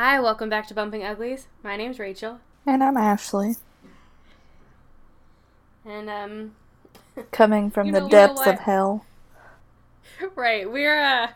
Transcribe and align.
Hi, 0.00 0.20
welcome 0.20 0.48
back 0.48 0.68
to 0.68 0.74
Bumping 0.74 1.02
Uglies. 1.02 1.48
My 1.64 1.74
name's 1.74 1.98
Rachel, 1.98 2.38
And 2.64 2.84
I'm 2.84 2.96
Ashley, 2.96 3.56
and 5.84 6.08
um, 6.08 6.52
coming 7.32 7.68
from 7.68 7.90
the 7.90 8.02
know- 8.02 8.08
depths 8.08 8.46
of 8.46 8.60
hell. 8.60 9.04
right, 10.36 10.70
we're 10.70 11.00
uh, 11.02 11.30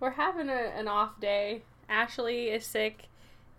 we're 0.00 0.12
having 0.12 0.48
a, 0.48 0.72
an 0.78 0.88
off 0.88 1.20
day. 1.20 1.60
Ashley 1.90 2.48
is 2.48 2.64
sick, 2.64 3.08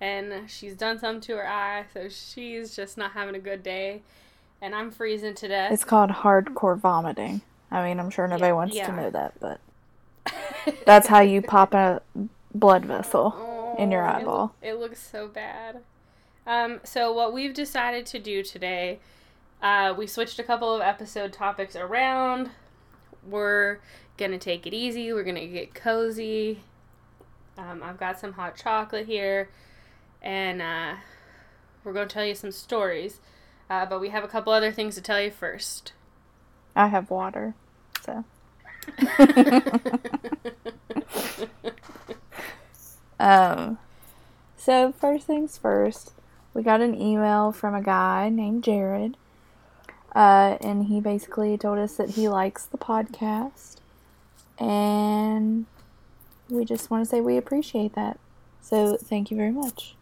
and 0.02 0.50
she's 0.50 0.74
done 0.74 0.98
something 0.98 1.22
to 1.22 1.36
her 1.36 1.48
eye, 1.48 1.86
so 1.94 2.10
she's 2.10 2.76
just 2.76 2.98
not 2.98 3.12
having 3.12 3.36
a 3.36 3.40
good 3.40 3.62
day. 3.62 4.02
And 4.60 4.74
I'm 4.74 4.90
freezing 4.90 5.36
to 5.36 5.48
death. 5.48 5.72
It's 5.72 5.86
called 5.86 6.10
hardcore 6.10 6.80
vomiting. 6.80 7.44
I 7.70 7.88
mean, 7.88 8.00
I'm 8.00 8.10
sure 8.10 8.28
nobody 8.28 8.48
Yeah, 8.48 8.54
wants 8.54 8.76
yeah. 8.76 8.88
to 8.88 8.96
know 8.96 9.10
that, 9.12 9.34
but 9.40 9.60
that's 10.88 11.06
how 11.06 11.20
you 11.22 11.44
pop 11.44 11.76
a 11.76 12.02
blood 12.56 12.86
vessel 12.86 13.53
in 13.78 13.92
your 13.92 14.06
Oh, 14.06 14.10
it 14.10 14.22
eyeball. 14.22 14.56
It, 14.62 14.80
looks 14.80 15.02
so 15.02 15.28
bad. 15.28 15.80
Um, 16.46 16.82
so 16.84 17.12
what 17.14 17.34
we've 17.34 17.54
decided 17.54 18.06
to 18.08 18.20
do 18.20 18.44
today, 18.44 19.00
uh, 19.62 19.94
we 19.98 20.08
switched 20.08 20.40
a 20.40 20.44
couple 20.44 20.74
of 20.76 20.82
episode 20.82 21.34
topics 21.34 21.76
around. 21.76 22.52
We're 23.28 23.80
gonna 24.18 24.38
take 24.38 24.68
it 24.68 24.74
easy. 24.74 25.14
We're 25.14 25.24
gonna 25.24 25.48
get 25.48 25.74
cozy. 25.74 26.60
Um, 27.58 27.82
I've 27.84 28.00
got 28.00 28.20
some 28.20 28.34
hot 28.34 28.58
chocolate 28.58 29.06
here, 29.06 29.50
and 30.22 30.62
uh, 30.62 30.96
we're 31.84 31.94
gonna 31.94 32.08
tell 32.08 32.26
you 32.26 32.36
some 32.36 32.52
stories. 32.52 33.20
Uh, 33.70 33.86
but 33.86 34.02
we 34.02 34.10
have 34.10 34.24
a 34.24 34.28
couple 34.28 34.52
other 34.52 34.72
things 34.72 34.96
to 34.96 35.02
tell 35.02 35.22
you 35.22 35.32
first. 35.32 35.94
I 36.76 36.88
have 36.88 37.10
water, 37.10 37.54
so. 38.02 38.26
Um, 43.20 43.78
so 44.58 44.92
first 44.92 45.28
things 45.28 45.58
first, 45.58 46.14
we 46.54 46.64
got 46.64 46.82
an 46.82 47.00
email 47.00 47.52
from 47.52 47.76
a 47.76 47.82
guy 47.82 48.30
named 48.30 48.64
Jared, 48.64 49.18
uh, 50.16 50.58
and 50.62 50.86
he 50.86 51.00
basically 51.00 51.58
told 51.58 51.80
us 51.80 51.96
that 51.98 52.12
he 52.12 52.30
likes 52.30 52.66
the 52.66 52.78
podcast, 52.78 53.78
and 54.60 55.66
we 56.50 56.66
just 56.66 56.90
want 56.90 57.04
to 57.04 57.10
say 57.10 57.22
we 57.22 57.38
appreciate 57.38 57.96
that. 57.96 58.20
So 58.62 58.98
thank 58.98 59.32
you 59.32 59.38
very 59.38 59.52
much. 59.52 59.96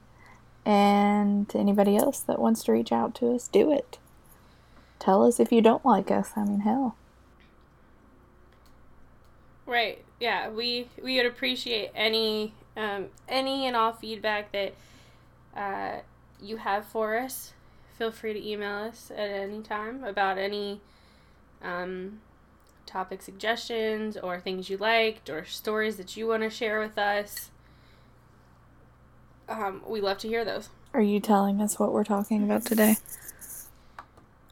And 0.66 1.50
to 1.50 1.58
anybody 1.58 1.98
else 1.98 2.20
that 2.20 2.40
wants 2.40 2.64
to 2.66 2.72
reach 2.72 2.92
out 2.92 3.16
to 3.16 3.34
us, 3.34 3.48
do 3.48 3.72
it. 3.72 3.98
Tell 5.00 5.26
us 5.26 5.40
if 5.40 5.52
you 5.52 5.62
don't 5.62 5.84
like 5.84 6.12
us. 6.12 6.32
I 6.36 6.44
mean, 6.44 6.60
hell. 6.60 6.96
Right. 9.66 10.04
Yeah, 10.20 10.50
we 10.50 10.88
we 11.02 11.18
would 11.18 11.26
appreciate 11.26 11.90
any 11.96 12.54
um, 12.76 13.08
any 13.28 13.68
and 13.68 13.76
all 13.76 13.94
feedback 13.94 14.52
that 14.52 14.74
uh, 15.56 16.00
you 16.42 16.58
have 16.58 16.86
for 16.86 17.18
us. 17.18 17.54
Feel 17.98 18.12
free 18.12 18.34
to 18.34 18.48
email 18.48 18.76
us 18.76 19.12
at 19.12 19.30
any 19.30 19.62
time 19.62 20.04
about 20.04 20.38
any 20.38 20.82
um, 21.62 22.20
topic 22.86 23.22
suggestions 23.22 24.18
or 24.18 24.40
things 24.40 24.70
you 24.70 24.78
liked 24.78 25.30
or 25.30 25.46
stories 25.46 25.98
that 25.98 26.18
you 26.18 26.28
want 26.28 26.44
to 26.44 26.50
share 26.50 26.80
with 26.80 26.98
us. 26.98 27.52
Um, 29.48 29.82
we 29.86 30.02
love 30.02 30.18
to 30.20 30.28
hear 30.28 30.46
those. 30.46 30.70
Are 30.94 31.02
you 31.02 31.20
telling 31.20 31.62
us 31.62 31.80
what 31.80 31.92
we're 31.92 32.04
talking 32.04 32.44
about 32.44 32.66
today? 32.66 32.98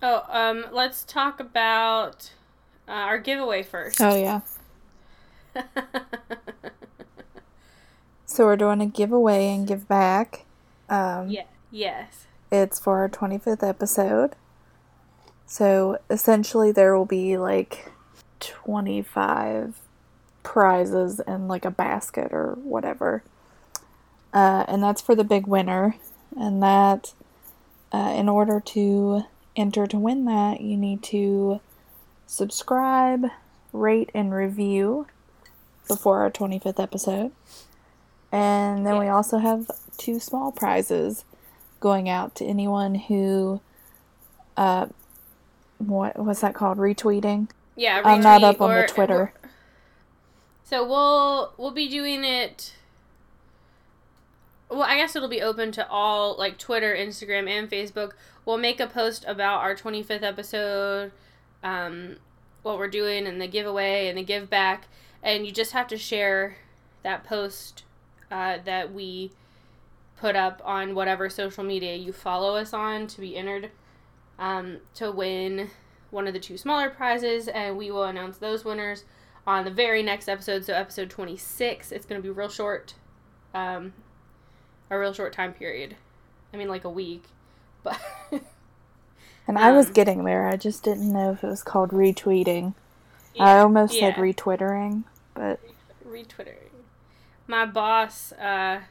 Oh, 0.01 0.23
um, 0.29 0.65
let's 0.71 1.03
talk 1.03 1.39
about 1.39 2.31
uh, 2.87 2.91
our 2.91 3.17
giveaway 3.17 3.63
first. 3.63 3.99
Oh, 4.01 4.15
yeah. 4.15 4.41
So 8.29 8.45
we're 8.45 8.57
doing 8.57 8.79
a 8.79 8.85
giveaway 8.85 9.47
and 9.47 9.67
give 9.67 9.87
back. 9.87 10.45
Um, 10.87 11.29
yeah. 11.29 11.45
Yes. 11.71 12.27
It's 12.51 12.79
for 12.79 12.99
our 12.99 13.09
25th 13.09 13.67
episode. 13.67 14.35
So 15.47 15.97
essentially, 16.11 16.71
there 16.71 16.95
will 16.95 17.07
be 17.07 17.37
like 17.37 17.91
25 18.39 19.79
prizes 20.43 21.19
in 21.21 21.47
like 21.47 21.65
a 21.65 21.71
basket 21.71 22.31
or 22.31 22.51
whatever. 22.61 23.23
Uh, 24.31 24.63
and 24.67 24.83
that's 24.83 25.01
for 25.01 25.15
the 25.15 25.23
big 25.23 25.47
winner. 25.47 25.95
And 26.37 26.61
that, 26.61 27.13
uh, 27.91 28.13
in 28.15 28.29
order 28.29 28.59
to 28.59 29.23
enter 29.55 29.87
to 29.87 29.97
win 29.97 30.25
that, 30.25 30.61
you 30.61 30.77
need 30.77 31.01
to 31.05 31.61
subscribe, 32.27 33.25
rate, 33.73 34.11
and 34.13 34.31
review 34.31 35.07
before 35.87 36.19
our 36.19 36.29
25th 36.29 36.79
episode. 36.79 37.31
And 38.31 38.85
then 38.85 38.99
we 38.99 39.07
also 39.07 39.39
have 39.39 39.69
two 39.97 40.19
small 40.19 40.51
prizes 40.51 41.25
going 41.79 42.07
out 42.07 42.35
to 42.35 42.45
anyone 42.45 42.95
who, 42.95 43.61
uh, 44.55 44.87
what 45.79 46.17
what's 46.19 46.41
that 46.41 46.53
called? 46.53 46.77
Retweeting. 46.77 47.49
Yeah, 47.75 48.01
I'm 48.03 48.21
not 48.21 48.41
retweet 48.41 48.43
up 48.43 48.61
on 48.61 48.71
or- 48.71 48.81
the 48.81 48.87
Twitter. 48.87 49.33
So 50.63 50.87
we'll 50.87 51.53
we'll 51.57 51.71
be 51.71 51.87
doing 51.89 52.23
it. 52.23 52.73
Well, 54.69 54.83
I 54.83 54.97
guess 54.97 55.15
it'll 55.15 55.27
be 55.27 55.41
open 55.41 55.71
to 55.71 55.89
all 55.89 56.35
like 56.37 56.59
Twitter, 56.59 56.95
Instagram, 56.95 57.49
and 57.49 57.67
Facebook. 57.69 58.11
We'll 58.45 58.59
make 58.59 58.79
a 58.79 58.85
post 58.85 59.25
about 59.27 59.61
our 59.61 59.75
25th 59.75 60.21
episode, 60.21 61.11
um, 61.63 62.17
what 62.61 62.77
we're 62.77 62.87
doing, 62.87 63.25
and 63.25 63.41
the 63.41 63.47
giveaway 63.47 64.07
and 64.07 64.17
the 64.17 64.23
give 64.23 64.47
back, 64.47 64.87
and 65.23 65.45
you 65.45 65.51
just 65.51 65.71
have 65.71 65.87
to 65.87 65.97
share 65.97 66.57
that 67.01 67.23
post 67.23 67.83
uh, 68.31 68.57
that 68.65 68.93
we 68.93 69.31
put 70.17 70.35
up 70.35 70.61
on 70.65 70.95
whatever 70.95 71.29
social 71.29 71.63
media 71.63 71.95
you 71.95 72.11
follow 72.11 72.55
us 72.55 72.73
on 72.73 73.07
to 73.07 73.21
be 73.21 73.37
entered 73.37 73.71
um, 74.37 74.77
to 74.95 75.11
win 75.11 75.69
one 76.11 76.27
of 76.27 76.33
the 76.33 76.39
two 76.39 76.57
smaller 76.57 76.89
prizes, 76.89 77.47
and 77.47 77.77
we 77.77 77.91
will 77.91 78.03
announce 78.03 78.37
those 78.37 78.65
winners 78.65 79.05
on 79.45 79.63
the 79.63 79.71
very 79.71 80.03
next 80.03 80.27
episode. 80.27 80.65
So 80.65 80.73
episode 80.73 81.09
26. 81.09 81.91
It's 81.91 82.05
going 82.05 82.21
to 82.21 82.23
be 82.23 82.31
real 82.31 82.49
short, 82.49 82.95
um, 83.53 83.93
a 84.89 84.97
real 84.97 85.13
short 85.13 85.33
time 85.33 85.53
period. 85.53 85.95
I 86.53 86.57
mean, 86.57 86.67
like 86.67 86.83
a 86.83 86.89
week, 86.89 87.25
but 87.83 87.99
And 89.47 89.57
I 89.57 89.71
was 89.71 89.87
Um, 89.87 89.93
getting 89.93 90.23
there. 90.25 90.47
I 90.47 90.57
just 90.57 90.83
didn't 90.83 91.11
know 91.11 91.31
if 91.31 91.43
it 91.43 91.47
was 91.47 91.63
called 91.63 91.89
retweeting. 91.91 92.75
I 93.39 93.59
almost 93.59 93.97
said 93.97 94.15
retwittering, 94.15 95.05
but 95.33 95.59
retwittering. 96.07 96.68
My 97.49 97.65
boss 97.65 98.31
uh, 98.33 98.81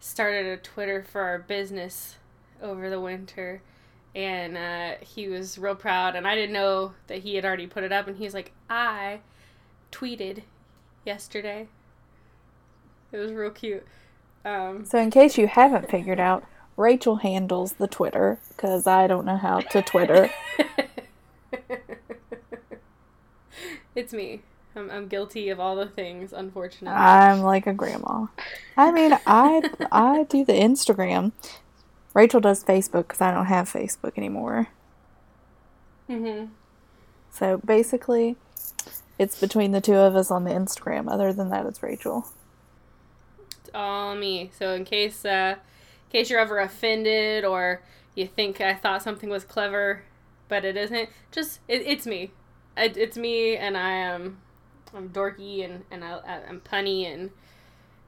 started 0.00 0.46
a 0.46 0.56
Twitter 0.56 1.02
for 1.02 1.20
our 1.20 1.38
business 1.38 2.16
over 2.62 2.88
the 2.88 2.98
winter, 2.98 3.60
and 4.14 4.56
uh, 4.56 5.04
he 5.04 5.28
was 5.28 5.58
real 5.58 5.74
proud. 5.74 6.16
And 6.16 6.26
I 6.26 6.34
didn't 6.34 6.54
know 6.54 6.94
that 7.08 7.18
he 7.18 7.34
had 7.34 7.44
already 7.44 7.66
put 7.66 7.84
it 7.84 7.92
up. 7.92 8.08
And 8.08 8.16
he's 8.16 8.32
like, 8.32 8.52
"I 8.70 9.20
tweeted 9.92 10.44
yesterday." 11.04 11.68
It 13.12 13.18
was 13.18 13.32
real 13.32 13.50
cute. 13.50 13.84
Um, 14.42 14.86
so 14.86 14.98
in 14.98 15.10
case 15.10 15.36
you 15.36 15.46
haven't 15.46 15.90
figured 15.90 16.18
out, 16.18 16.42
Rachel 16.74 17.16
handles 17.16 17.74
the 17.74 17.86
Twitter 17.86 18.38
because 18.48 18.86
I 18.86 19.08
don't 19.08 19.26
know 19.26 19.36
how 19.36 19.60
to 19.60 19.82
Twitter. 19.82 20.30
it's 23.94 24.14
me. 24.14 24.40
I'm, 24.76 24.90
I'm 24.90 25.08
guilty 25.08 25.48
of 25.50 25.60
all 25.60 25.76
the 25.76 25.86
things, 25.86 26.32
unfortunately. 26.32 27.20
I'm 27.20 27.40
like 27.40 27.66
a 27.66 27.72
grandma. 27.74 28.26
I 28.76 28.90
mean, 28.92 29.12
I 29.26 29.64
I 29.92 30.24
do 30.24 30.44
the 30.44 30.52
Instagram. 30.52 31.32
Rachel 32.14 32.40
does 32.40 32.64
Facebook 32.64 33.08
because 33.08 33.20
I 33.20 33.32
don't 33.32 33.46
have 33.46 33.70
Facebook 33.72 34.16
anymore. 34.18 34.68
hmm 36.08 36.44
So 37.30 37.58
basically, 37.58 38.36
it's 39.18 39.40
between 39.40 39.72
the 39.72 39.80
two 39.80 39.96
of 39.96 40.16
us 40.16 40.30
on 40.30 40.44
the 40.44 40.50
Instagram. 40.52 41.10
Other 41.12 41.32
than 41.32 41.50
that, 41.50 41.66
it's 41.66 41.82
Rachel. 41.82 42.28
It's 43.60 43.70
all 43.74 44.14
me. 44.14 44.50
So 44.56 44.72
in 44.74 44.84
case 44.84 45.24
uh, 45.24 45.56
in 46.06 46.10
case 46.10 46.30
you're 46.30 46.40
ever 46.40 46.58
offended 46.60 47.44
or 47.44 47.82
you 48.14 48.26
think 48.26 48.60
I 48.60 48.74
thought 48.74 49.02
something 49.02 49.28
was 49.30 49.44
clever, 49.44 50.04
but 50.48 50.64
it 50.64 50.76
isn't, 50.76 51.08
just 51.32 51.60
it, 51.68 51.82
it's 51.82 52.06
me. 52.06 52.32
It, 52.76 52.96
it's 52.96 53.16
me, 53.16 53.56
and 53.56 53.76
I 53.76 53.92
am 53.92 54.38
I'm 54.94 55.08
dorky 55.10 55.64
and 55.64 55.84
and 55.90 56.04
I, 56.04 56.40
I'm 56.48 56.60
punny 56.60 57.12
and 57.12 57.30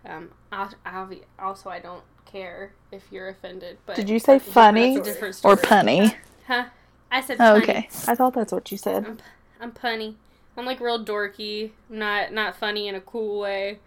um 0.04 0.30
I'll 0.52 1.10
also 1.38 1.70
I 1.70 1.80
don't 1.80 2.02
care 2.24 2.72
if 2.92 3.04
you're 3.10 3.28
offended. 3.28 3.78
But 3.86 3.96
Did 3.96 4.08
you 4.08 4.18
say 4.18 4.38
funny 4.38 4.96
that's 4.96 5.08
a 5.08 5.12
different 5.12 5.40
or 5.44 5.56
punny? 5.56 6.14
Huh? 6.46 6.66
I 7.10 7.20
said 7.20 7.38
Oh, 7.40 7.56
okay. 7.56 7.88
I 8.06 8.14
thought 8.14 8.34
that's 8.34 8.52
what 8.52 8.70
you 8.70 8.78
said. 8.78 9.04
I'm, 9.06 9.18
I'm 9.60 9.72
punny. 9.72 10.14
I'm 10.56 10.64
like 10.64 10.80
real 10.80 11.04
dorky. 11.04 11.70
Not 11.88 12.32
not 12.32 12.56
funny 12.56 12.88
in 12.88 12.94
a 12.94 13.00
cool 13.00 13.40
way. 13.40 13.78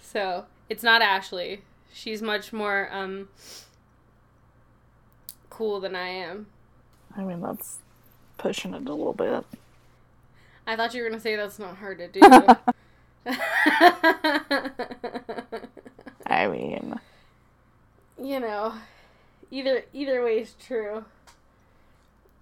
So 0.00 0.44
it's 0.68 0.82
not 0.82 1.02
Ashley. 1.02 1.62
She's 1.92 2.22
much 2.22 2.52
more 2.52 2.88
um 2.92 3.28
cool 5.50 5.80
than 5.80 5.94
I 5.94 6.08
am. 6.08 6.46
I 7.16 7.22
mean, 7.24 7.40
that's 7.40 7.78
pushing 8.36 8.74
it 8.74 8.86
a 8.86 8.92
little 8.92 9.14
bit. 9.14 9.44
I 10.66 10.76
thought 10.76 10.94
you 10.94 11.02
were 11.02 11.08
gonna 11.08 11.20
say 11.20 11.36
that's 11.36 11.58
not 11.58 11.76
hard 11.76 11.98
to 11.98 12.08
do. 12.08 12.20
I 16.26 16.48
mean, 16.48 16.98
you 18.22 18.40
know, 18.40 18.74
either 19.50 19.84
either 19.92 20.22
way 20.24 20.38
is 20.40 20.54
true. 20.54 21.04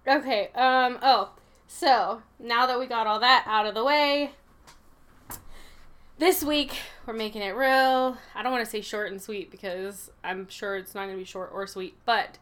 Okay. 0.07 0.49
Um. 0.55 0.99
Oh. 1.01 1.31
So 1.67 2.21
now 2.39 2.67
that 2.67 2.79
we 2.79 2.85
got 2.85 3.07
all 3.07 3.19
that 3.19 3.43
out 3.47 3.65
of 3.65 3.73
the 3.73 3.83
way, 3.83 4.31
this 6.17 6.43
week 6.43 6.77
we're 7.05 7.13
making 7.13 7.41
it 7.41 7.55
real. 7.55 8.17
I 8.33 8.43
don't 8.43 8.51
want 8.51 8.63
to 8.63 8.69
say 8.69 8.81
short 8.81 9.11
and 9.11 9.21
sweet 9.21 9.51
because 9.51 10.11
I'm 10.23 10.47
sure 10.47 10.77
it's 10.77 10.95
not 10.95 11.05
going 11.05 11.15
to 11.15 11.19
be 11.19 11.25
short 11.25 11.49
or 11.53 11.67
sweet, 11.67 11.95
but 12.05 12.37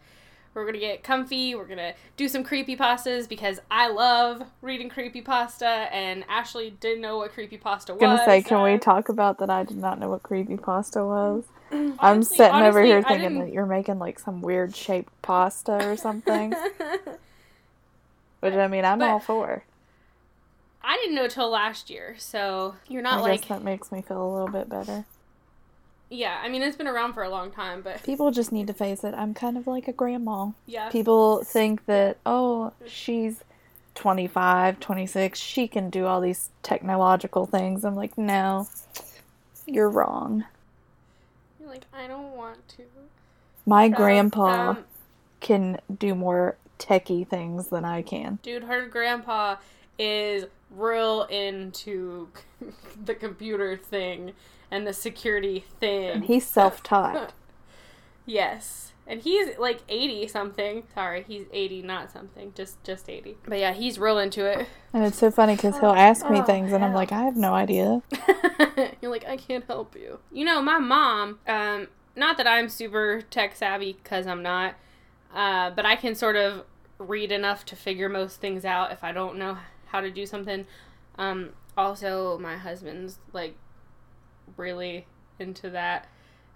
we're 0.53 0.63
to 0.73 0.79
get 0.79 1.03
comfy. 1.03 1.55
We're 1.55 1.65
to 1.77 1.93
do 2.17 2.27
some 2.27 2.43
creepy 2.43 2.75
pastas 2.77 3.27
because 3.27 3.59
I 3.71 3.87
love 3.89 4.43
reading 4.61 4.89
creepy 4.89 5.21
pasta 5.21 5.65
and 5.65 6.23
Ashley 6.29 6.71
didn't 6.79 7.01
know 7.01 7.17
what 7.17 7.33
creepy 7.33 7.57
pasta 7.57 7.93
was. 7.93 7.99
gonna 8.01 8.23
say, 8.25 8.41
can 8.41 8.61
we 8.61 8.77
talk 8.77 9.09
about 9.09 9.39
that? 9.39 9.49
I 9.49 9.63
did 9.63 9.77
not 9.77 9.99
know 9.99 10.09
what 10.09 10.23
creepy 10.23 10.57
pasta 10.57 11.03
was. 11.03 11.45
I'm 11.71 11.95
Honestly- 11.99 12.37
sitting 12.37 12.61
over 12.61 12.83
here 12.83 13.01
thinking 13.01 13.39
that 13.39 13.51
you're 13.51 13.65
making 13.65 13.97
like 13.99 14.19
some 14.19 14.41
weird 14.41 14.75
shaped 14.75 15.11
pasta 15.23 15.89
or 15.89 15.97
something, 16.07 16.53
which 18.41 18.53
I 18.53 18.67
mean, 18.67 18.85
I'm 18.85 18.99
But- 18.99 19.09
all 19.09 19.19
for. 19.19 19.63
I 20.85 20.97
didn't 20.97 21.15
know 21.15 21.29
till 21.29 21.49
last 21.49 21.89
year, 21.89 22.15
so 22.17 22.75
you're 22.89 23.01
not 23.01 23.19
I 23.19 23.21
like 23.21 23.47
that 23.47 23.63
makes 23.63 23.89
me 23.89 24.01
feel 24.01 24.21
a 24.21 24.31
little 24.33 24.49
bit 24.49 24.67
better. 24.67 25.05
Yeah. 26.13 26.39
I 26.43 26.49
mean, 26.49 26.61
it's 26.61 26.77
been 26.77 26.87
around 26.87 27.13
for 27.13 27.23
a 27.23 27.29
long 27.29 27.51
time, 27.51 27.81
but 27.81 28.03
People 28.03 28.31
just 28.31 28.51
need 28.51 28.67
to 28.67 28.73
face 28.73 29.03
it. 29.03 29.13
I'm 29.13 29.33
kind 29.33 29.57
of 29.57 29.67
like 29.67 29.87
a 29.87 29.93
grandma. 29.93 30.51
yeah, 30.65 30.89
People 30.89 31.43
think 31.43 31.85
that, 31.85 32.17
oh, 32.25 32.73
she's 32.87 33.43
25, 33.95 34.79
26, 34.79 35.39
she 35.39 35.67
can 35.67 35.89
do 35.89 36.05
all 36.05 36.21
these 36.21 36.49
technological 36.63 37.45
things. 37.45 37.83
I'm 37.83 37.95
like, 37.95 38.17
no, 38.17 38.67
you're 39.65 39.89
wrong. 39.89 40.45
you're 41.59 41.69
like 41.69 41.85
I 41.93 42.07
don't 42.07 42.35
want 42.35 42.67
to. 42.77 42.83
My 43.65 43.89
So, 43.89 43.95
grandpa 43.95 44.69
um, 44.71 44.85
can 45.39 45.79
do 45.97 46.15
more 46.15 46.57
techie 46.79 47.27
things 47.27 47.67
than 47.67 47.85
I 47.85 48.01
can. 48.01 48.39
dude, 48.43 48.63
her 48.63 48.87
grandpa 48.87 49.57
is 49.99 50.45
real 50.71 51.23
into 51.23 52.27
the 53.05 53.15
computer 53.15 53.77
thing 53.77 54.33
and 54.73 54.87
the 54.87 54.93
security 54.93 55.65
thing. 55.79 56.09
And 56.09 56.25
he's 56.25 56.45
self 56.45 56.81
taught. 56.83 57.33
Yes. 58.25 58.93
And 59.05 59.19
he's 59.19 59.57
like 59.57 59.81
80 59.89 60.29
something. 60.29 60.83
Sorry, 60.95 61.25
he's 61.27 61.45
80, 61.51 61.81
not 61.81 62.09
something. 62.09 62.53
Just 62.55 62.81
just 62.85 63.09
80. 63.09 63.35
But 63.45 63.59
yeah, 63.59 63.73
he's 63.73 63.99
real 63.99 64.17
into 64.17 64.45
it. 64.45 64.65
and 64.93 65.03
it's 65.03 65.17
so 65.17 65.29
funny 65.29 65.57
because 65.57 65.77
he'll 65.79 65.89
ask 65.89 66.29
me 66.29 66.39
Oh, 66.39 66.43
things 66.43 66.71
and 66.71 66.85
I'm 66.85 66.93
like, 66.93 67.11
I 67.11 67.23
have 67.23 67.35
no 67.35 67.53
idea. 67.53 68.01
You're 69.01 69.11
like, 69.11 69.25
I 69.27 69.35
can't 69.35 69.65
help 69.65 69.93
you. 69.97 70.19
You 70.31 70.45
know, 70.45 70.61
my 70.61 70.79
mom, 70.79 71.39
um, 71.47 71.89
not 72.15 72.37
that 72.37 72.47
I'm 72.47 72.69
super 72.69 73.23
tech 73.29 73.57
savvy 73.57 73.91
because 74.01 74.25
I'm 74.25 74.41
not, 74.41 74.75
uh, 75.35 75.71
but 75.71 75.85
I 75.85 75.97
can 75.97 76.15
sort 76.15 76.37
of 76.37 76.63
read 76.97 77.29
enough 77.33 77.65
to 77.65 77.75
figure 77.75 78.07
most 78.07 78.39
things 78.39 78.63
out 78.63 78.93
if 78.93 79.03
I 79.03 79.11
don't 79.11 79.37
know 79.37 79.57
how 79.87 79.99
to 79.99 80.09
do 80.09 80.25
something. 80.25 80.65
Um, 81.17 81.49
also, 81.75 82.37
my 82.39 82.55
husband's 82.55 83.19
like 83.33 83.57
really 84.57 85.05
into 85.39 85.69
that. 85.71 86.07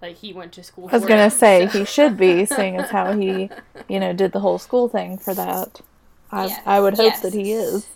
Like, 0.02 0.18
he 0.18 0.32
went 0.32 0.52
to 0.54 0.64
school 0.64 0.88
I 0.90 0.94
was 0.94 1.02
for 1.04 1.08
going 1.08 1.22
it, 1.22 1.30
to 1.32 1.36
say, 1.36 1.68
so- 1.68 1.80
he 1.80 1.86
should 1.96 2.18
be, 2.18 2.46
seeing 2.46 2.78
as 2.78 2.90
how 2.92 3.18
he, 3.18 3.50
you 3.90 4.00
know, 4.00 4.14
did 4.14 4.32
the 4.32 4.40
whole 4.40 4.60
school 4.60 4.88
thing 4.88 5.18
for 5.18 5.34
that. 5.34 5.82
I, 6.32 6.48
Yes, 6.48 6.62
I 6.66 6.80
would 6.80 6.96
hope 6.96 7.06
yes. 7.14 7.22
that 7.22 7.34
he 7.34 7.54
is. 7.54 7.88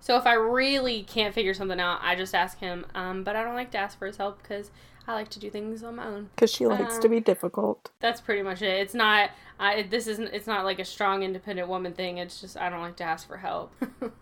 So 0.00 0.16
if 0.16 0.26
I 0.26 0.32
really 0.32 1.02
can't 1.02 1.34
figure 1.34 1.52
something 1.54 1.78
out, 1.78 2.00
I 2.02 2.14
just 2.14 2.34
ask 2.34 2.58
him. 2.58 2.86
Um, 2.94 3.22
but 3.24 3.36
I 3.36 3.44
don't 3.44 3.54
like 3.54 3.70
to 3.72 3.78
ask 3.78 3.98
for 3.98 4.06
his 4.06 4.16
help 4.16 4.42
because 4.42 4.70
I 5.06 5.12
like 5.14 5.28
to 5.30 5.38
do 5.38 5.50
things 5.50 5.82
on 5.82 5.96
my 5.96 6.06
own. 6.06 6.30
Because 6.34 6.50
she 6.52 6.66
likes 6.66 6.96
to 6.98 7.06
Um, 7.08 7.10
be 7.12 7.20
difficult. 7.20 7.90
That's 8.00 8.20
pretty 8.20 8.42
much 8.42 8.62
it. 8.62 8.80
It's 8.80 8.94
not. 8.94 9.30
I 9.60 9.82
this 9.82 10.06
isn't. 10.06 10.28
It's 10.32 10.46
not 10.46 10.64
like 10.64 10.78
a 10.78 10.84
strong, 10.84 11.22
independent 11.22 11.68
woman 11.68 11.92
thing. 11.92 12.18
It's 12.18 12.40
just 12.40 12.56
I 12.56 12.70
don't 12.70 12.80
like 12.80 12.96
to 12.96 13.04
ask 13.04 13.26
for 13.28 13.36
help. 13.36 13.72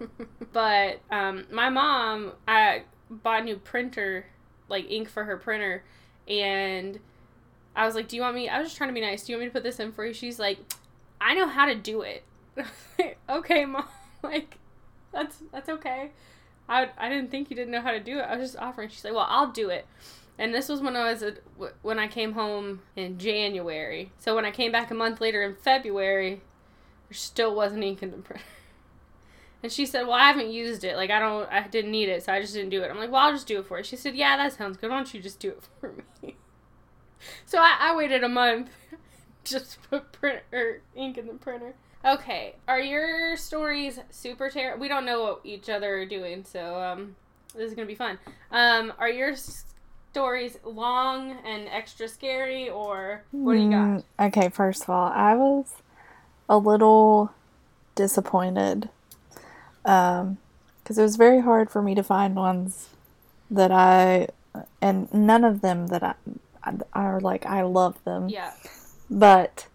but 0.53 1.01
um, 1.11 1.45
my 1.53 1.69
mom, 1.71 2.33
I 2.49 2.83
bought 3.11 3.43
a 3.43 3.45
new 3.45 3.57
printer, 3.57 4.27
like 4.69 4.91
ink 4.91 5.09
for 5.09 5.25
her 5.25 5.37
printer, 5.37 5.83
and 6.29 6.99
I 7.75 7.87
was 7.87 7.95
like, 7.95 8.09
"Do 8.09 8.17
you 8.17 8.23
want 8.23 8.35
me?" 8.35 8.49
I 8.49 8.59
was 8.59 8.69
just 8.69 8.77
trying 8.77 8.91
to 8.91 8.95
be 8.95 9.01
nice. 9.01 9.25
Do 9.25 9.33
you 9.33 9.39
want 9.39 9.47
me 9.47 9.49
to 9.49 9.53
put 9.53 9.63
this 9.63 9.81
in 9.81 9.93
for 9.93 10.05
you? 10.07 10.13
She's 10.13 10.39
like, 10.39 10.59
"I 11.21 11.35
know 11.35 11.49
how 11.49 11.67
to 11.67 11.75
do 11.75 12.03
it." 12.03 12.25
okay, 13.29 13.65
mom. 13.65 13.85
Like, 14.23 14.57
that's 15.13 15.37
that's 15.53 15.69
okay. 15.69 16.11
I 16.69 16.89
I 16.99 17.09
didn't 17.09 17.31
think 17.31 17.49
you 17.49 17.55
didn't 17.55 17.71
know 17.71 17.83
how 17.83 17.93
to 17.93 18.01
do 18.01 18.19
it. 18.19 18.23
I 18.23 18.37
was 18.37 18.51
just 18.51 18.59
offering. 18.61 18.89
She's 18.89 19.05
like, 19.05 19.13
"Well, 19.13 19.27
I'll 19.29 19.53
do 19.53 19.69
it." 19.69 19.87
And 20.39 20.53
this 20.53 20.69
was 20.69 20.81
when 20.81 20.97
I 20.97 21.13
was 21.13 21.23
when 21.83 21.99
I 21.99 22.09
came 22.09 22.33
home 22.33 22.81
in 22.97 23.19
January. 23.19 24.11
So 24.19 24.35
when 24.35 24.45
I 24.45 24.51
came 24.51 24.73
back 24.73 24.91
a 24.91 24.95
month 24.95 25.21
later 25.21 25.43
in 25.43 25.55
February, 25.55 26.41
there 27.09 27.17
still 27.17 27.55
wasn't 27.55 27.85
ink 27.85 28.03
in 28.03 28.11
the 28.11 28.17
printer. 28.19 28.45
And 29.67 29.73
she 29.73 29.85
said, 29.85 30.03
"Well, 30.05 30.13
I 30.13 30.29
haven't 30.29 30.51
used 30.53 30.85
it. 30.85 30.95
Like 30.95 31.11
I 31.11 31.19
don't, 31.19 31.51
I 31.51 31.67
didn't 31.67 31.91
need 31.91 32.09
it, 32.09 32.23
so 32.23 32.33
I 32.33 32.41
just 32.41 32.55
didn't 32.55 32.71
do 32.71 32.85
it." 32.85 32.89
I'm 32.89 32.99
like, 32.99 33.11
"Well, 33.11 33.21
I'll 33.23 33.33
just 33.33 33.49
do 33.49 33.59
it 33.59 33.67
for 33.67 33.79
you." 33.79 33.83
She 33.83 33.97
said, 33.97 34.15
"Yeah, 34.15 34.37
that 34.37 34.53
sounds 34.53 34.77
good. 34.77 34.91
Why 34.91 34.97
don't 34.97 35.13
you 35.13 35.21
just 35.21 35.41
do 35.41 35.49
it 35.49 35.61
for 35.81 35.93
me?" 36.23 36.37
So 37.47 37.59
I, 37.59 37.77
I 37.81 37.97
waited 37.97 38.23
a 38.23 38.29
month, 38.29 38.71
just 39.45 39.79
put 39.91 40.13
print 40.13 40.45
or 40.53 40.83
ink 40.95 41.19
in 41.19 41.27
the 41.27 41.33
printer. 41.35 41.75
Okay, 42.05 42.55
are 42.69 42.79
your 42.79 43.37
stories 43.37 43.99
super 44.13 44.51
terrible? 44.51 44.81
We 44.81 44.87
don't 44.87 45.05
know 45.05 45.21
what 45.25 45.41
each 45.43 45.69
other 45.69 45.97
are 45.97 46.07
doing, 46.07 46.45
so 46.45 46.81
um, 46.81 47.17
this 47.57 47.69
is 47.69 47.75
gonna 47.75 47.89
be 47.89 47.97
fun. 47.97 48.21
Um, 48.53 48.93
are 49.01 49.11
your 49.11 49.35
stories 50.13 50.59
long 50.65 51.39
and 51.45 51.67
extra 51.67 52.07
scary, 52.07 52.71
or 52.71 53.25
what 53.33 53.55
do 53.55 53.59
you 53.59 53.71
got? 53.71 53.79
Mm, 53.89 54.05
Okay, 54.29 54.49
first 54.49 54.85
of 54.85 54.91
all, 54.91 55.11
I 55.13 55.35
was 55.35 55.75
a 56.49 56.57
little 56.57 57.33
disappointed 57.97 58.91
because 59.87 60.99
it 60.99 61.03
was 61.03 61.17
very 61.17 61.41
hard 61.41 61.71
for 61.71 61.81
me 61.81 61.95
to 61.95 62.03
find 62.03 62.35
ones 62.35 62.91
that 63.51 63.71
I, 63.71 64.29
and 64.83 65.13
none 65.15 65.45
of 65.45 65.61
them 65.61 65.87
that 65.89 66.03
I, 66.03 66.15
are 66.93 67.21
like, 67.21 67.47
I 67.47 67.63
love 67.63 68.03
them. 68.05 68.29
Yeah, 68.29 68.53
But 69.09 69.69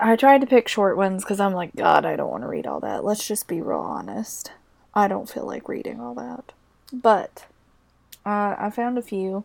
I 0.00 0.16
tried 0.16 0.40
to 0.40 0.46
pick 0.46 0.68
short 0.68 0.96
ones 0.96 1.22
because 1.22 1.40
I'm 1.40 1.52
like, 1.52 1.76
God, 1.76 2.04
I 2.04 2.16
don't 2.16 2.30
want 2.30 2.42
to 2.42 2.48
read 2.48 2.66
all 2.66 2.80
that. 2.80 3.04
Let's 3.04 3.26
just 3.26 3.46
be 3.46 3.60
real 3.60 3.78
honest. 3.78 4.50
I 4.94 5.08
don't 5.08 5.28
feel 5.28 5.46
like 5.46 5.68
reading 5.68 6.00
all 6.00 6.14
that. 6.14 6.52
But 6.92 7.44
uh, 8.24 8.56
I 8.58 8.70
found 8.70 8.96
a 8.96 9.02
few. 9.02 9.44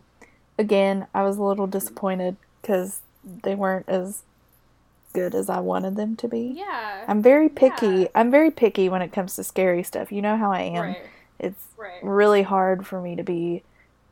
Again, 0.58 1.06
I 1.14 1.22
was 1.22 1.36
a 1.36 1.42
little 1.42 1.66
disappointed 1.66 2.36
because 2.62 3.00
they 3.24 3.54
weren't 3.54 3.88
as 3.88 4.22
good 5.12 5.34
as 5.34 5.48
I 5.50 5.60
wanted 5.60 5.96
them 5.96 6.16
to 6.16 6.28
be. 6.28 6.54
yeah, 6.56 7.04
I'm 7.08 7.22
very 7.22 7.48
picky. 7.48 7.86
Yeah. 7.86 8.08
I'm 8.14 8.30
very 8.30 8.50
picky 8.50 8.88
when 8.88 9.02
it 9.02 9.12
comes 9.12 9.34
to 9.36 9.44
scary 9.44 9.82
stuff. 9.82 10.10
You 10.12 10.22
know 10.22 10.36
how 10.36 10.50
I 10.52 10.60
am. 10.62 10.82
right, 10.82 11.02
It's 11.38 11.64
right. 11.76 12.02
really 12.02 12.42
hard 12.42 12.86
for 12.86 13.00
me 13.00 13.16
to 13.16 13.22
be 13.22 13.62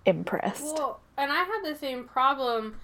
impressed. 0.06 0.74
Well, 0.76 1.00
and 1.16 1.30
I 1.32 1.44
had 1.44 1.62
the 1.64 1.76
same 1.76 2.04
problem. 2.04 2.76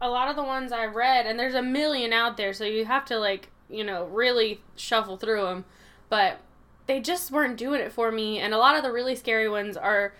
A 0.00 0.08
lot 0.08 0.28
of 0.28 0.36
the 0.36 0.42
ones 0.42 0.72
I 0.72 0.86
read, 0.86 1.26
and 1.26 1.38
there's 1.38 1.54
a 1.54 1.62
million 1.62 2.12
out 2.12 2.36
there, 2.36 2.52
so 2.52 2.64
you 2.64 2.84
have 2.84 3.04
to 3.06 3.18
like 3.18 3.48
you 3.68 3.84
know 3.84 4.06
really 4.06 4.60
shuffle 4.76 5.16
through 5.16 5.42
them. 5.42 5.64
But 6.08 6.40
they 6.86 7.00
just 7.00 7.30
weren't 7.30 7.56
doing 7.56 7.80
it 7.80 7.92
for 7.92 8.10
me, 8.10 8.38
and 8.38 8.52
a 8.52 8.58
lot 8.58 8.76
of 8.76 8.82
the 8.82 8.90
really 8.92 9.14
scary 9.14 9.48
ones 9.48 9.76
are 9.76 10.12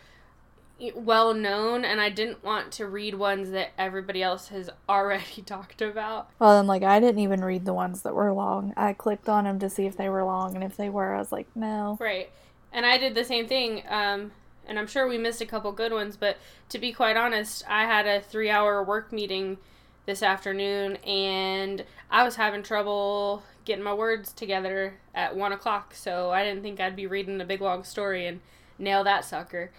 well 0.95 1.35
known, 1.35 1.85
and 1.85 2.01
I 2.01 2.09
didn't 2.09 2.43
want 2.43 2.73
to 2.73 2.87
read 2.87 3.15
ones 3.15 3.51
that 3.51 3.71
everybody 3.79 4.23
else 4.23 4.49
has 4.49 4.71
already 4.89 5.43
talked 5.47 5.83
about. 5.83 6.31
Well, 6.39 6.57
then, 6.57 6.67
like, 6.67 6.83
I 6.83 7.01
didn't 7.01 7.21
even 7.21 7.45
read 7.45 7.65
the 7.65 7.75
ones 7.75 8.03
that 8.03 8.15
were 8.15 8.33
long. 8.33 8.73
I 8.77 8.93
clicked 8.93 9.29
on 9.29 9.45
them 9.45 9.59
to 9.61 9.71
see 9.71 9.87
if 9.87 9.97
they 9.97 10.09
were 10.09 10.25
long, 10.25 10.55
and 10.55 10.65
if 10.65 10.77
they 10.77 10.89
were, 10.89 11.15
I 11.15 11.19
was 11.19 11.33
like, 11.33 11.49
no. 11.55 11.97
Right. 12.01 12.31
And 12.73 12.87
I 12.87 12.99
did 12.99 13.15
the 13.15 13.25
same 13.25 13.49
thing. 13.49 13.83
Um, 13.89 14.33
and 14.67 14.79
I'm 14.79 14.87
sure 14.87 15.09
we 15.09 15.19
missed 15.19 15.41
a 15.41 15.47
couple 15.47 15.73
good 15.73 15.93
ones, 15.93 16.17
but 16.17 16.37
to 16.69 16.79
be 16.79 16.93
quite 16.93 17.17
honest, 17.17 17.65
I 17.69 17.87
had 17.87 18.07
a 18.07 18.21
three 18.21 18.49
hour 18.49 18.83
work 18.85 19.13
meeting 19.13 19.59
this 20.07 20.23
afternoon 20.23 20.97
and 20.97 21.85
I 22.11 22.25
was 22.25 22.37
having 22.37 22.63
trouble 22.63 23.43
getting 23.65 23.85
my 23.85 23.93
words 23.93 24.33
together 24.33 24.95
at 25.15 25.37
one 25.37 25.53
o'clock, 25.53 25.95
so 25.95 26.31
I 26.31 26.45
didn't 26.45 26.63
think 26.63 26.81
I'd 26.81 26.97
be 26.97 27.07
reading 27.07 27.41
a 27.41 27.45
big 27.45 27.61
long 27.61 27.85
story 27.85 28.27
and 28.27 28.41
nail 28.79 29.05
that 29.05 29.25
sucker. 29.25 29.71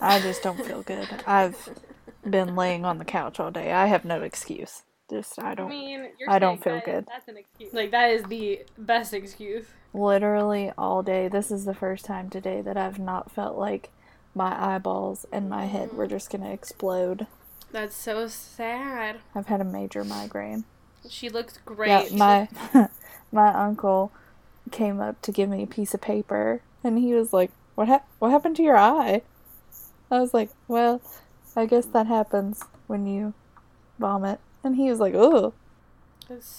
I 0.00 0.20
just 0.20 0.42
don't 0.42 0.64
feel 0.64 0.82
good. 0.82 1.08
I've 1.26 1.68
been 2.28 2.54
laying 2.56 2.84
on 2.84 2.98
the 2.98 3.04
couch 3.04 3.40
all 3.40 3.50
day. 3.50 3.72
I 3.72 3.86
have 3.86 4.04
no 4.04 4.22
excuse. 4.22 4.82
Just, 5.08 5.38
I 5.40 5.52
I 5.52 5.54
don't. 5.54 5.68
mean, 5.68 6.08
you're 6.18 6.30
I 6.30 6.38
don't 6.38 6.62
feel 6.62 6.74
that- 6.74 6.84
good. 6.84 7.06
That's 7.06 7.28
an 7.28 7.36
excuse. 7.36 7.72
Like, 7.74 7.90
that 7.90 8.10
is 8.10 8.22
the 8.24 8.60
best 8.78 9.12
excuse. 9.12 9.66
Literally 9.92 10.72
all 10.78 11.02
day. 11.02 11.26
This 11.28 11.50
is 11.50 11.64
the 11.64 11.74
first 11.74 12.04
time 12.04 12.30
today 12.30 12.60
that 12.60 12.76
I've 12.76 12.98
not 12.98 13.30
felt 13.30 13.58
like 13.58 13.90
my 14.34 14.74
eyeballs 14.74 15.26
and 15.32 15.50
my 15.50 15.66
head 15.66 15.92
were 15.92 16.04
mm-hmm. 16.04 16.14
just 16.14 16.30
gonna 16.30 16.52
explode. 16.52 17.26
That's 17.72 17.96
so 17.96 18.28
sad. 18.28 19.16
I've 19.34 19.46
had 19.46 19.60
a 19.60 19.64
major 19.64 20.04
migraine. 20.04 20.64
She 21.08 21.28
looks 21.28 21.58
great. 21.64 21.88
Yeah, 21.88 22.04
my 22.16 22.48
my 23.32 23.48
uncle 23.52 24.12
came 24.70 25.00
up 25.00 25.20
to 25.22 25.32
give 25.32 25.48
me 25.48 25.62
a 25.64 25.66
piece 25.66 25.94
of 25.94 26.00
paper, 26.00 26.62
and 26.84 26.98
he 26.98 27.14
was 27.14 27.32
like, 27.32 27.50
"What 27.74 27.88
hap- 27.88 28.08
What 28.18 28.30
happened 28.30 28.56
to 28.56 28.62
your 28.62 28.76
eye?" 28.76 29.22
I 30.10 30.20
was 30.20 30.34
like, 30.34 30.50
"Well, 30.68 31.00
I 31.56 31.66
guess 31.66 31.86
that 31.86 32.06
happens 32.06 32.62
when 32.86 33.06
you 33.06 33.34
vomit. 33.98 34.40
And 34.64 34.76
he 34.76 34.90
was 34.90 34.98
like, 34.98 35.14
oh. 35.14 35.52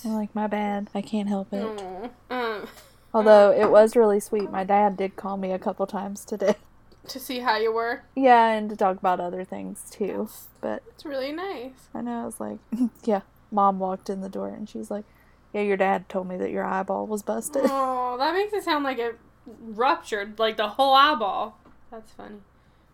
I'm 0.04 0.14
like, 0.14 0.34
my 0.36 0.48
bad. 0.48 0.90
I 0.94 1.02
can't 1.02 1.30
help 1.30 1.54
it. 1.54 1.64
Aw. 1.64 2.10
Um, 2.30 2.68
Although 3.14 3.52
it 3.52 3.70
was 3.70 3.96
really 3.96 4.20
sweet. 4.20 4.52
My 4.52 4.64
dad 4.64 4.98
did 4.98 5.16
call 5.16 5.38
me 5.38 5.52
a 5.52 5.60
couple 5.60 5.86
times 5.88 6.26
today. 6.26 6.56
to 7.08 7.20
see 7.20 7.40
how 7.40 7.58
you 7.58 7.72
were. 7.72 8.04
Yeah, 8.16 8.50
and 8.50 8.70
to 8.70 8.76
talk 8.76 8.98
about 8.98 9.20
other 9.20 9.44
things 9.44 9.84
too. 9.90 10.30
But 10.60 10.84
It's 10.90 11.06
really 11.06 11.32
nice. 11.32 11.90
I 11.94 12.02
know 12.02 12.22
I 12.22 12.26
was 12.26 12.40
like, 12.40 12.60
yeah. 13.04 13.22
Mom 13.52 13.80
walked 13.80 14.10
in 14.10 14.22
the 14.22 14.30
door 14.30 14.48
and 14.48 14.70
she's 14.70 14.90
like, 14.90 15.06
yeah, 15.54 15.62
your 15.62 15.76
dad 15.76 16.08
told 16.08 16.28
me 16.28 16.38
that 16.38 16.52
your 16.52 16.64
eyeball 16.64 17.08
was 17.08 17.24
busted. 17.24 17.64
Oh, 18.14 18.18
that 18.18 18.34
makes 18.34 18.52
it 18.52 18.64
sound 18.64 18.84
like 18.84 19.00
it 19.00 19.18
ruptured, 19.46 20.38
like 20.38 20.58
the 20.58 20.68
whole 20.68 20.94
eyeball. 20.94 21.58
That's 21.90 22.12
funny. 22.12 22.36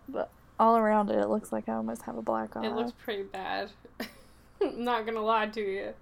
But 0.07 0.29
all 0.59 0.77
around 0.77 1.09
it, 1.09 1.17
it 1.17 1.29
looks 1.29 1.51
like 1.51 1.67
I 1.69 1.73
almost 1.73 2.03
have 2.03 2.17
a 2.17 2.21
black 2.21 2.55
eye. 2.55 2.65
It 2.65 2.73
looks 2.73 2.91
pretty 3.03 3.23
bad. 3.23 3.69
I'm 4.61 4.83
not 4.83 5.05
gonna 5.05 5.21
lie 5.21 5.47
to 5.47 5.61
you. 5.61 5.93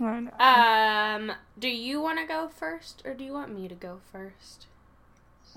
I. 0.00 1.14
Um, 1.14 1.32
do 1.58 1.68
you 1.68 2.00
want 2.00 2.18
to 2.18 2.26
go 2.26 2.48
first, 2.48 3.02
or 3.06 3.14
do 3.14 3.24
you 3.24 3.32
want 3.32 3.54
me 3.54 3.66
to 3.68 3.74
go 3.74 4.00
first? 4.12 4.66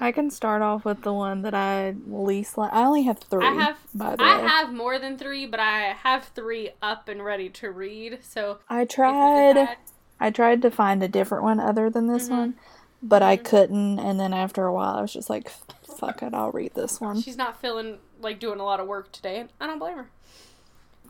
I 0.01 0.13
can 0.13 0.31
start 0.31 0.61
off 0.61 0.85
with 0.85 1.01
the 1.01 1.11
one 1.11 1.41
that 1.41 1.53
I 1.53 1.93
least 2.07 2.57
like. 2.57 2.71
I 2.71 2.85
only 2.85 3.03
have 3.03 3.19
three. 3.19 3.45
I 3.45 3.51
have, 3.51 3.77
I 3.99 4.37
way. 4.37 4.47
have 4.47 4.73
more 4.73 4.97
than 4.97 5.17
three, 5.17 5.45
but 5.45 5.59
I 5.59 5.93
have 6.03 6.25
three 6.33 6.69
up 6.81 7.09
and 7.09 7.23
ready 7.23 7.49
to 7.49 7.69
read. 7.71 8.19
So 8.23 8.59
I 8.69 8.85
tried. 8.85 9.77
I 10.21 10.31
tried 10.31 10.61
to 10.61 10.71
find 10.71 11.03
a 11.03 11.07
different 11.09 11.43
one 11.43 11.59
other 11.59 11.89
than 11.89 12.07
this 12.07 12.27
Mhm. 12.29 12.37
one, 12.37 12.53
but 13.01 13.21
I 13.21 13.35
Mhm. 13.37 13.43
couldn't. 13.43 13.99
And 13.99 14.19
then 14.19 14.33
after 14.33 14.65
a 14.65 14.73
while, 14.73 14.95
I 14.95 15.01
was 15.01 15.11
just 15.13 15.29
like, 15.29 15.51
"Fuck 15.99 16.23
it, 16.23 16.33
I'll 16.33 16.51
read 16.51 16.73
this 16.75 16.99
one." 17.01 17.21
she's 17.21 17.37
not 17.37 17.59
feeling 17.59 17.97
like 18.21 18.39
doing 18.39 18.59
a 18.59 18.63
lot 18.63 18.79
of 18.79 18.87
work 18.87 19.11
today. 19.11 19.39
and 19.39 19.49
I 19.59 19.67
don't 19.67 19.79
blame 19.79 19.97
her. 19.97 20.09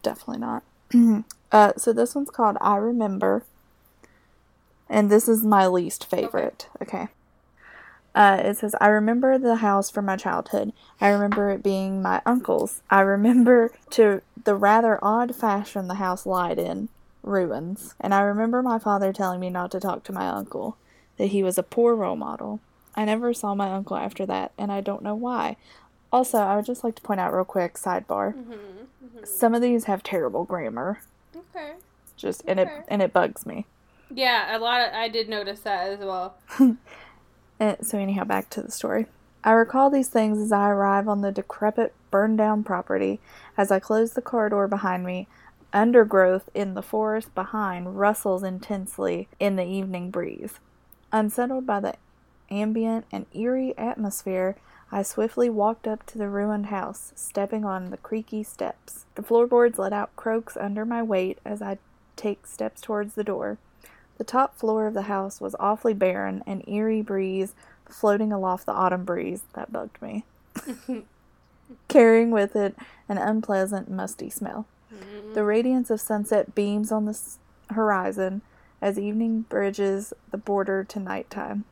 Definitely 0.02 0.40
not. 0.40 0.64
uh, 1.52 1.74
so 1.78 1.94
this 1.94 2.16
one's 2.16 2.30
called 2.30 2.58
"I 2.62 2.76
Remember," 2.78 3.44
and 4.90 5.10
this 5.10 5.28
is 5.28 5.44
my 5.44 5.68
least 5.68 6.06
favorite. 6.06 6.68
Okay. 6.82 7.08
Uh, 8.16 8.42
it 8.44 8.58
says, 8.58 8.76
I 8.82 8.88
remember 8.88 9.38
the 9.38 9.58
house 9.58 9.90
from 9.90 10.06
my 10.06 10.18
childhood. 10.18 10.74
I 11.00 11.10
remember 11.10 11.52
it 11.52 11.62
being 11.64 12.02
my 12.02 12.22
uncle's. 12.26 12.82
I 12.90 13.02
remember 13.02 13.72
to 13.92 14.22
the 14.44 14.56
rather 14.56 15.00
odd 15.04 15.36
fashion 15.36 15.88
the 15.88 15.96
house 15.96 16.26
lied 16.26 16.58
in 16.58 16.90
ruins. 17.24 17.94
And 18.00 18.14
I 18.14 18.22
remember 18.22 18.64
my 18.64 18.80
father 18.80 19.14
telling 19.14 19.40
me 19.40 19.50
not 19.50 19.72
to 19.72 19.80
talk 19.80 20.04
to 20.06 20.12
my 20.12 20.28
uncle, 20.28 20.76
that 21.18 21.28
he 21.28 21.44
was 21.44 21.58
a 21.58 21.64
poor 21.64 21.96
role 21.96 22.16
model. 22.16 22.60
I 23.00 23.06
never 23.06 23.34
saw 23.34 23.56
my 23.56 23.72
uncle 23.72 23.96
after 23.96 24.26
that, 24.26 24.52
and 24.58 24.74
I 24.74 24.82
don't 24.82 25.02
know 25.02 25.16
why. 25.16 25.56
Also, 26.12 26.38
I 26.38 26.58
would 26.58 26.66
just 26.66 26.84
like 26.84 26.96
to 26.96 27.02
point 27.02 27.22
out 27.22 27.34
real 27.34 27.46
quick, 27.46 27.76
sidebar. 27.76 28.36
Mm-hmm. 28.36 29.24
Some 29.24 29.56
of 29.56 29.62
these 29.62 29.86
have 29.86 30.04
terrible 30.04 30.44
grammar. 30.44 31.00
Okay. 31.34 31.76
Just 32.18 32.44
and 32.46 32.60
it 32.60 32.68
and 32.90 33.02
it 33.02 33.14
bugs 33.14 33.46
me. 33.46 33.66
Yeah, 34.14 34.54
a 34.54 34.60
lot 34.60 34.82
of 34.82 34.94
I 34.94 35.08
did 35.08 35.30
notice 35.30 35.62
that 35.62 35.88
as 35.88 36.00
well. 36.00 36.36
Uh, 37.62 37.76
so 37.82 37.98
anyhow, 37.98 38.24
back 38.24 38.50
to 38.50 38.62
the 38.62 38.72
story. 38.72 39.06
I 39.44 39.52
recall 39.52 39.90
these 39.90 40.08
things 40.08 40.38
as 40.38 40.54
I 40.54 40.70
arrive 40.70 41.10
on 41.10 41.20
the 41.20 41.30
decrepit, 41.30 41.94
burned 42.10 42.38
down 42.38 42.64
property. 42.64 43.20
As 43.58 43.70
I 43.70 43.80
close 43.80 44.14
the 44.14 44.22
corridor 44.22 44.66
behind 44.70 45.06
me, 45.06 45.28
undergrowth 45.74 46.50
in 46.54 46.74
the 46.74 46.82
forest 46.82 47.36
behind 47.36 48.00
rustles 48.00 48.44
intensely 48.44 49.28
in 49.42 49.58
the 49.58 49.66
evening 49.66 50.10
breeze. 50.10 50.62
Unsettled 51.12 51.66
by 51.66 51.82
the 51.82 51.96
ambient 52.52 53.06
and 53.12 53.26
eerie 53.34 53.78
atmosphere, 53.78 54.56
I 54.92 55.04
swiftly 55.04 55.50
walked 55.50 55.88
up 55.88 56.06
to 56.08 56.18
the 56.18 56.30
ruined 56.30 56.68
house, 56.68 57.12
stepping 57.16 57.64
on 57.64 57.92
the 57.92 57.98
creaky 57.98 58.44
steps. 58.44 59.06
The 59.16 59.24
floorboards 59.24 59.78
let 59.78 59.94
out 59.94 60.16
croaks 60.16 60.58
under 60.58 60.86
my 60.86 61.04
weight 61.04 61.38
as 61.46 61.62
I 61.62 61.78
take 62.16 62.48
steps 62.48 62.82
towards 62.82 63.14
the 63.14 63.24
door. 63.24 63.58
The 64.18 64.24
top 64.24 64.58
floor 64.58 64.88
of 64.88 64.94
the 64.94 65.04
house 65.04 65.40
was 65.40 65.56
awfully 65.60 65.94
barren, 65.94 66.44
an 66.46 66.64
eerie 66.68 67.02
breeze 67.02 67.54
floating 67.88 68.32
aloft 68.32 68.66
the 68.66 68.74
autumn 68.74 69.06
breeze 69.06 69.44
that 69.54 69.72
bugged 69.72 70.02
me, 70.02 70.26
carrying 71.88 72.32
with 72.32 72.56
it 72.56 72.76
an 73.08 73.18
unpleasant, 73.18 73.90
musty 73.90 74.30
smell. 74.30 74.66
Mm-hmm. 74.94 75.34
The 75.34 75.44
radiance 75.44 75.90
of 75.90 76.02
sunset 76.02 76.56
beams 76.56 76.92
on 76.92 77.06
the 77.06 77.18
horizon 77.70 78.42
as 78.82 78.98
evening 78.98 79.42
bridges 79.42 80.14
the 80.32 80.38
border 80.38 80.84
to 80.84 81.00
nighttime. 81.00 81.66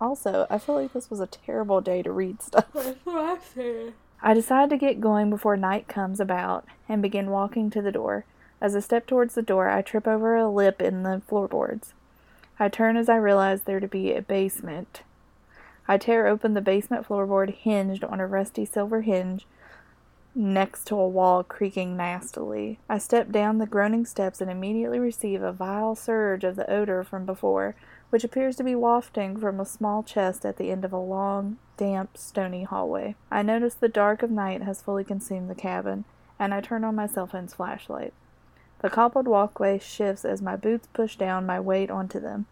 Also, 0.00 0.46
I 0.48 0.58
feel 0.58 0.76
like 0.76 0.92
this 0.92 1.10
was 1.10 1.20
a 1.20 1.26
terrible 1.26 1.80
day 1.80 2.02
to 2.02 2.12
read 2.12 2.40
stuff. 2.42 2.66
That's 2.72 3.04
what 3.04 3.16
I 3.16 3.38
said. 3.54 3.92
I 4.22 4.34
decide 4.34 4.70
to 4.70 4.76
get 4.76 5.00
going 5.00 5.30
before 5.30 5.56
night 5.56 5.88
comes 5.88 6.20
about 6.20 6.66
and 6.88 7.02
begin 7.02 7.30
walking 7.30 7.70
to 7.70 7.82
the 7.82 7.92
door. 7.92 8.24
As 8.60 8.74
I 8.74 8.80
step 8.80 9.06
towards 9.06 9.34
the 9.34 9.42
door, 9.42 9.68
I 9.68 9.82
trip 9.82 10.06
over 10.06 10.36
a 10.36 10.48
lip 10.48 10.82
in 10.82 11.02
the 11.02 11.22
floorboards. 11.28 11.94
I 12.58 12.68
turn 12.68 12.96
as 12.96 13.08
I 13.08 13.16
realize 13.16 13.62
there 13.62 13.78
to 13.80 13.86
be 13.86 14.12
a 14.12 14.22
basement. 14.22 15.02
I 15.86 15.96
tear 15.96 16.26
open 16.26 16.54
the 16.54 16.60
basement 16.60 17.06
floorboard 17.06 17.54
hinged 17.54 18.02
on 18.02 18.20
a 18.20 18.26
rusty 18.26 18.64
silver 18.64 19.02
hinge 19.02 19.46
next 20.34 20.86
to 20.86 20.96
a 20.96 21.08
wall 21.08 21.42
creaking 21.42 21.96
nastily. 21.96 22.78
I 22.88 22.98
step 22.98 23.30
down 23.30 23.58
the 23.58 23.66
groaning 23.66 24.04
steps 24.04 24.40
and 24.40 24.50
immediately 24.50 24.98
receive 24.98 25.42
a 25.42 25.52
vile 25.52 25.94
surge 25.94 26.44
of 26.44 26.56
the 26.56 26.70
odor 26.70 27.02
from 27.04 27.24
before, 27.24 27.74
which 28.10 28.24
appears 28.24 28.56
to 28.56 28.64
be 28.64 28.74
wafting 28.74 29.36
from 29.36 29.60
a 29.60 29.66
small 29.66 30.02
chest 30.02 30.44
at 30.44 30.56
the 30.56 30.70
end 30.70 30.84
of 30.84 30.92
a 30.92 30.98
long, 30.98 31.58
damp, 31.76 32.16
stony 32.16 32.64
hallway. 32.64 33.14
I 33.30 33.42
notice 33.42 33.74
the 33.74 33.88
dark 33.88 34.22
of 34.22 34.30
night 34.30 34.62
has 34.62 34.82
fully 34.82 35.04
consumed 35.04 35.50
the 35.50 35.54
cabin, 35.54 36.04
and 36.38 36.54
I 36.54 36.60
turn 36.60 36.84
on 36.84 36.94
my 36.94 37.06
cell 37.06 37.26
phone's 37.26 37.54
flashlight. 37.54 38.12
The 38.80 38.90
cobbled 38.90 39.26
walkway 39.26 39.78
shifts 39.78 40.24
as 40.24 40.40
my 40.40 40.56
boots 40.56 40.88
push 40.92 41.16
down 41.16 41.46
my 41.46 41.58
weight 41.58 41.90
onto 41.90 42.20
them 42.20 42.46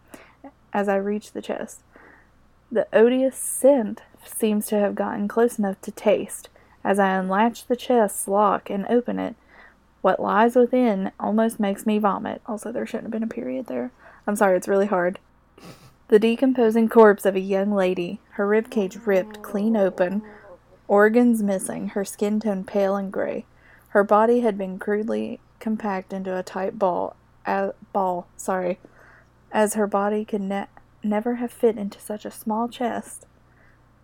as 0.73 0.87
I 0.87 0.97
reach 0.97 1.31
the 1.31 1.41
chest. 1.41 1.81
The 2.71 2.87
odious 2.91 3.37
scent 3.37 4.01
seems 4.25 4.67
to 4.67 4.79
have 4.79 4.93
gotten 4.93 5.27
close 5.27 5.57
enough 5.57 5.79
to 5.81 5.91
taste. 5.91 6.49
As 6.83 6.99
I 6.99 7.15
unlatch 7.15 7.67
the 7.67 7.75
chest's 7.75 8.27
lock 8.27 8.69
and 8.69 8.85
open 8.87 9.19
it, 9.19 9.35
what 10.01 10.19
lies 10.19 10.55
within 10.55 11.11
almost 11.19 11.59
makes 11.59 11.85
me 11.85 11.97
vomit. 11.97 12.41
Also, 12.45 12.71
there 12.71 12.85
shouldn't 12.85 13.05
have 13.05 13.11
been 13.11 13.23
a 13.23 13.27
period 13.27 13.67
there. 13.67 13.91
I'm 14.25 14.35
sorry, 14.35 14.57
it's 14.57 14.67
really 14.67 14.85
hard. 14.85 15.19
The 16.09 16.19
decomposing 16.19 16.87
corpse 16.87 17.25
of 17.25 17.35
a 17.35 17.41
young 17.41 17.73
lady, 17.73 18.21
her 18.31 18.47
ribcage 18.47 19.05
ripped 19.05 19.41
clean 19.41 19.75
open, 19.75 20.21
organs 20.87 21.43
missing, 21.43 21.89
her 21.89 22.05
skin 22.05 22.39
tone 22.39 22.63
pale 22.63 22.95
and 22.95 23.11
gray. 23.11 23.45
Her 23.89 24.05
body 24.05 24.39
had 24.39 24.57
been 24.57 24.79
crudely 24.79 25.41
compacted 25.59 26.15
into 26.15 26.37
a 26.37 26.43
tight 26.43 26.79
ball, 26.79 27.17
ball, 27.91 28.27
sorry, 28.37 28.79
as 29.51 29.73
her 29.73 29.87
body 29.87 30.23
could 30.23 30.41
ne- 30.41 30.67
never 31.03 31.35
have 31.35 31.51
fit 31.51 31.77
into 31.77 31.99
such 31.99 32.23
a 32.23 32.31
small 32.31 32.69
chest. 32.69 33.25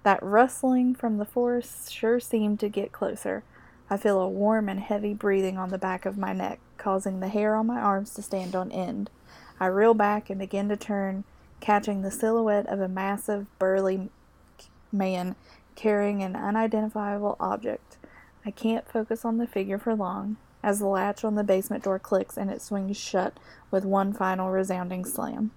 That 0.03 0.21
rustling 0.21 0.95
from 0.95 1.17
the 1.17 1.25
forest 1.25 1.89
sure 1.89 2.19
seemed 2.19 2.59
to 2.59 2.67
get 2.67 2.91
closer. 2.91 3.43
I 3.89 3.95
feel 3.95 4.19
a 4.19 4.27
warm 4.27 4.67
and 4.67 4.81
heavy 4.81 5.13
breathing 5.13 5.57
on 5.57 5.69
the 5.69 5.77
back 5.77 6.05
of 6.05 6.17
my 6.17 6.33
neck, 6.33 6.59
causing 6.77 7.21
the 7.21 7.29
hair 7.29 7.55
on 7.55 7.67
my 7.67 7.79
arms 7.79 8.13
to 8.15 8.21
stand 8.21 8.55
on 8.55 8.73
end. 8.73 9.09
I 9.57 9.67
reel 9.67 9.93
back 9.93 10.29
and 10.29 10.39
begin 10.39 10.67
to 10.67 10.75
turn, 10.75 11.23
catching 11.63 12.01
the 12.01 12.11
silhouette 12.11 12.67
of 12.67 12.81
a 12.81 12.89
massive, 12.89 13.47
burly 13.57 14.09
man 14.91 15.33
carrying 15.75 16.21
an 16.21 16.35
unidentifiable 16.35 17.37
object. 17.39 17.97
I 18.45 18.51
can't 18.51 18.85
focus 18.85 19.23
on 19.23 19.37
the 19.37 19.47
figure 19.47 19.79
for 19.79 19.95
long, 19.95 20.35
as 20.61 20.79
the 20.79 20.87
latch 20.87 21.23
on 21.23 21.35
the 21.35 21.43
basement 21.43 21.85
door 21.85 21.99
clicks 21.99 22.35
and 22.35 22.51
it 22.51 22.61
swings 22.61 22.97
shut 22.97 23.39
with 23.71 23.85
one 23.85 24.11
final 24.11 24.49
resounding 24.51 25.05
slam. 25.05 25.51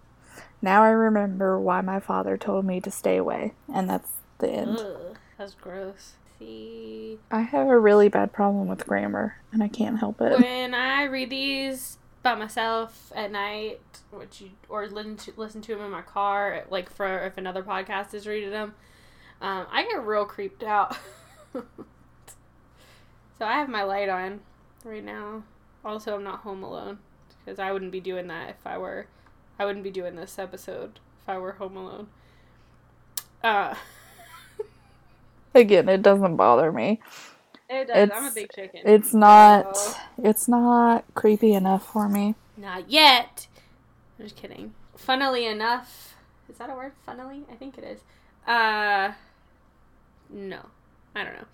Now 0.62 0.84
I 0.84 0.90
remember 0.90 1.58
why 1.58 1.80
my 1.80 1.98
father 1.98 2.36
told 2.36 2.64
me 2.64 2.80
to 2.82 2.90
stay 2.90 3.16
away, 3.16 3.54
and 3.72 3.90
that's 3.90 4.12
the 4.38 4.48
end. 4.48 4.78
Ugh, 4.78 5.16
that's 5.36 5.54
gross. 5.54 6.12
See, 6.38 7.18
I 7.32 7.40
have 7.40 7.66
a 7.66 7.80
really 7.80 8.08
bad 8.08 8.32
problem 8.32 8.68
with 8.68 8.86
grammar, 8.86 9.38
and 9.50 9.60
I 9.60 9.68
can't 9.68 9.98
help 9.98 10.20
it. 10.20 10.38
when 10.38 10.72
I 10.72 11.02
read 11.02 11.30
these 11.30 11.98
by 12.26 12.35
myself 12.35 13.12
at 13.14 13.30
night, 13.30 13.78
which 14.11 14.40
you 14.40 14.50
or 14.68 14.88
listen 14.88 15.16
to 15.16 15.33
listen 15.37 15.61
to 15.62 15.76
them 15.76 15.85
in 15.85 15.92
my 15.92 16.02
car, 16.02 16.64
like 16.71 16.90
for 16.90 17.25
if 17.25 17.38
another 17.38 17.62
podcast 17.62 18.14
is 18.14 18.26
reading 18.26 18.50
them, 18.50 18.75
um, 19.40 19.64
I 19.71 19.85
get 19.85 20.04
real 20.04 20.25
creeped 20.25 20.64
out. 20.64 20.99
so 21.54 21.62
I 23.42 23.52
have 23.52 23.68
my 23.68 23.85
light 23.85 24.09
on 24.09 24.40
right 24.85 25.04
now. 25.04 25.45
Also, 25.85 26.16
I'm 26.16 26.25
not 26.25 26.40
home 26.40 26.64
alone 26.64 26.99
because 27.45 27.61
I 27.61 27.71
wouldn't 27.71 27.92
be 27.92 28.00
doing 28.00 28.26
that 28.26 28.50
if 28.50 28.66
I 28.66 28.76
were. 28.76 29.06
I 29.56 29.64
wouldn't 29.64 29.85
be 29.85 29.92
doing 29.92 30.16
this 30.16 30.37
episode 30.37 30.99
if 31.23 31.28
I 31.28 31.38
were 31.38 31.52
home 31.52 31.76
alone. 31.76 32.09
Uh, 33.45 33.76
Again, 35.54 35.88
it 35.88 36.02
doesn't 36.02 36.35
bother 36.35 36.73
me. 36.73 37.00
It 37.68 37.88
does. 37.88 37.96
I'm 37.96 38.11
a 38.11 38.28
It's- 38.28 38.35
big 38.35 38.52
chicken. 38.52 38.80
It's 38.85 39.12
not. 39.14 39.66
Oh. 39.75 40.00
It's 40.18 40.49
not 40.49 41.04
creepy 41.14 41.52
enough 41.54 41.87
for 41.87 42.08
me. 42.08 42.35
Not 42.56 42.90
yet. 42.90 43.46
I'm 44.18 44.25
just 44.26 44.37
kidding. 44.37 44.75
Funnily 44.96 45.46
enough, 45.46 46.14
is 46.49 46.56
that 46.58 46.70
a 46.70 46.75
word? 46.75 46.92
Funnily? 47.04 47.44
I 47.50 47.54
think 47.54 47.76
it 47.78 47.85
is. 47.85 48.00
Uh, 48.46 49.12
no. 50.30 50.61
I 51.14 51.25
don't 51.25 51.35
know. 51.35 51.46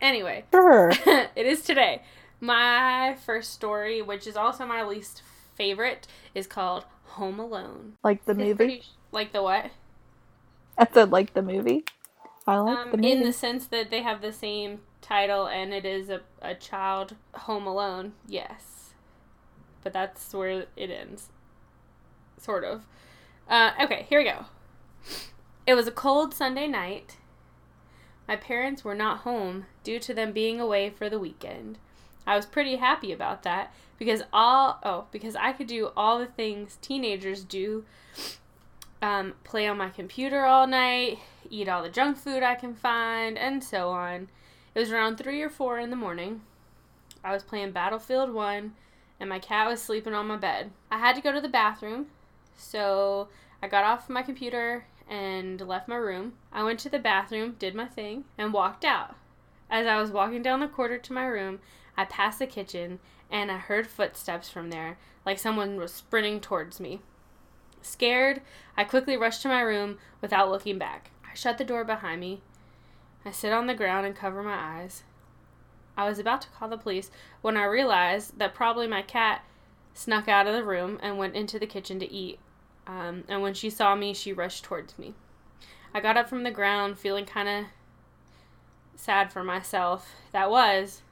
Anyway, 0.00 0.44
Sure. 0.52 0.90
it 1.06 1.46
is 1.46 1.62
today. 1.62 2.02
My 2.40 3.16
first 3.24 3.52
story, 3.52 4.02
which 4.02 4.26
is 4.26 4.36
also 4.36 4.66
my 4.66 4.82
least 4.82 5.22
favorite, 5.54 6.06
is 6.34 6.46
called 6.46 6.84
Home 7.04 7.38
Alone. 7.40 7.94
Like 8.02 8.24
the 8.26 8.32
It's 8.32 8.38
movie. 8.38 8.54
pretty- 8.56 8.82
like 9.12 9.32
the 9.32 9.42
what? 9.42 9.70
I 10.76 10.86
said 10.92 11.10
like 11.12 11.32
the 11.34 11.42
movie. 11.42 11.84
I 12.46 12.58
like 12.58 12.78
Um, 12.78 12.90
the 12.90 12.96
movie. 12.98 13.12
in 13.12 13.22
the 13.22 13.32
sense 13.32 13.66
that 13.68 13.88
they 13.90 14.02
have 14.02 14.20
the 14.20 14.32
same 14.32 14.80
title 15.04 15.46
and 15.46 15.72
it 15.72 15.84
is 15.84 16.08
a, 16.08 16.22
a 16.40 16.54
child 16.54 17.14
home 17.34 17.66
alone, 17.66 18.12
yes. 18.26 18.94
But 19.82 19.92
that's 19.92 20.32
where 20.32 20.64
it 20.76 20.90
ends. 20.90 21.28
Sort 22.38 22.64
of. 22.64 22.86
Uh, 23.48 23.72
okay, 23.82 24.06
here 24.08 24.20
we 24.20 24.24
go. 24.24 24.46
It 25.66 25.74
was 25.74 25.86
a 25.86 25.92
cold 25.92 26.34
Sunday 26.34 26.66
night. 26.66 27.18
My 28.26 28.36
parents 28.36 28.84
were 28.84 28.94
not 28.94 29.18
home 29.18 29.66
due 29.82 29.98
to 30.00 30.14
them 30.14 30.32
being 30.32 30.60
away 30.60 30.88
for 30.88 31.10
the 31.10 31.18
weekend. 31.18 31.78
I 32.26 32.36
was 32.36 32.46
pretty 32.46 32.76
happy 32.76 33.12
about 33.12 33.42
that 33.42 33.72
because 33.98 34.22
all 34.32 34.78
oh 34.82 35.04
because 35.10 35.36
I 35.36 35.52
could 35.52 35.66
do 35.66 35.90
all 35.94 36.18
the 36.18 36.26
things 36.26 36.78
teenagers 36.80 37.44
do 37.44 37.84
um, 39.02 39.34
play 39.44 39.66
on 39.66 39.76
my 39.76 39.90
computer 39.90 40.46
all 40.46 40.66
night, 40.66 41.18
eat 41.50 41.68
all 41.68 41.82
the 41.82 41.90
junk 41.90 42.16
food 42.16 42.42
I 42.42 42.54
can 42.54 42.74
find, 42.74 43.36
and 43.36 43.62
so 43.62 43.90
on. 43.90 44.28
It 44.74 44.80
was 44.80 44.90
around 44.90 45.16
3 45.16 45.40
or 45.40 45.50
4 45.50 45.78
in 45.78 45.90
the 45.90 45.96
morning. 45.96 46.42
I 47.22 47.32
was 47.32 47.44
playing 47.44 47.72
Battlefield 47.72 48.32
1, 48.32 48.74
and 49.20 49.28
my 49.28 49.38
cat 49.38 49.68
was 49.68 49.80
sleeping 49.80 50.14
on 50.14 50.26
my 50.26 50.36
bed. 50.36 50.72
I 50.90 50.98
had 50.98 51.14
to 51.14 51.22
go 51.22 51.32
to 51.32 51.40
the 51.40 51.48
bathroom, 51.48 52.06
so 52.56 53.28
I 53.62 53.68
got 53.68 53.84
off 53.84 54.08
my 54.08 54.22
computer 54.22 54.86
and 55.08 55.60
left 55.60 55.88
my 55.88 55.96
room. 55.96 56.32
I 56.52 56.64
went 56.64 56.80
to 56.80 56.88
the 56.88 56.98
bathroom, 56.98 57.56
did 57.58 57.74
my 57.74 57.86
thing, 57.86 58.24
and 58.36 58.52
walked 58.52 58.84
out. 58.84 59.14
As 59.70 59.86
I 59.86 60.00
was 60.00 60.10
walking 60.10 60.42
down 60.42 60.60
the 60.60 60.68
corridor 60.68 60.98
to 60.98 61.12
my 61.12 61.24
room, 61.24 61.60
I 61.96 62.04
passed 62.04 62.38
the 62.38 62.46
kitchen 62.46 62.98
and 63.30 63.50
I 63.50 63.58
heard 63.58 63.86
footsteps 63.86 64.50
from 64.50 64.70
there, 64.70 64.98
like 65.24 65.38
someone 65.38 65.76
was 65.76 65.92
sprinting 65.92 66.40
towards 66.40 66.80
me. 66.80 67.00
Scared, 67.80 68.42
I 68.76 68.84
quickly 68.84 69.16
rushed 69.16 69.42
to 69.42 69.48
my 69.48 69.60
room 69.60 69.98
without 70.20 70.50
looking 70.50 70.78
back. 70.78 71.10
I 71.24 71.34
shut 71.34 71.58
the 71.58 71.64
door 71.64 71.84
behind 71.84 72.20
me. 72.20 72.42
I 73.24 73.30
sit 73.30 73.52
on 73.52 73.66
the 73.66 73.74
ground 73.74 74.06
and 74.06 74.14
cover 74.14 74.42
my 74.42 74.54
eyes. 74.54 75.02
I 75.96 76.08
was 76.08 76.18
about 76.18 76.40
to 76.42 76.48
call 76.48 76.68
the 76.68 76.76
police 76.76 77.10
when 77.40 77.56
I 77.56 77.64
realized 77.64 78.38
that 78.38 78.54
probably 78.54 78.86
my 78.86 79.02
cat 79.02 79.44
snuck 79.94 80.28
out 80.28 80.46
of 80.46 80.54
the 80.54 80.64
room 80.64 80.98
and 81.02 81.18
went 81.18 81.36
into 81.36 81.58
the 81.58 81.66
kitchen 81.66 81.98
to 82.00 82.12
eat. 82.12 82.38
Um, 82.86 83.24
and 83.28 83.40
when 83.40 83.54
she 83.54 83.70
saw 83.70 83.94
me, 83.94 84.12
she 84.12 84.32
rushed 84.32 84.64
towards 84.64 84.98
me. 84.98 85.14
I 85.94 86.00
got 86.00 86.16
up 86.16 86.28
from 86.28 86.42
the 86.42 86.50
ground 86.50 86.98
feeling 86.98 87.24
kind 87.24 87.48
of 87.48 87.64
sad 88.96 89.32
for 89.32 89.44
myself. 89.44 90.10
That 90.32 90.50
was 90.50 91.02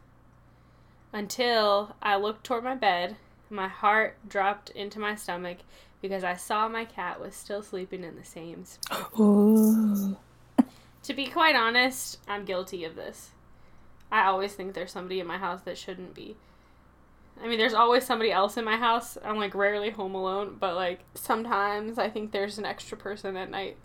until 1.12 1.94
I 2.02 2.16
looked 2.16 2.44
toward 2.44 2.64
my 2.64 2.74
bed. 2.74 3.16
My 3.48 3.68
heart 3.68 4.16
dropped 4.28 4.70
into 4.70 4.98
my 4.98 5.14
stomach 5.14 5.58
because 6.00 6.24
I 6.24 6.34
saw 6.34 6.68
my 6.68 6.84
cat 6.84 7.20
was 7.20 7.36
still 7.36 7.62
sleeping 7.62 8.02
in 8.02 8.16
the 8.16 8.24
same 8.24 8.64
spot. 8.64 9.12
Ooh. 11.02 11.06
To 11.06 11.14
be 11.14 11.26
quite 11.26 11.56
honest, 11.56 12.18
I'm 12.28 12.44
guilty 12.44 12.84
of 12.84 12.94
this. 12.96 13.30
I 14.10 14.24
always 14.26 14.52
think 14.54 14.74
there's 14.74 14.92
somebody 14.92 15.20
in 15.20 15.26
my 15.26 15.38
house 15.38 15.62
that 15.62 15.78
shouldn't 15.78 16.14
be. 16.14 16.36
I 17.42 17.48
mean, 17.48 17.58
there's 17.58 17.74
always 17.74 18.04
somebody 18.04 18.30
else 18.30 18.56
in 18.56 18.64
my 18.64 18.76
house. 18.76 19.16
I'm 19.24 19.36
like 19.38 19.54
rarely 19.54 19.90
home 19.90 20.14
alone, 20.14 20.56
but 20.60 20.74
like 20.74 21.00
sometimes 21.14 21.98
I 21.98 22.10
think 22.10 22.30
there's 22.30 22.58
an 22.58 22.66
extra 22.66 22.96
person 22.96 23.36
at 23.36 23.50
night 23.50 23.76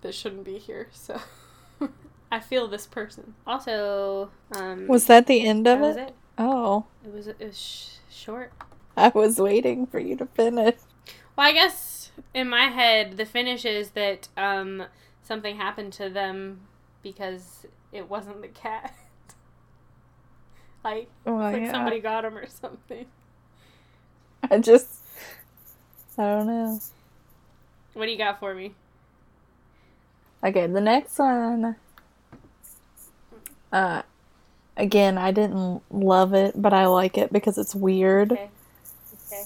that 0.00 0.14
shouldn't 0.14 0.44
be 0.44 0.58
here. 0.58 0.88
So 0.92 1.20
I 2.32 2.40
feel 2.40 2.66
this 2.68 2.86
person. 2.86 3.34
Also, 3.46 4.30
um, 4.52 4.88
Was 4.88 5.06
that 5.06 5.26
the 5.26 5.46
end 5.46 5.66
of 5.68 5.80
it? 5.82 5.96
it. 5.96 6.14
Oh, 6.36 6.86
It 7.04 7.12
was 7.12 7.28
it 7.28 7.38
was 7.40 7.58
sh- 7.58 7.96
short. 8.14 8.52
I 8.96 9.08
was 9.14 9.38
waiting 9.38 9.86
for 9.86 10.00
you 10.00 10.16
to 10.16 10.26
finish. 10.26 10.74
Well, 11.36 11.46
I 11.46 11.52
guess 11.52 12.10
in 12.34 12.48
my 12.48 12.64
head, 12.64 13.16
the 13.16 13.24
finish 13.24 13.64
is 13.64 13.90
that 13.90 14.26
um, 14.36 14.84
something 15.28 15.56
happened 15.56 15.92
to 15.92 16.08
them 16.08 16.58
because 17.02 17.66
it 17.92 18.08
wasn't 18.08 18.40
the 18.40 18.48
cat. 18.48 18.94
like, 20.82 21.08
Well, 21.24 21.36
like 21.36 21.56
Oh, 21.56 21.58
yeah. 21.58 21.70
somebody 21.70 22.00
got 22.00 22.24
him 22.24 22.36
or 22.36 22.46
something. 22.48 23.06
I 24.50 24.58
just, 24.58 24.88
I 26.16 26.22
don't 26.22 26.46
know. 26.46 26.80
What 27.92 28.06
do 28.06 28.10
you 28.12 28.18
got 28.18 28.40
for 28.40 28.54
me? 28.54 28.72
Okay, 30.42 30.66
the 30.66 30.80
next 30.80 31.18
one. 31.18 31.76
Uh, 33.72 34.02
again, 34.76 35.18
I 35.18 35.30
didn't 35.32 35.82
love 35.90 36.32
it, 36.32 36.60
but 36.60 36.72
I 36.72 36.86
like 36.86 37.18
it 37.18 37.32
because 37.32 37.58
it's 37.58 37.74
weird. 37.74 38.32
Okay. 38.32 38.48
Okay. 39.26 39.44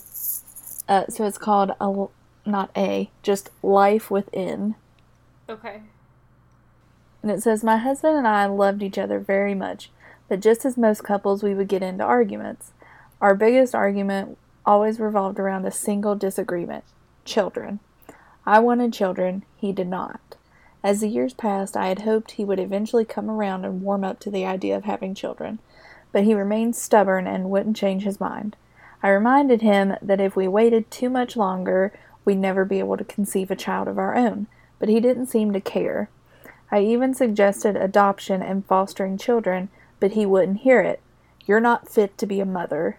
Uh, 0.88 1.04
so 1.08 1.24
it's 1.26 1.38
called 1.38 1.72
a, 1.80 2.06
not 2.48 2.70
a, 2.76 3.10
just 3.22 3.50
life 3.62 4.10
within. 4.10 4.76
Okay. 5.48 5.82
And 7.22 7.30
it 7.30 7.42
says, 7.42 7.62
My 7.62 7.76
husband 7.76 8.16
and 8.16 8.26
I 8.26 8.46
loved 8.46 8.82
each 8.82 8.98
other 8.98 9.18
very 9.18 9.54
much, 9.54 9.90
but 10.28 10.40
just 10.40 10.64
as 10.64 10.76
most 10.76 11.04
couples, 11.04 11.42
we 11.42 11.54
would 11.54 11.68
get 11.68 11.82
into 11.82 12.04
arguments. 12.04 12.72
Our 13.20 13.34
biggest 13.34 13.74
argument 13.74 14.38
always 14.66 15.00
revolved 15.00 15.38
around 15.38 15.64
a 15.64 15.70
single 15.70 16.14
disagreement 16.14 16.84
children. 17.24 17.80
I 18.44 18.58
wanted 18.58 18.92
children, 18.92 19.44
he 19.56 19.72
did 19.72 19.86
not. 19.86 20.36
As 20.82 21.00
the 21.00 21.08
years 21.08 21.32
passed, 21.32 21.76
I 21.76 21.86
had 21.86 22.00
hoped 22.00 22.32
he 22.32 22.44
would 22.44 22.58
eventually 22.58 23.04
come 23.04 23.30
around 23.30 23.64
and 23.64 23.82
warm 23.82 24.02
up 24.02 24.18
to 24.20 24.30
the 24.30 24.44
idea 24.44 24.76
of 24.76 24.84
having 24.84 25.14
children, 25.14 25.60
but 26.10 26.24
he 26.24 26.34
remained 26.34 26.74
stubborn 26.74 27.28
and 27.28 27.50
wouldn't 27.50 27.76
change 27.76 28.02
his 28.02 28.18
mind. 28.18 28.56
I 29.02 29.10
reminded 29.10 29.62
him 29.62 29.94
that 30.02 30.20
if 30.20 30.34
we 30.34 30.48
waited 30.48 30.90
too 30.90 31.08
much 31.08 31.36
longer, 31.36 31.92
we'd 32.24 32.38
never 32.38 32.64
be 32.64 32.80
able 32.80 32.96
to 32.96 33.04
conceive 33.04 33.50
a 33.50 33.56
child 33.56 33.86
of 33.86 33.98
our 33.98 34.16
own, 34.16 34.48
but 34.82 34.88
he 34.88 34.98
didn't 34.98 35.28
seem 35.28 35.52
to 35.52 35.60
care. 35.60 36.10
I 36.72 36.80
even 36.80 37.14
suggested 37.14 37.76
adoption 37.76 38.42
and 38.42 38.66
fostering 38.66 39.16
children, 39.16 39.68
but 40.00 40.14
he 40.14 40.26
wouldn't 40.26 40.62
hear 40.62 40.80
it. 40.80 41.00
You're 41.46 41.60
not 41.60 41.88
fit 41.88 42.18
to 42.18 42.26
be 42.26 42.40
a 42.40 42.44
mother. 42.44 42.98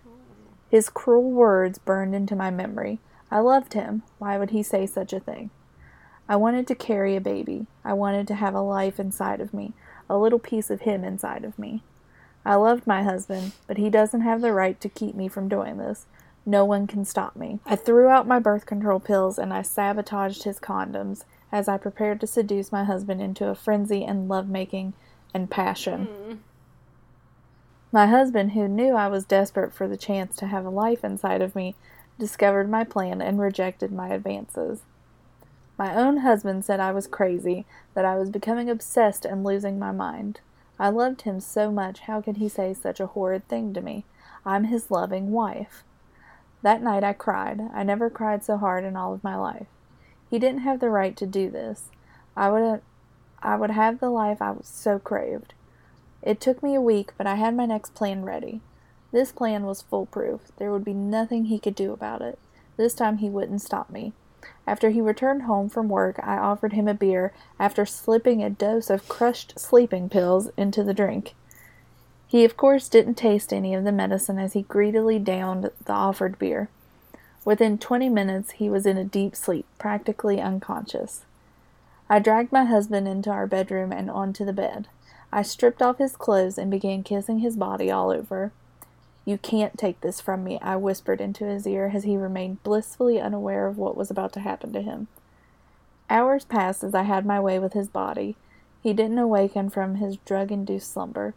His 0.71 0.87
cruel 0.87 1.29
words 1.29 1.79
burned 1.79 2.15
into 2.15 2.37
my 2.37 2.49
memory. 2.51 2.99
I 3.29 3.39
loved 3.39 3.73
him. 3.73 4.03
Why 4.17 4.37
would 4.37 4.51
he 4.51 4.63
say 4.63 4.85
such 4.85 5.11
a 5.11 5.19
thing? 5.19 5.49
I 6.29 6.37
wanted 6.37 6.67
to 6.67 6.75
carry 6.75 7.17
a 7.17 7.19
baby. 7.21 7.67
I 7.83 7.91
wanted 7.91 8.29
to 8.29 8.35
have 8.35 8.55
a 8.55 8.61
life 8.61 8.97
inside 8.97 9.41
of 9.41 9.53
me, 9.53 9.73
a 10.09 10.17
little 10.17 10.39
piece 10.39 10.69
of 10.69 10.83
him 10.83 11.03
inside 11.03 11.43
of 11.43 11.59
me. 11.59 11.83
I 12.45 12.55
loved 12.55 12.87
my 12.87 13.03
husband, 13.03 13.51
but 13.67 13.75
he 13.75 13.89
doesn't 13.89 14.21
have 14.21 14.39
the 14.39 14.53
right 14.53 14.79
to 14.79 14.87
keep 14.87 15.15
me 15.15 15.27
from 15.27 15.49
doing 15.49 15.79
this. 15.79 16.05
No 16.45 16.63
one 16.63 16.87
can 16.87 17.03
stop 17.03 17.35
me. 17.35 17.59
I 17.65 17.75
threw 17.75 18.07
out 18.07 18.25
my 18.25 18.39
birth 18.39 18.65
control 18.65 19.01
pills 19.01 19.37
and 19.37 19.53
I 19.53 19.63
sabotaged 19.63 20.43
his 20.43 20.61
condoms 20.61 21.25
as 21.53 21.67
I 21.67 21.77
prepared 21.77 22.19
to 22.19 22.27
seduce 22.27 22.71
my 22.71 22.83
husband 22.83 23.21
into 23.21 23.47
a 23.47 23.53
frenzy 23.53 24.03
and 24.03 24.27
lovemaking 24.27 24.93
and 25.35 25.51
passion. 25.51 26.05
Hmm. 26.05 26.33
My 27.91 28.07
husband, 28.07 28.53
who 28.53 28.67
knew 28.67 28.95
I 28.95 29.07
was 29.07 29.23
desperate 29.23 29.71
for 29.71 29.87
the 29.87 29.95
chance 29.95 30.35
to 30.37 30.47
have 30.47 30.65
a 30.65 30.71
life 30.71 31.03
inside 31.03 31.43
of 31.43 31.55
me, 31.55 31.75
discovered 32.17 32.71
my 32.71 32.83
plan 32.83 33.21
and 33.21 33.39
rejected 33.39 33.91
my 33.91 34.07
advances. 34.07 34.81
My 35.77 35.95
own 35.95 36.17
husband 36.17 36.65
said 36.65 36.79
I 36.79 36.91
was 36.91 37.05
crazy, 37.05 37.67
that 37.93 38.03
I 38.03 38.15
was 38.15 38.31
becoming 38.31 38.67
obsessed 38.67 39.23
and 39.23 39.43
losing 39.43 39.77
my 39.77 39.91
mind. 39.91 40.39
I 40.79 40.89
loved 40.89 41.21
him 41.21 41.39
so 41.39 41.71
much, 41.71 41.99
how 41.99 42.19
could 42.19 42.37
he 42.37 42.49
say 42.49 42.73
such 42.73 42.99
a 42.99 43.07
horrid 43.07 43.47
thing 43.47 43.75
to 43.75 43.81
me? 43.81 44.05
I'm 44.43 44.65
his 44.65 44.89
loving 44.89 45.29
wife. 45.29 45.83
That 46.63 46.81
night 46.81 47.03
I 47.03 47.13
cried. 47.13 47.61
I 47.75 47.83
never 47.83 48.09
cried 48.09 48.43
so 48.43 48.57
hard 48.57 48.83
in 48.85 48.95
all 48.95 49.13
of 49.13 49.23
my 49.23 49.35
life. 49.35 49.67
He 50.33 50.39
didn't 50.39 50.61
have 50.61 50.79
the 50.79 50.89
right 50.89 51.15
to 51.17 51.27
do 51.27 51.51
this. 51.51 51.91
I 52.35 52.49
would 52.49 52.81
I 53.43 53.55
would 53.55 53.69
have 53.69 53.99
the 53.99 54.09
life 54.09 54.41
I 54.41 54.55
so 54.63 54.97
craved. 54.97 55.53
It 56.23 56.41
took 56.41 56.63
me 56.63 56.73
a 56.73 56.81
week, 56.81 57.11
but 57.19 57.27
I 57.27 57.35
had 57.35 57.55
my 57.55 57.67
next 57.67 57.93
plan 57.93 58.25
ready. 58.25 58.61
This 59.11 59.31
plan 59.31 59.63
was 59.63 59.83
foolproof. 59.83 60.41
There 60.57 60.71
would 60.71 60.83
be 60.83 60.95
nothing 60.95 61.45
he 61.45 61.59
could 61.59 61.75
do 61.75 61.93
about 61.93 62.23
it. 62.23 62.39
This 62.77 62.95
time 62.95 63.19
he 63.19 63.29
wouldn't 63.29 63.61
stop 63.61 63.91
me. 63.91 64.13
After 64.65 64.89
he 64.89 65.01
returned 65.01 65.43
home 65.43 65.69
from 65.69 65.87
work, 65.87 66.19
I 66.23 66.37
offered 66.37 66.73
him 66.73 66.87
a 66.87 66.95
beer 66.95 67.31
after 67.59 67.85
slipping 67.85 68.41
a 68.41 68.49
dose 68.49 68.89
of 68.89 69.07
crushed 69.07 69.59
sleeping 69.59 70.09
pills 70.09 70.49
into 70.57 70.83
the 70.83 70.95
drink. 70.95 71.35
He, 72.25 72.43
of 72.43 72.57
course, 72.57 72.89
didn't 72.89 73.19
taste 73.19 73.53
any 73.53 73.75
of 73.75 73.83
the 73.83 73.91
medicine 73.91 74.39
as 74.39 74.53
he 74.53 74.63
greedily 74.63 75.19
downed 75.19 75.69
the 75.85 75.93
offered 75.93 76.39
beer. 76.39 76.69
Within 77.45 77.77
twenty 77.77 78.09
minutes, 78.09 78.51
he 78.51 78.69
was 78.69 78.85
in 78.85 78.97
a 78.97 79.03
deep 79.03 79.35
sleep, 79.35 79.65
practically 79.77 80.39
unconscious. 80.39 81.25
I 82.09 82.19
dragged 82.19 82.51
my 82.51 82.63
husband 82.63 83.07
into 83.07 83.29
our 83.29 83.47
bedroom 83.47 83.91
and 83.91 84.09
onto 84.09 84.45
the 84.45 84.53
bed. 84.53 84.87
I 85.31 85.41
stripped 85.41 85.81
off 85.81 85.97
his 85.97 86.15
clothes 86.15 86.57
and 86.57 86.69
began 86.69 87.03
kissing 87.03 87.39
his 87.39 87.57
body 87.57 87.89
all 87.89 88.11
over. 88.11 88.51
You 89.25 89.37
can't 89.37 89.77
take 89.77 89.99
this 90.01 90.21
from 90.21 90.43
me, 90.43 90.59
I 90.61 90.75
whispered 90.75 91.19
into 91.21 91.45
his 91.45 91.65
ear 91.65 91.91
as 91.93 92.03
he 92.03 92.17
remained 92.17 92.63
blissfully 92.63 93.19
unaware 93.19 93.67
of 93.67 93.77
what 93.77 93.97
was 93.97 94.11
about 94.11 94.33
to 94.33 94.41
happen 94.41 94.71
to 94.73 94.81
him. 94.81 95.07
Hours 96.09 96.45
passed 96.45 96.83
as 96.83 96.93
I 96.93 97.03
had 97.03 97.25
my 97.25 97.39
way 97.39 97.57
with 97.57 97.73
his 97.73 97.87
body. 97.87 98.35
He 98.81 98.93
didn't 98.93 99.17
awaken 99.17 99.69
from 99.69 99.95
his 99.95 100.17
drug 100.17 100.51
induced 100.51 100.91
slumber. 100.91 101.33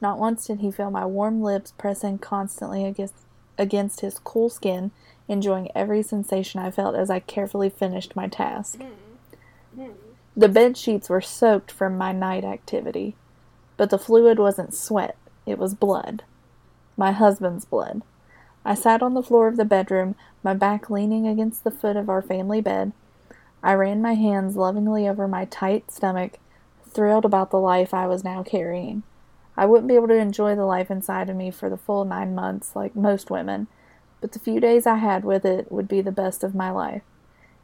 Not 0.00 0.18
once 0.18 0.46
did 0.46 0.60
he 0.60 0.70
feel 0.70 0.90
my 0.90 1.06
warm 1.06 1.42
lips 1.42 1.72
pressing 1.76 2.18
constantly 2.18 2.84
against, 2.84 3.14
against 3.58 4.00
his 4.00 4.18
cool 4.18 4.48
skin, 4.48 4.90
enjoying 5.28 5.70
every 5.74 6.02
sensation 6.02 6.60
I 6.60 6.70
felt 6.70 6.94
as 6.94 7.10
I 7.10 7.20
carefully 7.20 7.68
finished 7.68 8.16
my 8.16 8.28
task. 8.28 8.78
Mm. 8.78 8.90
Mm. 9.78 9.94
The 10.36 10.48
bed 10.48 10.76
sheets 10.76 11.08
were 11.08 11.20
soaked 11.20 11.70
from 11.70 11.96
my 11.96 12.12
night 12.12 12.44
activity, 12.44 13.16
but 13.76 13.90
the 13.90 13.98
fluid 13.98 14.38
wasn't 14.38 14.74
sweat, 14.74 15.16
it 15.46 15.58
was 15.58 15.74
blood. 15.74 16.24
My 16.96 17.12
husband's 17.12 17.64
blood. 17.64 18.02
I 18.64 18.74
sat 18.74 19.02
on 19.02 19.14
the 19.14 19.22
floor 19.22 19.48
of 19.48 19.56
the 19.56 19.64
bedroom, 19.64 20.14
my 20.42 20.54
back 20.54 20.90
leaning 20.90 21.26
against 21.26 21.64
the 21.64 21.70
foot 21.70 21.96
of 21.96 22.08
our 22.08 22.22
family 22.22 22.60
bed. 22.60 22.92
I 23.62 23.74
ran 23.74 24.02
my 24.02 24.14
hands 24.14 24.56
lovingly 24.56 25.08
over 25.08 25.26
my 25.26 25.44
tight 25.44 25.90
stomach, 25.90 26.38
thrilled 26.88 27.24
about 27.24 27.50
the 27.50 27.60
life 27.60 27.94
I 27.94 28.06
was 28.06 28.24
now 28.24 28.42
carrying. 28.42 29.02
I 29.56 29.66
wouldn't 29.66 29.88
be 29.88 29.94
able 29.94 30.08
to 30.08 30.14
enjoy 30.14 30.54
the 30.54 30.64
life 30.64 30.90
inside 30.90 31.30
of 31.30 31.36
me 31.36 31.50
for 31.50 31.70
the 31.70 31.76
full 31.76 32.04
nine 32.04 32.34
months, 32.34 32.76
like 32.76 32.94
most 32.94 33.30
women, 33.30 33.68
but 34.20 34.32
the 34.32 34.38
few 34.38 34.60
days 34.60 34.86
I 34.86 34.96
had 34.96 35.24
with 35.24 35.44
it 35.44 35.70
would 35.70 35.88
be 35.88 36.00
the 36.00 36.12
best 36.12 36.42
of 36.42 36.54
my 36.54 36.70
life. 36.70 37.02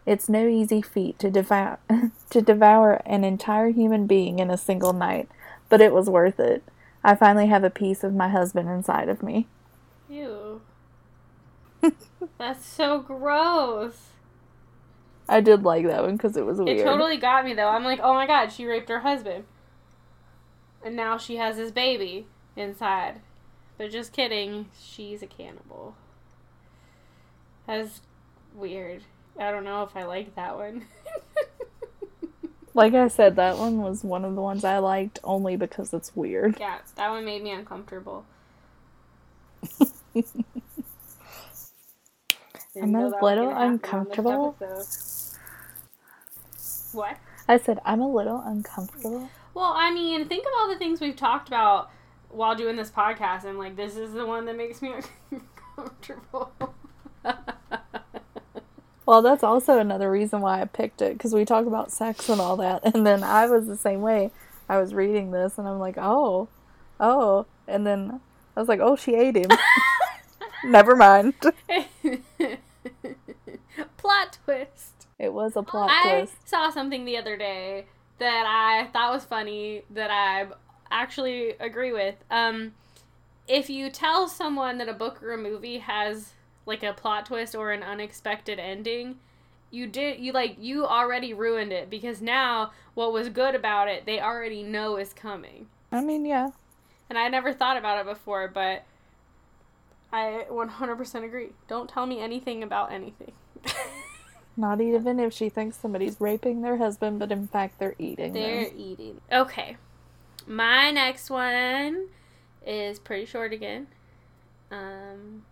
It's 0.04 0.28
no 0.28 0.46
easy 0.46 0.82
feat 0.82 1.18
to 1.20 1.30
devour 1.30 1.78
to 2.30 2.42
devour 2.42 3.02
an 3.06 3.24
entire 3.24 3.70
human 3.70 4.06
being 4.06 4.38
in 4.38 4.50
a 4.50 4.58
single 4.58 4.92
night, 4.92 5.28
but 5.68 5.80
it 5.80 5.92
was 5.92 6.10
worth 6.10 6.40
it. 6.40 6.62
I 7.04 7.14
finally 7.14 7.46
have 7.46 7.64
a 7.64 7.70
piece 7.70 8.04
of 8.04 8.14
my 8.14 8.28
husband 8.28 8.68
inside 8.68 9.08
of 9.08 9.22
me. 9.22 9.46
Ew. 10.08 10.60
That's 12.38 12.64
so 12.66 13.00
gross. 13.00 14.08
I 15.28 15.40
did 15.40 15.62
like 15.62 15.86
that 15.86 16.02
one 16.02 16.16
because 16.16 16.36
it 16.36 16.44
was 16.44 16.58
weird. 16.58 16.80
It 16.80 16.84
totally 16.84 17.16
got 17.16 17.44
me 17.44 17.54
though. 17.54 17.68
I'm 17.68 17.84
like, 17.84 18.00
oh 18.02 18.14
my 18.14 18.26
god, 18.26 18.52
she 18.52 18.66
raped 18.66 18.88
her 18.88 19.00
husband. 19.00 19.44
And 20.84 20.96
now 20.96 21.16
she 21.16 21.36
has 21.36 21.56
his 21.56 21.70
baby 21.70 22.26
inside. 22.56 23.20
But 23.78 23.90
just 23.90 24.12
kidding, 24.12 24.66
she's 24.78 25.22
a 25.22 25.26
cannibal. 25.26 25.94
That's 27.72 28.02
weird. 28.54 29.02
I 29.38 29.50
don't 29.50 29.64
know 29.64 29.82
if 29.82 29.96
I 29.96 30.02
like 30.02 30.34
that 30.34 30.56
one. 30.56 30.84
like 32.74 32.92
I 32.92 33.08
said, 33.08 33.36
that 33.36 33.56
one 33.56 33.78
was 33.78 34.04
one 34.04 34.26
of 34.26 34.34
the 34.34 34.42
ones 34.42 34.62
I 34.62 34.76
liked 34.76 35.20
only 35.24 35.56
because 35.56 35.94
it's 35.94 36.14
weird. 36.14 36.58
Yeah, 36.60 36.80
that 36.96 37.08
one 37.08 37.24
made 37.24 37.42
me 37.42 37.50
uncomfortable. 37.50 38.26
I'm 42.76 42.94
a 42.94 43.08
little 43.22 43.50
uncomfortable. 43.50 44.54
What? 46.92 47.16
I 47.48 47.56
said 47.56 47.78
I'm 47.86 48.02
a 48.02 48.12
little 48.12 48.42
uncomfortable. 48.44 49.30
Well, 49.54 49.72
I 49.74 49.90
mean, 49.90 50.28
think 50.28 50.44
of 50.44 50.52
all 50.58 50.68
the 50.68 50.76
things 50.76 51.00
we've 51.00 51.16
talked 51.16 51.48
about 51.48 51.90
while 52.28 52.54
doing 52.54 52.76
this 52.76 52.90
podcast, 52.90 53.44
and 53.44 53.58
like 53.58 53.76
this 53.76 53.96
is 53.96 54.12
the 54.12 54.26
one 54.26 54.44
that 54.44 54.58
makes 54.58 54.82
me 54.82 54.92
uncomfortable. 55.78 56.52
well, 59.06 59.22
that's 59.22 59.42
also 59.42 59.78
another 59.78 60.10
reason 60.10 60.40
why 60.40 60.60
I 60.60 60.64
picked 60.64 61.02
it 61.02 61.14
because 61.14 61.34
we 61.34 61.44
talk 61.44 61.66
about 61.66 61.90
sex 61.90 62.28
and 62.28 62.40
all 62.40 62.56
that, 62.58 62.82
and 62.94 63.06
then 63.06 63.22
I 63.24 63.46
was 63.46 63.66
the 63.66 63.76
same 63.76 64.00
way. 64.00 64.30
I 64.68 64.78
was 64.78 64.94
reading 64.94 65.30
this, 65.30 65.58
and 65.58 65.68
I'm 65.68 65.78
like, 65.78 65.96
oh, 65.98 66.48
oh, 67.00 67.46
and 67.66 67.86
then 67.86 68.20
I 68.56 68.60
was 68.60 68.68
like, 68.68 68.80
oh, 68.80 68.96
she 68.96 69.14
ate 69.14 69.36
him. 69.36 69.50
Never 70.64 70.94
mind. 70.94 71.34
plot 73.96 74.38
twist. 74.44 75.06
It 75.18 75.32
was 75.32 75.56
a 75.56 75.62
plot 75.62 75.90
I 75.90 76.18
twist. 76.18 76.36
I 76.44 76.48
saw 76.48 76.70
something 76.70 77.04
the 77.04 77.16
other 77.16 77.36
day 77.36 77.86
that 78.18 78.44
I 78.46 78.88
thought 78.92 79.12
was 79.12 79.24
funny 79.24 79.82
that 79.90 80.10
I 80.10 80.46
actually 80.90 81.54
agree 81.58 81.92
with. 81.92 82.14
Um, 82.30 82.72
if 83.48 83.68
you 83.68 83.90
tell 83.90 84.28
someone 84.28 84.78
that 84.78 84.88
a 84.88 84.92
book 84.92 85.22
or 85.22 85.32
a 85.32 85.38
movie 85.38 85.78
has 85.78 86.32
like 86.66 86.82
a 86.82 86.92
plot 86.92 87.26
twist 87.26 87.54
or 87.54 87.72
an 87.72 87.82
unexpected 87.82 88.58
ending, 88.58 89.18
you 89.70 89.86
did 89.86 90.20
you 90.20 90.32
like 90.32 90.56
you 90.60 90.86
already 90.86 91.32
ruined 91.32 91.72
it 91.72 91.88
because 91.88 92.20
now 92.20 92.72
what 92.94 93.12
was 93.12 93.30
good 93.30 93.54
about 93.54 93.88
it 93.88 94.04
they 94.04 94.20
already 94.20 94.62
know 94.62 94.96
is 94.96 95.12
coming. 95.12 95.66
I 95.90 96.00
mean, 96.02 96.24
yeah. 96.24 96.50
And 97.08 97.18
I 97.18 97.28
never 97.28 97.52
thought 97.52 97.76
about 97.76 97.98
it 97.98 98.06
before, 98.06 98.48
but 98.48 98.84
I 100.12 100.46
100% 100.50 101.24
agree. 101.24 101.48
Don't 101.68 101.88
tell 101.88 102.06
me 102.06 102.20
anything 102.20 102.62
about 102.62 102.92
anything. 102.92 103.32
Not 104.56 104.80
even 104.80 105.18
if 105.18 105.32
she 105.32 105.48
thinks 105.48 105.76
somebody's 105.76 106.20
raping 106.20 106.60
their 106.62 106.76
husband, 106.76 107.18
but 107.18 107.32
in 107.32 107.48
fact 107.48 107.78
they're 107.78 107.94
eating. 107.98 108.32
They're 108.34 108.66
them. 108.66 108.74
eating. 108.78 109.20
Okay. 109.30 109.76
My 110.46 110.90
next 110.90 111.30
one 111.30 112.08
is 112.66 112.98
pretty 112.98 113.24
short 113.24 113.52
again. 113.52 113.86
Um, 114.70 115.44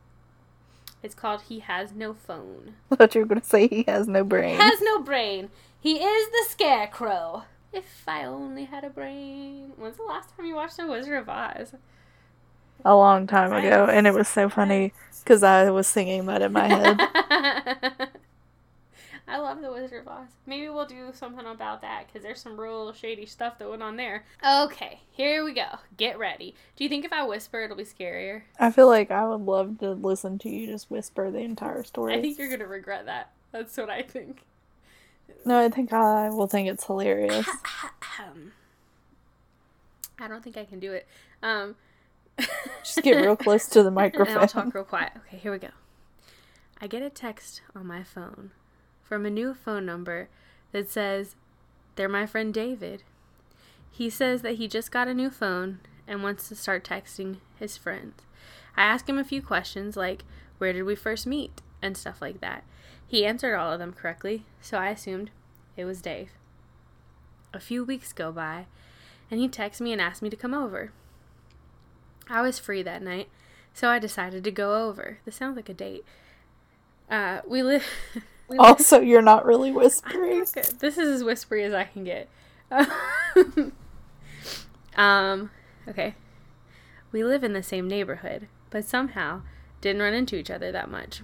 it's 1.03 1.15
called 1.15 1.43
He 1.43 1.61
Has 1.61 1.93
No 1.93 2.15
Phone. 2.15 2.75
I 2.91 2.97
thought 2.97 3.15
you 3.15 3.23
were 3.23 3.27
going 3.27 3.41
to 3.41 3.47
say 3.47 3.69
he 3.69 3.85
has 3.89 4.07
no 4.07 4.25
brain. 4.25 4.51
He 4.51 4.63
has 4.63 4.81
no 4.83 5.01
brain. 5.01 5.51
He 5.81 5.95
is 6.03 6.31
the 6.31 6.45
scarecrow. 6.49 7.45
If 7.73 8.03
I 8.07 8.25
only 8.25 8.65
had 8.65 8.85
a 8.85 8.91
brain. 8.91 9.73
When's 9.77 9.97
the 9.97 10.03
last 10.03 10.37
time 10.37 10.47
you 10.47 10.57
watched 10.57 10.77
The 10.77 10.87
Wizard 10.87 11.19
of 11.19 11.29
Oz? 11.29 11.75
A 12.85 12.97
long 12.97 13.27
time 13.27 13.53
ago, 13.53 13.87
and 13.91 14.07
it 14.07 14.15
was 14.15 14.27
so 14.27 14.49
funny 14.49 14.93
because 15.23 15.43
I 15.43 15.71
was 15.71 15.87
singing 15.87 16.27
that 16.27 16.43
in 16.43 16.53
my 16.53 16.67
head. 16.67 18.09
I 19.31 19.39
love 19.39 19.61
the 19.61 19.71
Wizard 19.71 20.01
of 20.01 20.09
Oz. 20.09 20.29
Maybe 20.45 20.69
we'll 20.69 20.87
do 20.87 21.11
something 21.13 21.47
about 21.47 21.83
that 21.83 22.07
because 22.07 22.25
there's 22.25 22.41
some 22.41 22.61
real 22.61 22.93
shady 22.93 23.27
stuff 23.27 23.59
that 23.59 23.71
went 23.71 23.83
on 23.83 23.97
there. 23.97 24.25
Okay, 24.45 25.03
here 25.13 25.45
we 25.45 25.55
go. 25.55 25.79
Get 25.97 26.19
ready. 26.19 26.57
Do 26.75 26.83
you 26.83 26.91
think 26.91 27.05
if 27.05 27.13
I 27.13 27.23
whisper, 27.25 27.63
it'll 27.63 27.77
be 27.77 27.85
scarier? 27.85 28.43
I 28.59 28.73
feel 28.73 28.89
like 28.89 29.13
I 29.13 29.29
would 29.29 29.43
love 29.43 29.79
to 29.79 29.93
listen 29.93 30.39
to 30.41 30.49
you 30.49 30.67
just 30.67 30.91
whisper 30.91 31.31
the 31.31 31.39
entire 31.39 31.85
story. 31.85 32.15
I 32.15 32.21
think 32.21 32.39
you're 32.39 32.51
gonna 32.51 32.67
regret 32.67 33.07
that. 33.07 33.31
That's 33.53 33.77
what 33.77 33.89
I 33.89 34.03
think. 34.03 34.43
No, 35.45 35.65
I 35.65 35.69
think 35.69 35.93
I 35.93 36.29
will 36.31 36.49
think 36.49 36.69
it's 36.69 36.85
hilarious. 36.85 37.49
I 40.19 40.29
don't 40.29 40.43
think 40.43 40.57
I 40.57 40.65
can 40.65 40.81
do 40.81 40.93
it. 40.93 41.07
Um, 41.43 41.77
just 42.83 43.03
get 43.03 43.13
real 43.13 43.37
close 43.37 43.67
to 43.69 43.83
the 43.85 43.91
microphone. 43.93 44.39
I'll 44.39 44.49
talk 44.49 44.75
real 44.75 44.85
quiet. 44.85 45.13
Okay, 45.17 45.37
here 45.37 45.53
we 45.53 45.59
go. 45.59 45.69
I 46.81 46.89
get 46.89 47.03
a 47.03 47.11
text 47.11 47.63
on 47.77 47.87
my 47.87 48.03
phone 48.03 48.51
from 49.11 49.27
a 49.27 49.31
new 49.31 49.53
phone 49.53 49.85
number 49.85 50.29
that 50.71 50.89
says, 50.89 51.35
They're 51.97 52.09
my 52.09 52.27
friend 52.27 52.55
David. 52.55 53.03
He 53.91 54.09
says 54.09 54.43
that 54.43 54.55
he 54.55 54.69
just 54.69 54.93
got 54.93 55.09
a 55.09 55.15
new 55.15 55.31
phone 55.31 55.81
and 56.07 56.23
wants 56.23 56.49
to 56.49 56.55
start 56.55 56.85
texting 56.85 57.39
his 57.59 57.77
friends. 57.77 58.23
I 58.77 58.85
ask 58.85 59.09
him 59.09 59.19
a 59.19 59.25
few 59.25 59.43
questions 59.43 59.97
like, 59.97 60.23
Where 60.59 60.73
did 60.73 60.85
we 60.85 60.95
first 60.95 61.27
meet? 61.27 61.61
and 61.83 61.97
stuff 61.97 62.21
like 62.21 62.41
that. 62.41 62.63
He 63.07 63.25
answered 63.25 63.57
all 63.57 63.73
of 63.73 63.79
them 63.81 63.95
correctly, 63.95 64.45
so 64.61 64.79
I 64.79 64.91
assumed 64.91 65.31
it 65.77 65.87
was 65.87 66.03
Dave. 66.03 66.31
A 67.53 67.59
few 67.59 67.85
weeks 67.85 68.13
go 68.13 68.31
by, 68.31 68.67
and 69.31 69.41
he 69.41 69.49
texts 69.49 69.81
me 69.81 69.93
and 69.93 70.01
asks 70.01 70.23
me 70.23 70.31
to 70.31 70.37
come 70.37 70.55
over. 70.55 70.93
I 72.29 72.43
was 72.43 72.59
free 72.59 72.83
that 72.83 73.03
night, 73.03 73.29
so 73.73 73.89
I 73.89 73.99
decided 73.99 74.45
to 74.45 74.51
go 74.51 74.87
over. 74.87 75.19
This 75.25 75.37
sounds 75.37 75.57
like 75.57 75.71
a 75.71 75.75
date. 75.75 76.05
Uh, 77.11 77.41
we 77.49 77.63
live. 77.63 77.87
also, 78.59 79.01
you're 79.01 79.23
not 79.23 79.45
really 79.45 79.73
whispering. 79.73 80.45
This 80.79 80.99
is 80.99 81.09
as 81.21 81.25
whispery 81.25 81.65
as 81.65 81.73
I 81.73 81.85
can 81.85 82.05
get. 82.05 82.29
um, 84.97 85.51
okay. 85.89 86.15
We 87.13 87.25
live 87.25 87.43
in 87.43 87.53
the 87.53 87.63
same 87.63 87.89
neighborhood, 87.89 88.49
but 88.71 88.85
somehow 88.85 89.43
didn't 89.81 90.03
run 90.03 90.15
into 90.15 90.37
each 90.37 90.51
other 90.51 90.71
that 90.73 90.91
much. 90.91 91.23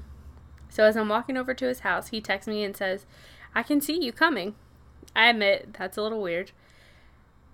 So 0.68 0.84
as 0.84 0.96
I'm 0.96 1.08
walking 1.08 1.36
over 1.36 1.54
to 1.54 1.66
his 1.66 1.80
house, 1.80 2.08
he 2.08 2.20
texts 2.20 2.48
me 2.48 2.64
and 2.64 2.76
says, 2.76 3.06
I 3.54 3.62
can 3.62 3.80
see 3.80 4.02
you 4.02 4.12
coming. 4.12 4.54
I 5.14 5.28
admit 5.28 5.76
that's 5.78 5.96
a 5.96 6.02
little 6.02 6.20
weird, 6.20 6.50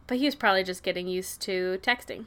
but 0.06 0.16
he 0.18 0.24
was 0.24 0.34
probably 0.34 0.64
just 0.64 0.82
getting 0.82 1.06
used 1.06 1.40
to 1.42 1.78
texting. 1.82 2.24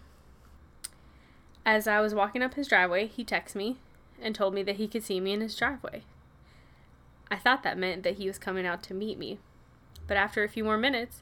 As 1.66 1.88
I 1.88 2.00
was 2.00 2.14
walking 2.14 2.44
up 2.44 2.54
his 2.54 2.68
driveway, 2.68 3.08
he 3.08 3.26
texted 3.26 3.56
me 3.56 3.78
and 4.22 4.36
told 4.36 4.54
me 4.54 4.64
that 4.64 4.76
he 4.78 4.88
could 4.88 5.04
see 5.04 5.20
me 5.20 5.34
in 5.34 5.42
his 5.42 5.56
driveway. 5.56 6.04
I 7.30 7.38
thought 7.38 7.64
that 7.64 7.78
meant 7.78 8.04
that 8.04 8.18
he 8.18 8.28
was 8.28 8.38
coming 8.38 8.66
out 8.66 8.84
to 8.84 8.94
meet 8.94 9.18
me. 9.18 9.40
But 10.08 10.18
after 10.18 10.44
a 10.44 10.50
few 10.50 10.64
more 10.64 10.78
minutes, 10.78 11.22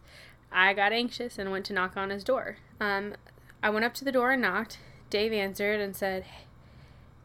I 0.52 0.74
got 0.74 0.92
anxious 0.92 1.40
and 1.40 1.52
went 1.52 1.66
to 1.66 1.74
knock 1.74 1.96
on 1.98 2.10
his 2.10 2.24
door. 2.24 2.58
Um, 2.80 3.16
I 3.62 3.70
went 3.70 3.86
up 3.86 3.94
to 3.96 4.06
the 4.06 4.12
door 4.12 4.32
and 4.32 4.42
knocked. 4.42 4.80
Dave 5.10 5.32
answered 5.32 5.80
and 5.80 5.96
said, 5.96 6.26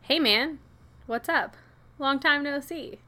Hey 0.03 0.19
man, 0.19 0.59
what's 1.07 1.29
up? 1.29 1.57
Long 1.99 2.21
time 2.21 2.45
no 2.45 2.61
see. 2.61 3.01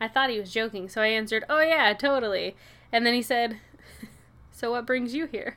I 0.00 0.08
thought 0.08 0.30
he 0.30 0.40
was 0.40 0.52
joking, 0.52 0.88
so 0.88 1.02
I 1.02 1.08
answered, 1.08 1.44
Oh 1.48 1.60
yeah, 1.60 1.92
totally. 1.92 2.56
And 2.92 3.04
then 3.04 3.14
he 3.14 3.22
said, 3.22 3.58
So 4.52 4.70
what 4.70 4.86
brings 4.86 5.14
you 5.14 5.26
here? 5.26 5.56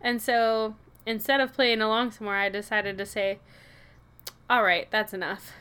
And 0.00 0.20
so 0.20 0.76
instead 1.06 1.40
of 1.40 1.52
playing 1.52 1.80
along 1.80 2.12
somewhere, 2.12 2.38
I 2.38 2.48
decided 2.48 2.96
to 2.98 3.06
say, 3.06 3.38
All 4.48 4.62
right, 4.62 4.90
that's 4.90 5.14
enough. 5.14 5.52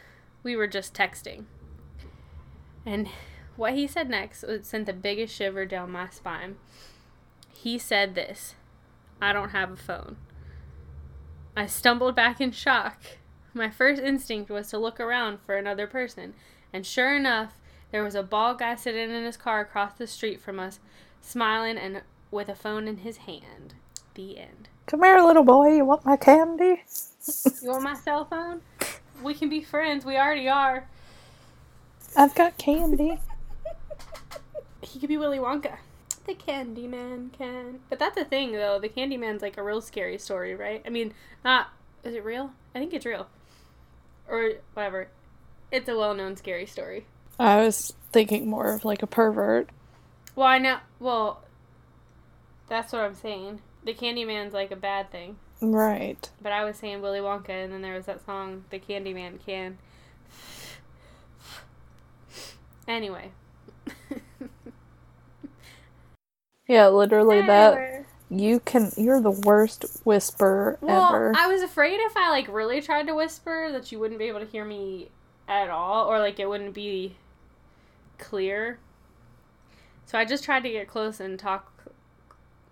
We 0.43 0.55
were 0.55 0.67
just 0.67 0.93
texting. 0.93 1.45
And 2.85 3.07
what 3.55 3.73
he 3.73 3.87
said 3.87 4.09
next 4.09 4.45
sent 4.63 4.85
the 4.85 4.93
biggest 4.93 5.35
shiver 5.35 5.65
down 5.65 5.91
my 5.91 6.09
spine. 6.09 6.55
He 7.51 7.77
said 7.77 8.15
this 8.15 8.55
I 9.21 9.33
don't 9.33 9.49
have 9.49 9.71
a 9.71 9.77
phone. 9.77 10.17
I 11.55 11.65
stumbled 11.65 12.15
back 12.15 12.39
in 12.39 12.51
shock. 12.51 12.97
My 13.53 13.69
first 13.69 14.01
instinct 14.01 14.49
was 14.49 14.69
to 14.69 14.77
look 14.77 14.99
around 14.99 15.39
for 15.45 15.57
another 15.57 15.85
person, 15.85 16.33
and 16.71 16.85
sure 16.85 17.15
enough, 17.15 17.53
there 17.91 18.03
was 18.03 18.15
a 18.15 18.23
bald 18.23 18.59
guy 18.59 18.75
sitting 18.75 19.11
in 19.11 19.25
his 19.25 19.35
car 19.35 19.59
across 19.59 19.93
the 19.93 20.07
street 20.07 20.39
from 20.39 20.59
us, 20.59 20.79
smiling 21.19 21.77
and 21.77 22.01
with 22.31 22.47
a 22.47 22.55
phone 22.55 22.87
in 22.87 22.97
his 22.97 23.17
hand. 23.17 23.75
The 24.15 24.37
end. 24.39 24.69
Come 24.87 25.03
here, 25.03 25.21
little 25.21 25.43
boy. 25.43 25.75
You 25.75 25.85
want 25.85 26.05
my 26.05 26.15
candy? 26.15 26.83
You 27.61 27.69
want 27.69 27.83
my 27.83 27.93
cell 27.93 28.25
phone? 28.25 28.61
We 29.21 29.33
can 29.33 29.49
be 29.49 29.61
friends. 29.61 30.05
We 30.05 30.17
already 30.17 30.49
are. 30.49 30.87
I've 32.15 32.35
got 32.35 32.57
candy. 32.57 33.19
He 34.83 34.99
could 34.99 35.09
be 35.09 35.17
Willy 35.17 35.37
Wonka. 35.37 35.77
The 36.25 36.33
Candyman 36.33 37.31
can. 37.31 37.79
But 37.89 37.99
that's 37.99 38.17
a 38.17 38.25
thing, 38.25 38.51
though. 38.51 38.79
The 38.79 38.89
Candyman's 38.89 39.41
like 39.41 39.57
a 39.57 39.63
real 39.63 39.79
scary 39.79 40.17
story, 40.17 40.55
right? 40.55 40.81
I 40.85 40.89
mean, 40.89 41.13
not. 41.45 41.69
Is 42.03 42.15
it 42.15 42.25
real? 42.25 42.51
I 42.75 42.79
think 42.79 42.93
it's 42.93 43.05
real. 43.05 43.27
Or 44.27 44.53
whatever. 44.73 45.07
It's 45.71 45.87
a 45.87 45.95
well 45.95 46.13
known 46.13 46.35
scary 46.35 46.65
story. 46.65 47.05
I 47.39 47.57
was 47.57 47.93
thinking 48.11 48.49
more 48.49 48.73
of 48.73 48.83
like 48.83 49.01
a 49.01 49.07
pervert. 49.07 49.69
Well, 50.35 50.47
I 50.47 50.57
know. 50.57 50.79
Well, 50.99 51.43
that's 52.67 52.91
what 52.91 53.01
I'm 53.03 53.15
saying. 53.15 53.61
The 53.83 53.93
Candyman's 53.93 54.53
like 54.53 54.71
a 54.71 54.75
bad 54.75 55.11
thing. 55.11 55.37
Right. 55.61 56.29
But 56.41 56.51
I 56.51 56.65
was 56.65 56.77
saying 56.77 57.01
Willy 57.01 57.19
Wonka, 57.19 57.49
and 57.49 57.71
then 57.71 57.81
there 57.81 57.95
was 57.95 58.05
that 58.07 58.25
song, 58.25 58.65
The 58.69 58.79
Candyman 58.79 59.43
Can. 59.45 59.77
Anyway. 62.91 63.31
Yeah, 66.67 66.87
literally 66.87 67.41
that. 67.41 68.05
You 68.29 68.61
can. 68.61 68.93
You're 68.95 69.19
the 69.19 69.31
worst 69.31 69.83
whisperer 70.05 70.77
Well, 70.79 71.09
ever. 71.09 71.33
I 71.35 71.47
was 71.47 71.63
afraid 71.63 71.99
if 71.99 72.15
I 72.15 72.29
like 72.29 72.47
really 72.47 72.81
tried 72.81 73.07
to 73.07 73.13
whisper 73.13 73.69
that 73.73 73.91
you 73.91 73.99
wouldn't 73.99 74.19
be 74.19 74.25
able 74.29 74.39
to 74.39 74.45
hear 74.45 74.63
me 74.63 75.09
at 75.49 75.69
all, 75.69 76.07
or 76.07 76.17
like 76.19 76.39
it 76.39 76.47
wouldn't 76.47 76.73
be 76.73 77.17
clear. 78.19 78.79
So 80.05 80.17
I 80.17 80.23
just 80.23 80.45
tried 80.45 80.63
to 80.63 80.69
get 80.69 80.87
close 80.87 81.19
and 81.19 81.37
talk 81.37 81.73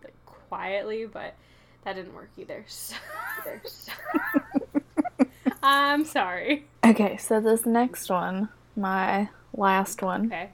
like, 0.01 0.13
quietly, 0.25 1.05
but 1.05 1.35
that 1.83 1.97
didn't 1.97 2.13
work 2.13 2.29
either. 2.37 2.63
So. 3.67 3.91
I'm 5.61 6.05
sorry. 6.05 6.67
Okay, 6.85 7.17
so 7.17 7.41
this 7.41 7.65
next 7.65 8.09
one, 8.09 8.47
my 8.77 9.27
last 9.59 10.01
one, 10.01 10.25
Okay. 10.27 10.49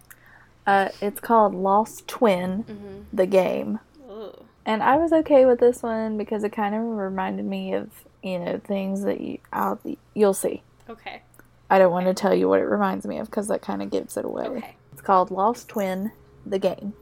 uh, 0.67 0.89
it's 1.01 1.19
called 1.19 1.53
Lost 1.55 2.07
Twin, 2.07 2.63
Mm-hmm. 2.63 2.97
the 3.13 3.25
game. 3.27 3.79
Ugh. 4.09 4.43
And 4.65 4.81
I 4.83 4.97
was 4.97 5.13
okay 5.13 5.45
with 5.45 5.59
this 5.59 5.83
one 5.83 6.17
because 6.17 6.43
it 6.43 6.51
kind 6.51 6.73
of 6.75 6.81
reminded 6.81 7.45
me 7.45 7.73
of, 7.73 7.89
you 8.23 8.39
know, 8.39 8.59
things 8.63 9.03
that 9.03 9.21
you, 9.21 9.37
I'll, 9.53 9.79
you'll 10.13 10.33
see. 10.33 10.63
Okay. 10.89 11.21
I 11.69 11.77
don't 11.79 11.91
want 11.91 12.07
to 12.07 12.13
tell 12.13 12.33
you 12.33 12.49
what 12.49 12.59
it 12.59 12.65
reminds 12.65 13.05
me 13.05 13.17
of 13.19 13.27
because 13.27 13.47
that 13.47 13.61
kind 13.61 13.81
of 13.81 13.89
gives 13.91 14.17
it 14.17 14.25
away. 14.25 14.45
Okay. 14.45 14.75
It's 14.91 15.01
called 15.01 15.29
Lost 15.31 15.67
Twin, 15.69 16.11
the 16.45 16.59
game. 16.59 16.93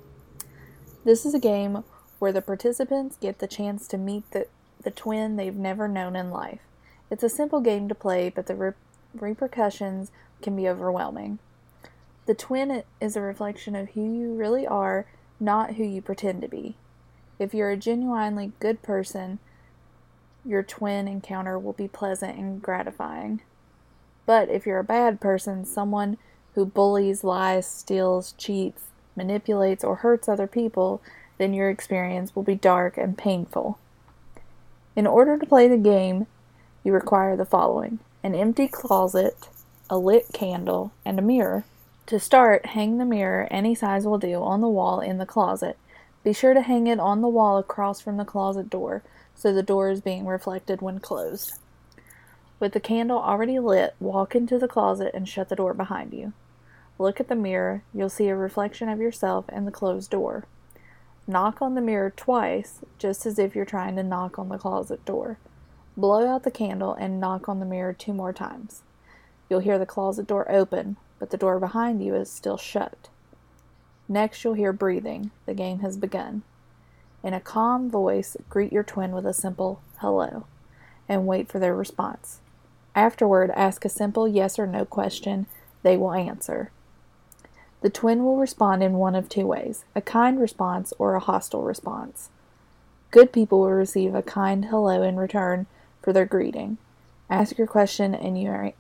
This 1.06 1.26
is 1.26 1.34
a 1.34 1.40
game 1.40 1.84
where 2.20 2.32
the 2.32 2.42
participants 2.42 3.18
get 3.20 3.40
the 3.40 3.48
chance 3.48 3.88
to 3.90 3.98
meet 3.98 4.30
the, 4.32 4.48
the 4.84 4.92
twin 4.92 5.36
they've 5.36 5.56
never 5.56 5.88
known 5.88 6.16
in 6.16 6.30
life. 6.32 6.62
It's 7.12 7.24
a 7.24 7.30
simple 7.30 7.60
game 7.62 7.88
to 7.90 7.96
play, 7.96 8.30
but 8.30 8.48
the 8.48 8.56
re- 8.56 8.72
repercussions 9.14 10.12
can 10.42 10.56
be 10.56 10.68
overwhelming. 10.68 11.40
The 12.26 12.34
twin 12.34 12.84
is 13.02 13.16
a 13.16 13.22
reflection 13.22 13.76
of 13.76 13.90
who 13.90 14.02
you 14.02 14.34
really 14.34 14.66
are, 14.66 15.06
not 15.40 15.76
who 15.76 15.84
you 15.84 16.02
pretend 16.02 16.42
to 16.42 16.48
be. 16.48 16.76
If 17.38 17.54
you're 17.54 17.72
a 17.72 17.78
genuinely 17.78 18.54
good 18.60 18.82
person, 18.82 19.40
your 20.46 20.64
twin 20.64 21.08
encounter 21.08 21.60
will 21.60 21.74
be 21.74 21.88
pleasant 21.88 22.38
and 22.38 22.62
gratifying. 22.62 23.42
But 24.26 24.50
if 24.50 24.66
you're 24.66 24.80
a 24.80 24.84
bad 24.84 25.20
person, 25.20 25.66
someone 25.66 26.18
who 26.56 26.66
bullies, 26.66 27.24
lies, 27.24 27.68
steals, 27.68 28.34
cheats, 28.38 28.84
manipulates, 29.16 29.84
or 29.84 29.98
hurts 29.98 30.30
other 30.30 30.48
people, 30.48 31.02
then 31.38 31.54
your 31.54 31.70
experience 31.70 32.36
will 32.36 32.44
be 32.44 32.56
dark 32.56 32.98
and 32.98 33.18
painful. 33.18 33.78
In 34.96 35.08
order 35.08 35.38
to 35.38 35.46
play 35.46 35.68
the 35.68 35.78
game, 35.78 36.28
you 36.84 36.94
require 36.94 37.36
the 37.36 37.46
following 37.46 38.00
an 38.22 38.34
empty 38.34 38.70
closet, 38.70 39.50
a 39.90 39.98
lit 39.98 40.28
candle, 40.32 40.94
and 41.04 41.20
a 41.20 41.22
mirror. 41.22 41.66
To 42.08 42.20
start, 42.20 42.66
hang 42.68 42.98
the 42.98 43.06
mirror, 43.06 43.48
any 43.50 43.74
size 43.74 44.06
will 44.06 44.18
do, 44.18 44.44
on 44.44 44.60
the 44.60 44.68
wall 44.68 45.00
in 45.00 45.20
the 45.20 45.26
closet. 45.26 45.78
Be 46.22 46.34
sure 46.34 46.54
to 46.54 46.62
hang 46.62 46.88
it 46.88 47.00
on 47.00 47.22
the 47.22 47.30
wall 47.30 47.58
across 47.58 48.02
from 48.02 48.18
the 48.18 48.26
closet 48.26 48.70
door, 48.70 49.04
so 49.36 49.54
the 49.54 49.64
door 49.64 49.90
is 49.90 50.02
being 50.02 50.26
reflected 50.26 50.82
when 50.82 51.00
closed. 51.00 51.54
With 52.60 52.74
the 52.74 52.82
candle 52.82 53.20
already 53.20 53.58
lit, 53.58 53.96
walk 54.02 54.36
into 54.36 54.60
the 54.60 54.68
closet 54.68 55.12
and 55.14 55.28
shut 55.30 55.48
the 55.48 55.56
door 55.56 55.74
behind 55.74 56.14
you. 56.14 56.34
Look 57.00 57.22
at 57.22 57.30
the 57.30 57.36
mirror, 57.36 57.84
you'll 57.94 58.10
see 58.10 58.28
a 58.28 58.36
reflection 58.36 58.90
of 58.90 59.00
yourself 59.00 59.46
and 59.48 59.66
the 59.66 59.72
closed 59.72 60.12
door. 60.12 60.46
Knock 61.26 61.62
on 61.62 61.74
the 61.74 61.82
mirror 61.82 62.12
twice, 62.16 62.80
just 63.00 63.26
as 63.26 63.40
if 63.40 63.56
you're 63.56 63.64
trying 63.64 63.96
to 63.96 64.04
knock 64.04 64.38
on 64.38 64.50
the 64.50 64.58
closet 64.58 65.04
door. 65.06 65.38
Blow 65.96 66.28
out 66.28 66.44
the 66.44 66.52
candle 66.52 66.94
and 66.94 67.22
knock 67.22 67.48
on 67.48 67.60
the 67.60 67.66
mirror 67.66 67.94
two 67.94 68.14
more 68.14 68.34
times. 68.34 68.84
You'll 69.50 69.62
hear 69.62 69.80
the 69.80 69.86
closet 69.86 70.28
door 70.28 70.52
open, 70.52 70.98
but 71.20 71.30
the 71.30 71.38
door 71.38 71.60
behind 71.60 72.04
you 72.04 72.16
is 72.16 72.30
still 72.30 72.58
shut. 72.58 73.10
Next, 74.08 74.44
you'll 74.44 74.54
hear 74.54 74.74
breathing. 74.74 75.32
The 75.46 75.54
game 75.54 75.80
has 75.80 75.98
begun. 75.98 76.44
In 77.24 77.34
a 77.34 77.40
calm 77.40 77.90
voice, 77.90 78.36
greet 78.50 78.74
your 78.74 78.84
twin 78.84 79.14
with 79.14 79.26
a 79.26 79.34
simple 79.34 79.82
hello 80.00 80.46
and 81.08 81.26
wait 81.26 81.48
for 81.48 81.60
their 81.60 81.76
response. 81.76 82.40
Afterward, 82.96 83.52
ask 83.56 83.86
a 83.86 83.90
simple 83.90 84.28
yes 84.28 84.60
or 84.60 84.68
no 84.68 84.86
question 84.86 85.48
they 85.84 85.98
will 85.98 86.14
answer. 86.14 86.72
The 87.82 87.90
twin 87.90 88.24
will 88.24 88.38
respond 88.38 88.82
in 88.82 88.94
one 88.94 89.16
of 89.16 89.28
two 89.28 89.46
ways 89.46 89.84
a 89.96 90.02
kind 90.02 90.40
response 90.40 90.94
or 90.98 91.16
a 91.16 91.20
hostile 91.20 91.64
response. 91.64 92.30
Good 93.12 93.32
people 93.32 93.60
will 93.60 93.72
receive 93.72 94.16
a 94.16 94.22
kind 94.22 94.66
hello 94.66 95.04
in 95.04 95.18
return 95.18 95.68
for 96.02 96.14
their 96.14 96.26
greeting. 96.26 96.78
Ask 97.30 97.58
your 97.58 97.68
question, 97.68 98.16
and 98.16 98.42
your, 98.42 98.74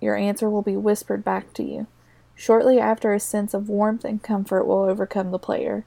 your 0.00 0.16
answer 0.16 0.48
will 0.48 0.62
be 0.62 0.76
whispered 0.76 1.24
back 1.24 1.52
to 1.54 1.62
you. 1.62 1.86
Shortly 2.34 2.80
after, 2.80 3.12
a 3.12 3.20
sense 3.20 3.52
of 3.52 3.68
warmth 3.68 4.04
and 4.04 4.22
comfort 4.22 4.64
will 4.64 4.82
overcome 4.84 5.30
the 5.30 5.38
player. 5.38 5.84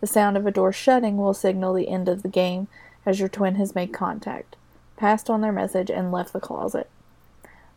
The 0.00 0.06
sound 0.06 0.36
of 0.36 0.46
a 0.46 0.50
door 0.50 0.72
shutting 0.72 1.16
will 1.16 1.34
signal 1.34 1.74
the 1.74 1.88
end 1.88 2.08
of 2.08 2.22
the 2.22 2.28
game 2.28 2.68
as 3.04 3.18
your 3.18 3.28
twin 3.28 3.56
has 3.56 3.74
made 3.74 3.92
contact, 3.92 4.54
passed 4.96 5.28
on 5.28 5.40
their 5.40 5.52
message, 5.52 5.90
and 5.90 6.12
left 6.12 6.32
the 6.32 6.40
closet. 6.40 6.88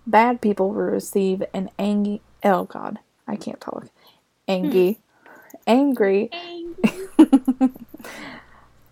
Bad 0.05 0.41
people 0.41 0.69
will 0.69 0.81
receive 0.81 1.43
an 1.53 1.69
angry. 1.79 2.21
Oh 2.43 2.65
God, 2.65 2.99
I 3.27 3.35
can't 3.35 3.61
talk. 3.61 3.87
Angry, 4.47 4.99
hmm. 5.25 5.57
angry. 5.65 6.29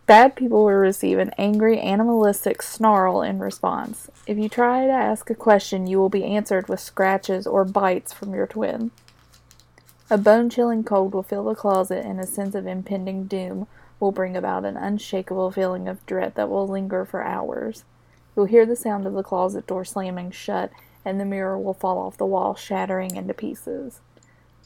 Bad 0.10 0.36
people 0.36 0.64
will 0.66 0.72
receive 0.72 1.20
an 1.20 1.30
angry, 1.38 1.80
animalistic 1.80 2.64
snarl 2.64 3.22
in 3.22 3.38
response. 3.38 4.10
If 4.26 4.40
you 4.40 4.50
try 4.50 4.88
to 4.88 4.92
ask 4.92 5.30
a 5.30 5.36
question, 5.36 5.86
you 5.86 6.00
will 6.00 6.10
be 6.10 6.24
answered 6.24 6.68
with 6.68 6.80
scratches 6.80 7.46
or 7.46 7.64
bites 7.64 8.12
from 8.12 8.34
your 8.34 8.48
twin. 8.48 8.90
A 10.10 10.18
bone 10.18 10.50
chilling 10.50 10.84
cold 10.84 11.14
will 11.14 11.22
fill 11.22 11.44
the 11.44 11.54
closet, 11.54 12.04
and 12.04 12.20
a 12.20 12.26
sense 12.26 12.56
of 12.56 12.66
impending 12.66 13.26
doom 13.26 13.68
will 14.00 14.12
bring 14.12 14.36
about 14.36 14.66
an 14.66 14.78
unshakable 14.78 15.52
feeling 15.52 15.88
of 15.88 16.04
dread 16.08 16.34
that 16.34 16.50
will 16.50 16.68
linger 16.68 17.06
for 17.06 17.22
hours. 17.24 17.84
You'll 18.36 18.46
hear 18.46 18.66
the 18.66 18.76
sound 18.76 19.06
of 19.06 19.14
the 19.14 19.22
closet 19.22 19.68
door 19.68 19.86
slamming 19.86 20.32
shut, 20.32 20.72
and 21.06 21.20
the 21.20 21.24
mirror 21.26 21.56
will 21.56 21.76
fall 21.76 22.00
off 22.00 22.18
the 22.18 22.26
wall, 22.26 22.56
shattering 22.56 23.16
into 23.16 23.36
pieces. 23.36 24.00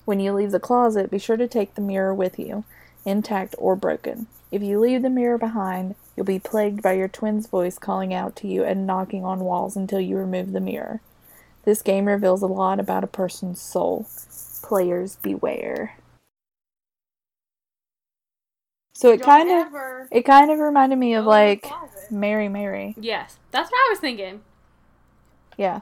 When 0.06 0.22
you 0.22 0.32
leave 0.32 0.52
the 0.52 0.62
closet, 0.62 1.12
be 1.12 1.20
sure 1.20 1.36
to 1.36 1.50
take 1.50 1.76
the 1.76 1.82
mirror 1.82 2.14
with 2.14 2.40
you, 2.40 2.64
intact 3.04 3.56
or 3.58 3.76
broken. 3.76 4.28
If 4.54 4.62
you 4.62 4.80
leave 4.80 5.02
the 5.02 5.10
mirror 5.10 5.40
behind, 5.40 5.96
you'll 6.16 6.28
be 6.28 6.38
plagued 6.38 6.84
by 6.84 6.94
your 6.94 7.08
twin's 7.08 7.48
voice 7.48 7.80
calling 7.80 8.14
out 8.14 8.36
to 8.36 8.48
you 8.48 8.64
and 8.64 8.86
knocking 8.86 9.26
on 9.26 9.40
walls 9.40 9.76
until 9.76 10.00
you 10.00 10.16
remove 10.16 10.52
the 10.52 10.60
mirror. 10.60 11.02
This 11.66 11.82
game 11.82 12.06
reveals 12.06 12.44
a 12.44 12.48
lot 12.48 12.80
about 12.80 13.04
a 13.04 13.08
person's 13.08 13.60
soul. 13.60 14.08
Players 14.62 15.16
beware. 15.16 15.98
So 18.94 19.12
it 19.12 19.24
kind 19.24 19.50
of 19.50 20.08
it 20.12 20.22
kind 20.22 20.52
of 20.52 20.60
reminded 20.60 21.00
me 21.00 21.16
of 21.16 21.26
go 21.26 21.32
in 21.32 21.60
the 21.62 21.68
like. 21.68 22.12
Mary 22.12 22.48
Mary. 22.48 22.94
Yes, 22.96 23.38
that's 23.50 23.72
what 23.72 23.78
I 23.78 23.90
was 23.90 24.00
thinking. 24.00 24.42
Yeah. 25.58 25.82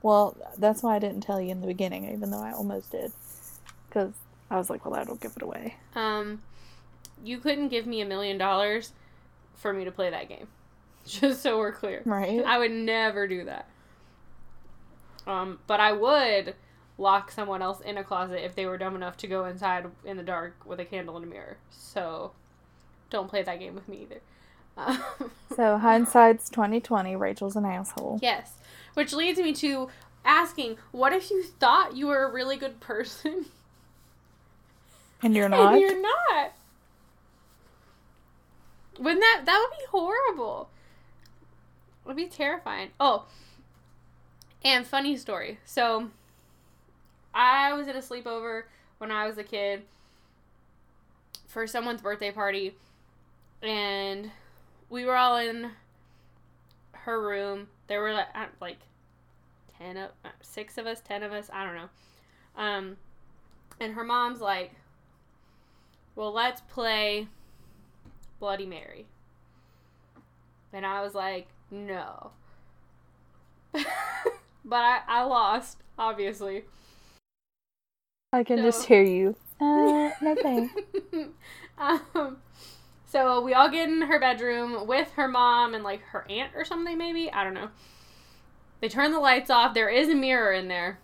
Well, 0.00 0.38
that's 0.56 0.82
why 0.82 0.96
I 0.96 0.98
didn't 1.00 1.20
tell 1.20 1.38
you 1.38 1.50
in 1.50 1.60
the 1.60 1.66
beginning, 1.66 2.10
even 2.10 2.30
though 2.30 2.42
I 2.42 2.52
almost 2.52 2.92
did. 2.92 3.12
Because 3.88 4.14
I 4.50 4.56
was 4.56 4.70
like, 4.70 4.86
well, 4.86 4.94
that'll 4.94 5.16
give 5.16 5.32
it 5.36 5.42
away. 5.42 5.76
Um, 5.94 6.40
you 7.24 7.38
couldn't 7.38 7.68
give 7.68 7.86
me 7.86 8.00
a 8.00 8.04
million 8.06 8.38
dollars 8.38 8.92
for 9.54 9.72
me 9.72 9.84
to 9.84 9.90
play 9.90 10.10
that 10.10 10.28
game. 10.28 10.48
Just 11.06 11.42
so 11.42 11.58
we're 11.58 11.72
clear. 11.72 12.02
Right? 12.04 12.42
I 12.44 12.58
would 12.58 12.70
never 12.70 13.26
do 13.28 13.44
that. 13.44 13.68
Um, 15.26 15.58
but 15.66 15.80
I 15.80 15.92
would 15.92 16.54
lock 16.98 17.30
someone 17.30 17.62
else 17.62 17.80
in 17.80 17.96
a 17.98 18.04
closet 18.04 18.44
if 18.44 18.54
they 18.54 18.66
were 18.66 18.78
dumb 18.78 18.94
enough 18.94 19.16
to 19.18 19.26
go 19.26 19.46
inside 19.46 19.86
in 20.04 20.16
the 20.16 20.22
dark 20.22 20.54
with 20.64 20.80
a 20.80 20.84
candle 20.84 21.16
and 21.16 21.24
a 21.24 21.28
mirror. 21.28 21.56
So 21.70 22.32
don't 23.10 23.28
play 23.28 23.42
that 23.42 23.58
game 23.58 23.74
with 23.74 23.88
me 23.88 24.02
either. 24.02 24.20
Um, 24.76 25.30
So 25.56 25.78
hindsight's 25.78 26.48
twenty 26.48 26.80
twenty. 26.80 27.14
Rachel's 27.16 27.54
an 27.56 27.64
asshole. 27.64 28.18
yes. 28.22 28.54
Which 28.94 29.12
leads 29.12 29.38
me 29.40 29.52
to 29.54 29.88
asking, 30.24 30.76
what 30.92 31.12
if 31.12 31.30
you 31.30 31.42
thought 31.42 31.96
you 31.96 32.06
were 32.06 32.24
a 32.24 32.32
really 32.32 32.56
good 32.56 32.80
person 32.80 33.46
And 35.22 35.34
you're 35.34 35.48
not. 35.50 35.72
and 35.74 35.80
you're 35.80 36.00
not? 36.02 36.52
Wouldn't 38.98 39.20
that 39.20 39.42
that 39.44 39.58
would 39.58 39.76
be 39.78 39.84
horrible? 39.90 40.70
It 42.04 42.08
would 42.08 42.16
be 42.16 42.26
terrifying. 42.26 42.90
Oh, 43.00 43.26
and 44.64 44.86
funny 44.86 45.16
story. 45.16 45.58
So, 45.64 46.10
I 47.34 47.72
was 47.72 47.88
at 47.88 47.96
a 47.96 48.00
sleepover 48.00 48.64
when 48.98 49.10
I 49.10 49.26
was 49.26 49.38
a 49.38 49.44
kid 49.44 49.82
for 51.46 51.66
someone's 51.66 52.02
birthday 52.02 52.30
party, 52.30 52.74
and 53.62 54.30
we 54.90 55.04
were 55.04 55.16
all 55.16 55.36
in 55.36 55.70
her 56.92 57.20
room. 57.20 57.68
There 57.86 58.00
were 58.00 58.12
like, 58.12 58.28
uh, 58.34 58.46
like 58.60 58.78
ten 59.78 59.96
of 59.96 60.10
uh, 60.24 60.28
six 60.40 60.78
of 60.78 60.86
us, 60.86 61.00
ten 61.00 61.22
of 61.22 61.32
us. 61.32 61.50
I 61.52 61.64
don't 61.64 61.74
know. 61.74 61.88
Um, 62.56 62.96
and 63.80 63.94
her 63.94 64.04
mom's 64.04 64.40
like, 64.40 64.72
"Well, 66.14 66.32
let's 66.32 66.60
play 66.60 67.28
Bloody 68.44 68.66
Mary." 68.66 69.06
And 70.70 70.84
I 70.84 71.00
was 71.00 71.14
like, 71.14 71.46
"No." 71.70 72.32
but 73.72 73.86
I, 74.70 75.00
I 75.08 75.22
lost, 75.22 75.78
obviously. 75.98 76.64
I 78.34 78.44
can 78.44 78.56
No. 78.56 78.64
just 78.64 78.84
hear 78.84 79.02
you. 79.02 79.34
Uh, 79.58 80.10
no 80.20 80.36
thanks. 80.42 80.74
um, 81.78 82.36
so 83.06 83.40
we 83.40 83.54
all 83.54 83.70
get 83.70 83.88
in 83.88 84.02
her 84.02 84.20
bedroom 84.20 84.86
with 84.86 85.10
her 85.12 85.26
mom 85.26 85.72
and 85.72 85.82
like 85.82 86.02
her 86.02 86.26
aunt 86.30 86.52
or 86.54 86.66
something, 86.66 86.98
maybe. 86.98 87.32
I 87.32 87.44
don't 87.44 87.54
know. 87.54 87.70
They 88.82 88.90
turn 88.90 89.12
the 89.12 89.20
lights 89.20 89.48
off. 89.48 89.72
There 89.72 89.88
is 89.88 90.10
a 90.10 90.14
mirror 90.14 90.52
in 90.52 90.68
there. 90.68 90.98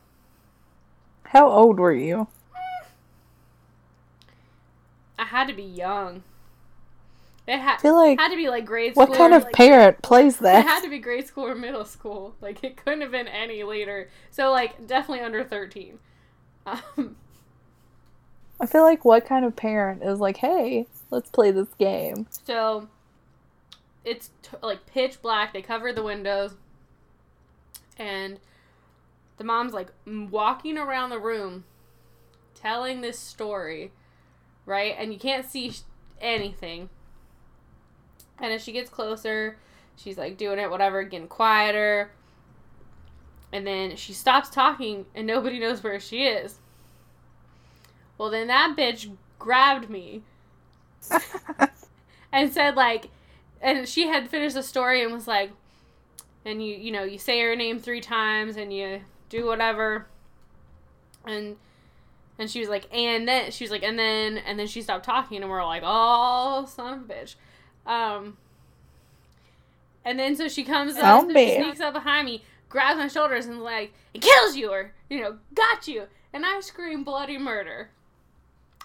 How 1.25 1.49
old 1.49 1.81
were 1.81 1.95
you? 1.95 2.29
I 5.19 5.25
had 5.25 5.49
to 5.49 5.55
be 5.55 5.63
young. 5.63 6.23
It 7.51 7.59
had, 7.59 7.79
I 7.79 7.83
feel 7.83 7.97
like 7.97 8.21
had 8.21 8.29
to 8.29 8.37
be 8.37 8.49
like 8.49 8.65
grade 8.65 8.93
school. 8.93 9.09
what 9.09 9.19
kind 9.19 9.35
of 9.35 9.43
like, 9.43 9.53
parent 9.55 10.03
plays 10.03 10.37
that? 10.37 10.61
It 10.61 10.69
had 10.69 10.83
to 10.83 10.89
be 10.89 11.01
grade 11.01 11.27
school 11.27 11.47
or 11.49 11.57
middle 11.57 11.85
school. 11.85 12.37
Like 12.41 12.63
it 12.63 12.77
couldn't 12.77 13.01
have 13.01 13.11
been 13.11 13.27
any 13.27 13.65
later. 13.65 14.09
So 14.31 14.53
like 14.53 14.87
definitely 14.87 15.25
under 15.25 15.43
thirteen. 15.43 15.99
Um, 16.65 17.17
I 18.61 18.67
feel 18.67 18.83
like 18.83 19.05
what 19.05 19.27
kind 19.27 19.45
of 19.45 19.57
parent 19.57 20.05
is 20.05 20.21
like, 20.21 20.37
hey, 20.37 20.87
let's 21.11 21.29
play 21.29 21.51
this 21.51 21.75
game. 21.77 22.29
So 22.47 22.89
it's 24.05 24.31
t- 24.43 24.57
like 24.63 24.87
pitch 24.87 25.21
black. 25.21 25.53
They 25.53 25.63
cover 25.63 25.93
the 25.93 26.05
windows, 26.05 26.55
and 27.99 28.39
the 29.39 29.45
mom's 29.45 29.73
like 29.73 29.89
walking 30.07 30.79
around 30.79 31.11
the 31.11 31.19
room, 31.19 31.65
telling 32.55 33.01
this 33.01 33.19
story, 33.19 33.91
right? 34.67 34.95
And 34.97 35.13
you 35.13 35.19
can't 35.19 35.51
see 35.51 35.73
sh- 35.73 35.81
anything. 36.21 36.91
And 38.41 38.53
as 38.53 38.63
she 38.63 38.73
gets 38.73 38.91
closer, 38.91 39.57
she's 39.97 40.19
like 40.19 40.37
doing 40.37 40.59
it, 40.59 40.71
whatever, 40.71 41.03
getting 41.03 41.29
quieter. 41.29 42.11
And 43.53 43.67
then 43.67 43.97
she 43.97 44.13
stops 44.13 44.49
talking, 44.49 45.07
and 45.15 45.27
nobody 45.27 45.59
knows 45.59 45.83
where 45.83 45.99
she 45.99 46.25
is. 46.25 46.59
Well, 48.17 48.31
then 48.31 48.47
that 48.47 48.77
bitch 48.77 49.11
grabbed 49.39 49.91
me 49.91 50.23
and 52.33 52.53
said 52.53 52.77
like 52.77 53.09
and 53.61 53.89
she 53.89 54.07
had 54.07 54.29
finished 54.29 54.55
the 54.55 54.63
story 54.63 55.03
and 55.03 55.13
was 55.13 55.27
like 55.27 55.51
and 56.45 56.65
you 56.65 56.75
you 56.75 56.93
know 56.93 57.03
you 57.03 57.19
say 57.19 57.41
her 57.41 57.57
name 57.57 57.79
three 57.79 58.01
times 58.01 58.57
and 58.57 58.73
you 58.73 59.01
do 59.29 59.47
whatever 59.47 60.07
and 61.25 61.57
and 62.39 62.51
she 62.51 62.61
was 62.61 62.69
like 62.69 62.87
and 62.95 63.27
then 63.27 63.51
she 63.51 63.65
was 63.65 63.71
like 63.71 63.83
and 63.83 63.99
then 63.99 64.39
and 64.39 64.59
then 64.59 64.67
she 64.67 64.83
stopped 64.83 65.05
talking 65.05 65.43
and 65.43 65.51
we're 65.51 65.65
like 65.65 65.83
oh 65.85 66.67
son 66.69 66.95
of 66.95 67.11
a 67.11 67.13
bitch 67.13 67.35
um 67.91 68.37
and 70.05 70.19
then 70.19 70.37
so 70.37 70.49
she 70.49 70.63
comes 70.65 70.97
up 70.97 71.27
she 71.29 71.55
sneaks 71.57 71.81
up 71.81 71.93
behind 71.93 72.25
me 72.27 72.43
grabs 72.69 72.97
my 72.97 73.09
shoulders 73.09 73.47
and 73.47 73.61
like 73.61 73.93
it 74.15 74.23
kills 74.23 74.57
you 74.57 74.71
or 74.71 74.93
you 75.09 75.21
know 75.21 75.39
got 75.55 75.89
you 75.89 76.05
and 76.33 76.47
i 76.47 76.61
scream 76.61 77.03
bloody 77.03 77.37
murder 77.37 77.91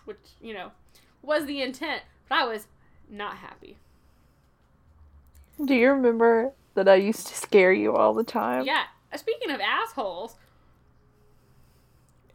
which 0.05 0.17
you 0.41 0.53
know 0.53 0.71
was 1.21 1.45
the 1.45 1.61
intent 1.61 2.01
but 2.27 2.39
i 2.39 2.45
was 2.45 2.67
not 3.09 3.37
happy 3.37 3.77
Do 5.63 5.73
you 5.75 5.91
remember 5.91 6.51
that 6.73 6.89
I 6.89 6.95
used 6.95 7.27
to 7.27 7.35
scare 7.35 7.71
you 7.71 7.95
all 7.95 8.13
the 8.13 8.23
time? 8.25 8.65
Yeah. 8.65 8.83
Speaking 9.15 9.49
of 9.51 9.61
assholes, 9.61 10.35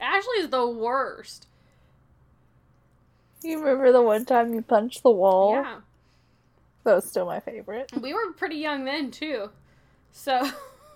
Ashley's 0.00 0.48
the 0.48 0.66
worst. 0.66 1.46
You 3.42 3.58
remember 3.58 3.92
the 3.92 4.00
one 4.00 4.24
time 4.24 4.54
you 4.54 4.62
punched 4.62 5.02
the 5.02 5.10
wall? 5.10 5.52
Yeah. 5.52 5.80
That 6.84 6.94
was 6.94 7.04
still 7.04 7.26
my 7.26 7.40
favorite. 7.40 7.90
We 8.00 8.14
were 8.14 8.32
pretty 8.32 8.56
young 8.56 8.84
then 8.84 9.10
too. 9.10 9.50
So 10.12 10.48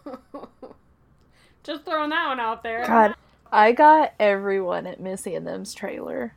just 1.63 1.85
throwing 1.85 2.11
that 2.11 2.29
one 2.29 2.41
out 2.41 2.63
there. 2.63 2.85
God, 2.87 3.15
I 3.53 3.73
got 3.73 4.15
everyone 4.19 4.87
at 4.87 5.01
Missy 5.01 5.35
and 5.35 5.47
them's 5.47 5.75
trailer. 5.75 6.35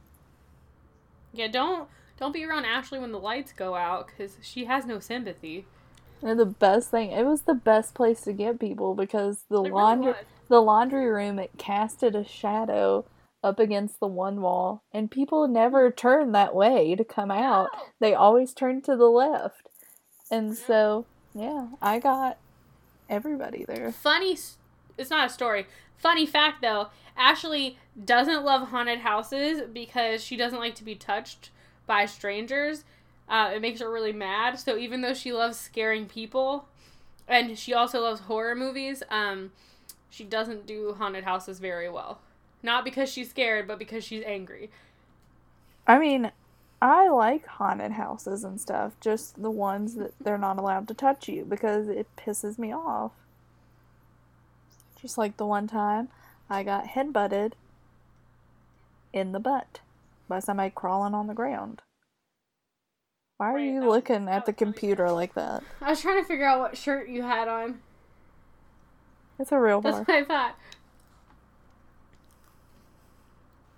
Yeah, 1.33 1.47
don't 1.47 1.89
don't 2.17 2.33
be 2.33 2.43
around 2.45 2.65
Ashley 2.65 2.99
when 2.99 3.11
the 3.11 3.19
lights 3.19 3.53
go 3.53 3.75
out 3.75 4.07
cuz 4.17 4.37
she 4.41 4.65
has 4.65 4.85
no 4.85 4.99
sympathy. 4.99 5.65
And 6.21 6.39
the 6.39 6.45
best 6.45 6.89
thing, 6.89 7.11
it 7.11 7.25
was 7.25 7.43
the 7.43 7.53
best 7.53 7.93
place 7.93 8.21
to 8.21 8.33
get 8.33 8.59
people 8.59 8.95
because 8.95 9.43
the 9.49 9.63
It 9.63 9.73
laundry 9.73 10.13
was. 10.13 10.25
the 10.49 10.61
laundry 10.61 11.07
room 11.07 11.37
it 11.39 11.51
casted 11.57 12.15
a 12.15 12.23
shadow 12.23 13.05
up 13.43 13.59
against 13.59 13.99
the 13.99 14.07
one 14.07 14.41
wall 14.41 14.83
and 14.91 15.11
people 15.11 15.47
never 15.47 15.91
turn 15.91 16.31
that 16.31 16.55
way 16.55 16.95
to 16.95 17.03
come 17.03 17.31
out. 17.31 17.69
They 17.99 18.13
always 18.13 18.53
turn 18.53 18.81
to 18.83 18.95
the 18.95 19.09
left. 19.09 19.69
And 20.29 20.57
so, 20.57 21.05
yeah, 21.33 21.67
I 21.81 21.99
got 21.99 22.37
everybody 23.09 23.63
there. 23.65 23.91
Funny 23.91 24.37
it's 24.97 25.09
not 25.09 25.27
a 25.27 25.33
story. 25.33 25.67
Funny 25.95 26.25
fact 26.25 26.61
though, 26.61 26.87
Ashley 27.15 27.77
doesn't 28.03 28.43
love 28.43 28.69
haunted 28.69 28.99
houses 28.99 29.61
because 29.71 30.23
she 30.23 30.35
doesn't 30.35 30.59
like 30.59 30.75
to 30.75 30.83
be 30.83 30.95
touched 30.95 31.51
by 31.85 32.05
strangers. 32.05 32.83
Uh, 33.29 33.51
it 33.55 33.61
makes 33.61 33.79
her 33.79 33.91
really 33.91 34.13
mad. 34.13 34.59
So 34.59 34.77
even 34.77 35.01
though 35.01 35.13
she 35.13 35.33
loves 35.33 35.57
scaring 35.57 36.05
people, 36.05 36.67
and 37.27 37.57
she 37.57 37.73
also 37.73 38.01
loves 38.01 38.21
horror 38.21 38.55
movies, 38.55 39.03
um, 39.09 39.51
she 40.09 40.23
doesn't 40.23 40.65
do 40.65 40.95
haunted 40.97 41.25
houses 41.25 41.59
very 41.59 41.89
well. 41.89 42.19
Not 42.63 42.83
because 42.83 43.09
she's 43.09 43.29
scared, 43.29 43.67
but 43.67 43.79
because 43.79 44.03
she's 44.03 44.23
angry. 44.25 44.69
I 45.85 45.99
mean, 45.99 46.31
I 46.81 47.07
like 47.09 47.45
haunted 47.45 47.93
houses 47.93 48.43
and 48.43 48.59
stuff, 48.59 48.93
just 48.99 49.41
the 49.41 49.51
ones 49.51 49.95
that 49.95 50.13
they're 50.19 50.37
not 50.37 50.57
allowed 50.57 50.87
to 50.89 50.93
touch 50.93 51.27
you 51.29 51.45
because 51.45 51.87
it 51.87 52.07
pisses 52.17 52.57
me 52.57 52.73
off. 52.73 53.11
Just 55.01 55.17
like 55.17 55.37
the 55.37 55.45
one 55.45 55.67
time 55.67 56.09
I 56.49 56.63
got 56.63 56.85
headbutted 56.85 57.53
in 59.13 59.31
the 59.31 59.39
butt 59.39 59.79
by 60.27 60.39
somebody 60.39 60.71
crawling 60.73 61.13
on 61.13 61.27
the 61.27 61.33
ground. 61.33 61.81
Why 63.37 63.51
are 63.51 63.55
Right, 63.55 63.65
you 63.65 63.79
that 63.79 63.85
was- 63.85 63.95
looking 63.95 64.27
at 64.27 64.45
the 64.45 64.53
computer 64.53 65.11
like 65.11 65.35
that? 65.35 65.63
I 65.81 65.91
was 65.91 66.01
trying 66.01 66.21
to 66.21 66.27
figure 66.27 66.45
out 66.45 66.59
what 66.59 66.75
shirt 66.77 67.07
you 67.07 67.21
had 67.23 67.47
on. 67.47 67.79
It's 69.39 69.51
a 69.51 69.59
real 69.59 69.79
That's 69.81 69.97
bar. 69.97 70.03
what 70.05 70.15
I 70.15 70.23
thought. 70.25 70.55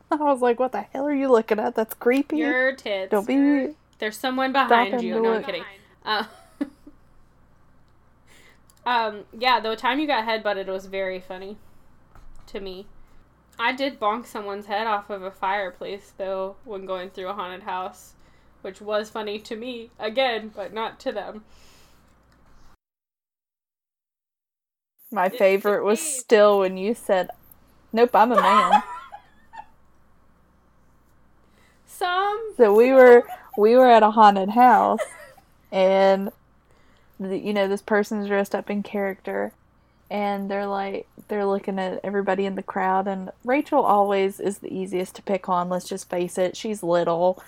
I 0.12 0.16
was 0.16 0.42
like, 0.42 0.60
what 0.60 0.72
the 0.72 0.82
hell 0.82 1.06
are 1.06 1.14
you 1.14 1.30
looking 1.30 1.60
at? 1.60 1.76
That's 1.76 1.94
creepy. 1.94 2.38
Your 2.38 2.76
tits. 2.76 3.12
Don't 3.12 3.28
be. 3.28 3.76
There's 4.00 4.18
someone 4.18 4.52
behind 4.52 5.02
you. 5.02 5.22
No, 5.22 5.34
I'm 5.34 5.44
kidding. 5.44 5.64
Uh, 6.06 6.24
um, 8.86 9.26
yeah, 9.38 9.60
the 9.60 9.76
time 9.76 10.00
you 10.00 10.08
got 10.08 10.26
headbutted 10.26 10.68
was 10.68 10.88
very 10.88 11.20
funny 11.20 11.58
to 12.48 12.60
me. 12.60 12.88
I 13.60 13.74
did 13.74 14.00
bonk 14.00 14.26
someone's 14.26 14.68
head 14.68 14.88
off 14.88 15.10
of 15.10 15.22
a 15.22 15.32
fireplace 15.32 16.14
though 16.18 16.56
when 16.64 16.86
going 16.86 17.10
through 17.10 17.28
a 17.28 17.34
haunted 17.34 17.64
house, 17.64 18.14
which 18.62 18.80
was 18.80 19.10
funny 19.10 19.38
to 19.40 19.56
me 19.56 19.92
again, 20.00 20.52
but 20.56 20.74
not 20.74 21.00
to 21.02 21.12
them. 21.12 21.44
My 25.12 25.28
favorite 25.28 25.84
was 25.84 26.00
still 26.00 26.60
when 26.60 26.78
you 26.78 26.94
said, 26.94 27.32
Nope, 27.92 28.12
I'm 28.14 28.32
a 28.32 28.42
man. 28.42 28.84
Some 32.00 32.54
So 32.56 32.74
we 32.74 32.94
were 32.94 33.26
we 33.58 33.76
were 33.76 33.90
at 33.90 34.04
a 34.04 34.12
haunted 34.12 34.52
house, 34.52 35.02
and 35.72 36.32
the, 37.20 37.38
you 37.38 37.52
know 37.54 37.68
this 37.68 37.82
person's 37.82 38.28
dressed 38.28 38.56
up 38.56 38.70
in 38.70 38.84
character, 38.84 39.52
and 40.10 40.50
they're 40.50 40.66
like 40.66 41.08
they're 41.28 41.46
looking 41.46 41.78
at 41.78 42.00
everybody 42.02 42.46
in 42.46 42.56
the 42.56 42.64
crowd, 42.64 43.06
and 43.06 43.32
Rachel 43.44 43.84
always 43.84 44.40
is 44.40 44.60
the 44.60 44.74
easiest 44.74 45.16
to 45.16 45.22
pick 45.22 45.50
on. 45.50 45.68
Let's 45.68 45.90
just 45.90 46.10
face 46.10 46.38
it, 46.38 46.56
she's 46.56 46.82
little, 46.84 47.44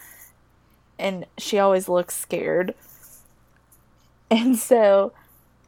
and 1.00 1.26
she 1.38 1.58
always 1.58 1.88
looks 1.88 2.16
scared. 2.16 2.76
And 4.30 4.58
so 4.58 5.12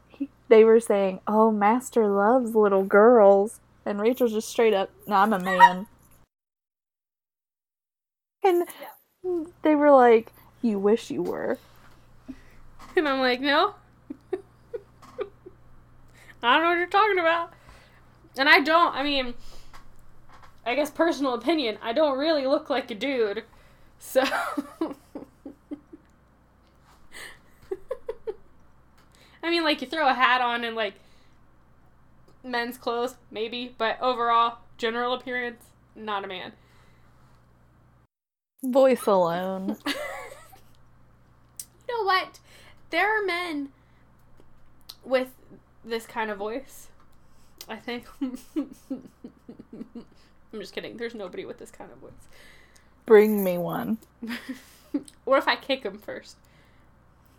he, 0.08 0.30
they 0.48 0.64
were 0.64 0.80
saying, 0.80 1.20
"Oh, 1.26 1.50
Master 1.50 2.06
loves 2.08 2.54
little 2.54 2.84
girls," 2.84 3.60
and 3.84 4.00
Rachel's 4.00 4.32
just 4.32 4.48
straight 4.48 4.72
up, 4.72 4.90
"No, 5.06 5.16
I'm 5.16 5.34
a 5.34 5.38
man." 5.38 5.86
and 8.44 8.66
they 9.62 9.74
were 9.74 9.90
like, 9.90 10.32
"You 10.62 10.78
wish 10.78 11.10
you 11.10 11.22
were." 11.22 11.58
And 12.96 13.08
I'm 13.08 13.20
like, 13.20 13.40
no. 13.40 13.74
I 16.42 16.54
don't 16.54 16.62
know 16.62 16.68
what 16.68 16.78
you're 16.78 16.86
talking 16.86 17.18
about. 17.18 17.52
And 18.36 18.48
I 18.48 18.60
don't, 18.60 18.94
I 18.94 19.02
mean, 19.02 19.34
I 20.66 20.74
guess 20.74 20.90
personal 20.90 21.34
opinion, 21.34 21.78
I 21.82 21.92
don't 21.92 22.18
really 22.18 22.46
look 22.46 22.70
like 22.70 22.90
a 22.90 22.94
dude. 22.94 23.44
So. 23.98 24.22
I 29.42 29.50
mean, 29.50 29.64
like, 29.64 29.80
you 29.82 29.88
throw 29.88 30.08
a 30.08 30.14
hat 30.14 30.40
on 30.40 30.64
and, 30.64 30.74
like, 30.76 30.94
men's 32.42 32.78
clothes, 32.78 33.16
maybe, 33.30 33.74
but 33.76 34.00
overall, 34.00 34.58
general 34.78 35.14
appearance, 35.14 35.64
not 35.94 36.24
a 36.24 36.26
man. 36.26 36.52
Voice 38.64 39.06
alone. 39.06 39.76
you 39.86 39.94
know 41.88 42.04
what? 42.04 42.40
There 42.90 43.20
are 43.20 43.24
men 43.24 43.70
with 45.04 45.28
this 45.84 46.06
kind 46.06 46.30
of 46.30 46.38
voice. 46.38 46.88
I 47.68 47.76
think. 47.76 48.06
I'm 50.54 50.60
just 50.60 50.72
kidding. 50.72 50.96
There's 50.96 51.14
nobody 51.14 51.44
with 51.44 51.58
this 51.58 51.70
kind 51.70 51.90
of 51.90 51.98
voice. 51.98 52.12
Bring 53.06 53.44
me 53.44 53.58
one. 53.58 53.98
or 55.26 55.38
if 55.38 55.48
I 55.48 55.56
kick 55.56 55.82
him 55.82 55.98
first, 55.98 56.36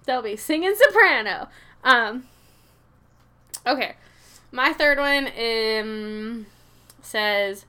they'll 0.05 0.21
be 0.21 0.35
singing 0.35 0.75
soprano. 0.75 1.47
Um. 1.83 2.25
Okay, 3.65 3.95
my 4.51 4.73
third 4.73 4.99
one 4.99 5.27
um, 5.27 6.45
says, 7.01 7.65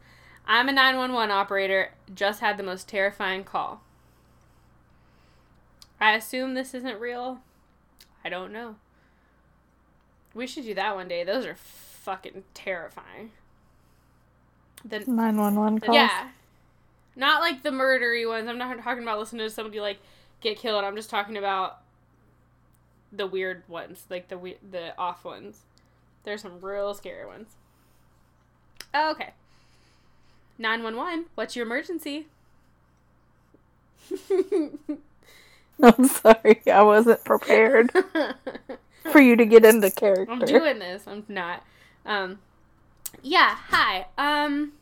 "I'm 0.47 0.69
a 0.69 0.73
911 0.73 1.31
operator. 1.31 1.93
Just 2.15 2.41
had 2.41 2.57
the 2.57 2.63
most 2.63 2.89
terrifying 2.89 3.45
call. 3.45 3.83
I 6.01 6.13
assume 6.15 6.55
this 6.55 6.75
isn't 6.75 7.01
real. 7.01 7.41
I 8.25 8.29
don't 8.29 8.53
know. 8.53 8.77
We 10.35 10.47
should 10.47 10.65
do 10.65 10.75
that 10.75 10.95
one 10.95 11.09
day. 11.09 11.25
Those 11.25 11.47
are 11.47 11.55
fucking 11.57 12.45
terrifying. 12.55 13.31
The 14.85 15.01
911 15.01 15.81
calls? 15.81 15.97
Yeah. 15.97 16.29
Not 17.17 17.41
like 17.41 17.63
the 17.63 17.71
murdery 17.71 18.29
ones. 18.29 18.47
I'm 18.49 18.59
not 18.59 18.83
talking 18.83 19.03
about 19.03 19.19
listening 19.19 19.47
to 19.47 19.51
somebody 19.51 19.81
like 19.81 19.99
get 20.41 20.59
killed. 20.59 20.85
I'm 20.85 20.97
just 20.97 21.09
talking 21.09 21.37
about 21.39 21.79
the 23.11 23.27
weird 23.27 23.63
ones, 23.69 24.05
like 24.11 24.29
the 24.29 24.37
we- 24.37 24.59
the 24.71 24.97
off 24.99 25.25
ones. 25.25 25.61
There's 26.25 26.43
some 26.43 26.61
real 26.61 26.93
scary 26.93 27.25
ones. 27.25 27.57
Okay. 28.95 29.33
911, 30.59 31.27
what's 31.35 31.57
your 31.57 31.67
emergency? 31.67 32.27
I'm 35.83 36.07
sorry, 36.07 36.63
I 36.73 36.83
wasn't 36.83 37.25
prepared 37.25 37.93
for 39.13 39.21
you 39.21 39.37
to 39.37 39.45
get 39.45 39.65
into 39.65 39.91
character. 39.91 40.33
I'm 40.33 40.41
doing 40.41 40.79
this. 40.79 41.05
I'm 41.07 41.25
not. 41.29 41.63
Um, 42.05 42.39
yeah. 43.23 43.57
Hi. 43.69 44.07
Um, 44.17 44.73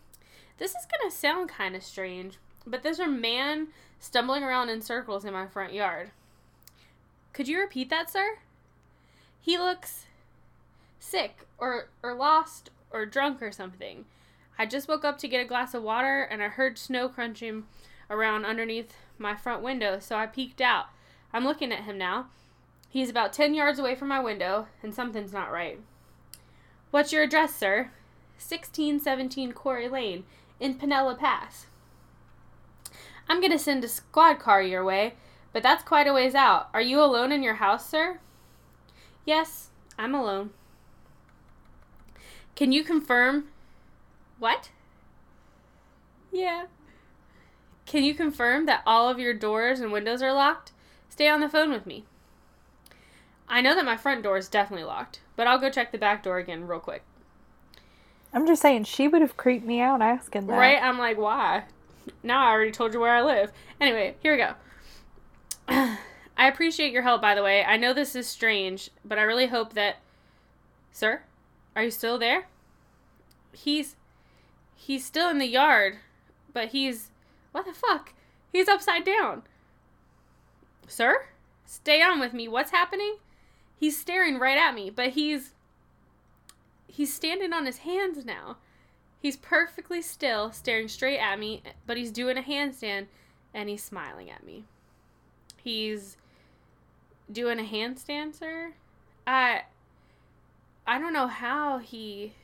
this 0.59 0.71
is 0.71 0.87
gonna 0.91 1.11
sound 1.11 1.49
kind 1.49 1.75
of 1.75 1.83
strange, 1.83 2.39
but 2.67 2.83
there's 2.83 3.01
a 3.01 3.09
man 3.09 3.69
stumbling 3.99 4.45
around 4.45 4.69
in 4.69 4.83
circles 4.83 5.25
in 5.25 5.33
my 5.33 5.47
front 5.47 5.73
yard. 5.73 6.11
Could 7.33 7.49
you 7.49 7.59
repeat 7.59 7.91
that, 7.91 8.11
sir? 8.11 8.39
He 9.41 9.59
looks 9.59 10.07
sick 11.01 11.47
or 11.59 11.89
or 12.03 12.15
lost 12.15 12.71
or 12.93 13.05
drunk 13.05 13.43
or 13.43 13.51
something. 13.51 14.05
I 14.59 14.67
just 14.67 14.89
woke 14.89 15.05
up 15.05 15.19
to 15.19 15.29
get 15.29 15.41
a 15.41 15.49
glass 15.49 15.75
of 15.75 15.83
water 15.83 16.23
and 16.23 16.43
I 16.43 16.49
heard 16.49 16.79
snow 16.79 17.09
crunching 17.09 17.65
around 18.09 18.45
underneath 18.45 18.95
my 19.19 19.35
front 19.35 19.63
window, 19.63 19.99
so 19.99 20.17
I 20.17 20.27
peeked 20.27 20.61
out. 20.61 20.87
I'm 21.33 21.45
looking 21.45 21.73
at 21.73 21.85
him 21.85 21.99
now. 21.99 22.27
He's 22.89 23.11
about 23.11 23.33
10 23.33 23.55
yards 23.55 23.79
away 23.79 23.97
from 23.97 24.09
my 24.09 24.21
window, 24.21 24.69
and 24.83 24.95
something's 24.95 25.33
not 25.33 25.51
right. 25.51 25.81
What's 26.93 27.13
your 27.13 27.25
address, 27.25 27.55
sir? 27.55 27.91
1617 28.39 29.53
Quarry 29.53 29.89
Lane 29.89 30.25
in 30.61 30.75
Pinella 30.75 31.17
Pass. 31.17 31.67
I'm 33.29 33.41
going 33.41 33.51
to 33.51 33.59
send 33.59 33.83
a 33.83 33.89
squad 33.89 34.39
car 34.39 34.63
your 34.63 34.85
way, 34.85 35.15
but 35.53 35.63
that's 35.63 35.83
quite 35.83 36.07
a 36.07 36.13
ways 36.13 36.35
out. 36.35 36.69
Are 36.73 36.81
you 36.81 37.01
alone 37.01 37.33
in 37.33 37.43
your 37.43 37.55
house, 37.55 37.89
sir? 37.89 38.21
Yes, 39.25 39.71
I'm 39.99 40.15
alone. 40.15 40.51
Can 42.55 42.71
you 42.71 42.85
confirm? 42.85 43.49
What? 44.39 44.71
Yeah. 46.33 46.67
Can 47.87 48.05
you 48.05 48.15
confirm 48.15 48.67
that 48.67 48.83
all 48.87 49.09
of 49.09 49.19
your 49.19 49.35
doors 49.35 49.81
and 49.81 49.93
windows 49.93 50.23
are 50.23 50.33
locked? 50.33 50.73
Stay 51.09 51.29
on 51.29 51.41
the 51.41 51.49
phone 51.49 51.71
with 51.71 51.87
me. 51.87 52.05
I 53.49 53.61
know 53.61 53.75
that 53.75 53.85
my 53.85 53.97
front 53.97 54.23
door 54.23 54.37
is 54.37 54.49
definitely 54.49 54.85
locked, 54.85 55.21
but 55.37 55.47
I'll 55.47 55.59
go 55.59 55.71
check 55.71 55.93
the 55.93 55.99
back 55.99 56.23
door 56.23 56.39
again 56.39 56.67
real 56.67 56.81
quick. 56.81 57.03
I'm 58.33 58.47
just 58.47 58.63
saying, 58.63 58.85
she 58.85 59.07
would 59.07 59.23
have 59.23 59.37
creeped 59.37 59.65
me 59.65 59.81
out 59.81 60.03
asking 60.03 60.49
that. 60.49 60.59
Right? 60.59 60.83
I'm 60.83 60.99
like, 60.99 61.19
why? 61.19 61.65
Now 62.23 62.45
I 62.45 62.51
already 62.51 62.73
told 62.73 62.93
you 62.93 63.01
where 63.01 63.15
I 63.15 63.23
live. 63.23 63.53
Anyway, 63.81 64.17
here 64.21 64.33
we 64.33 64.39
go. 64.39 64.55
I 66.37 66.49
appreciate 66.49 66.93
your 66.93 67.03
help, 67.03 67.23
by 67.23 67.35
the 67.35 67.43
way. 67.43 67.65
I 67.65 67.77
know 67.77 67.93
this 67.93 68.17
is 68.17 68.27
strange, 68.27 68.91
but 69.05 69.19
I 69.19 69.23
really 69.23 69.47
hope 69.47 69.75
that. 69.75 69.97
Sir? 70.91 71.23
Are 71.77 71.85
you 71.85 71.91
still 71.91 72.19
there? 72.19 72.49
He's. 73.53 73.97
He's 74.75 75.05
still 75.05 75.31
in 75.31 75.39
the 75.39 75.47
yard, 75.47 75.99
but 76.53 76.69
he's. 76.69 77.11
What 77.53 77.67
the 77.67 77.73
fuck? 77.73 78.13
He's 78.53 78.69
upside 78.69 79.05
down. 79.05 79.43
Sir? 80.87 81.27
Stay 81.65 82.03
on 82.03 82.21
with 82.21 82.33
me. 82.33 82.49
What's 82.49 82.71
happening? 82.71 83.17
He's 83.77 83.99
staring 83.99 84.39
right 84.39 84.59
at 84.59 84.75
me, 84.75 84.91
but 84.91 85.11
he's. 85.11 85.53
He's 86.87 87.13
standing 87.13 87.53
on 87.53 87.67
his 87.67 87.79
hands 87.79 88.25
now. 88.25 88.59
He's 89.21 89.37
perfectly 89.37 90.03
still, 90.03 90.53
staring 90.53 90.87
straight 90.87 91.19
at 91.19 91.39
me, 91.39 91.63
but 91.87 91.97
he's 91.97 92.11
doing 92.11 92.37
a 92.37 92.43
handstand 92.43 93.07
and 93.55 93.69
he's 93.69 93.83
smiling 93.83 94.31
at 94.31 94.45
me. 94.45 94.65
He's 95.57 96.19
doing 97.33 97.59
a 97.59 97.63
handstand, 97.63 98.35
sir? 98.35 98.75
I. 99.27 99.63
I 100.87 100.99
don't 100.99 101.15
know 101.15 101.27
how 101.27 101.79
he. 101.79 102.35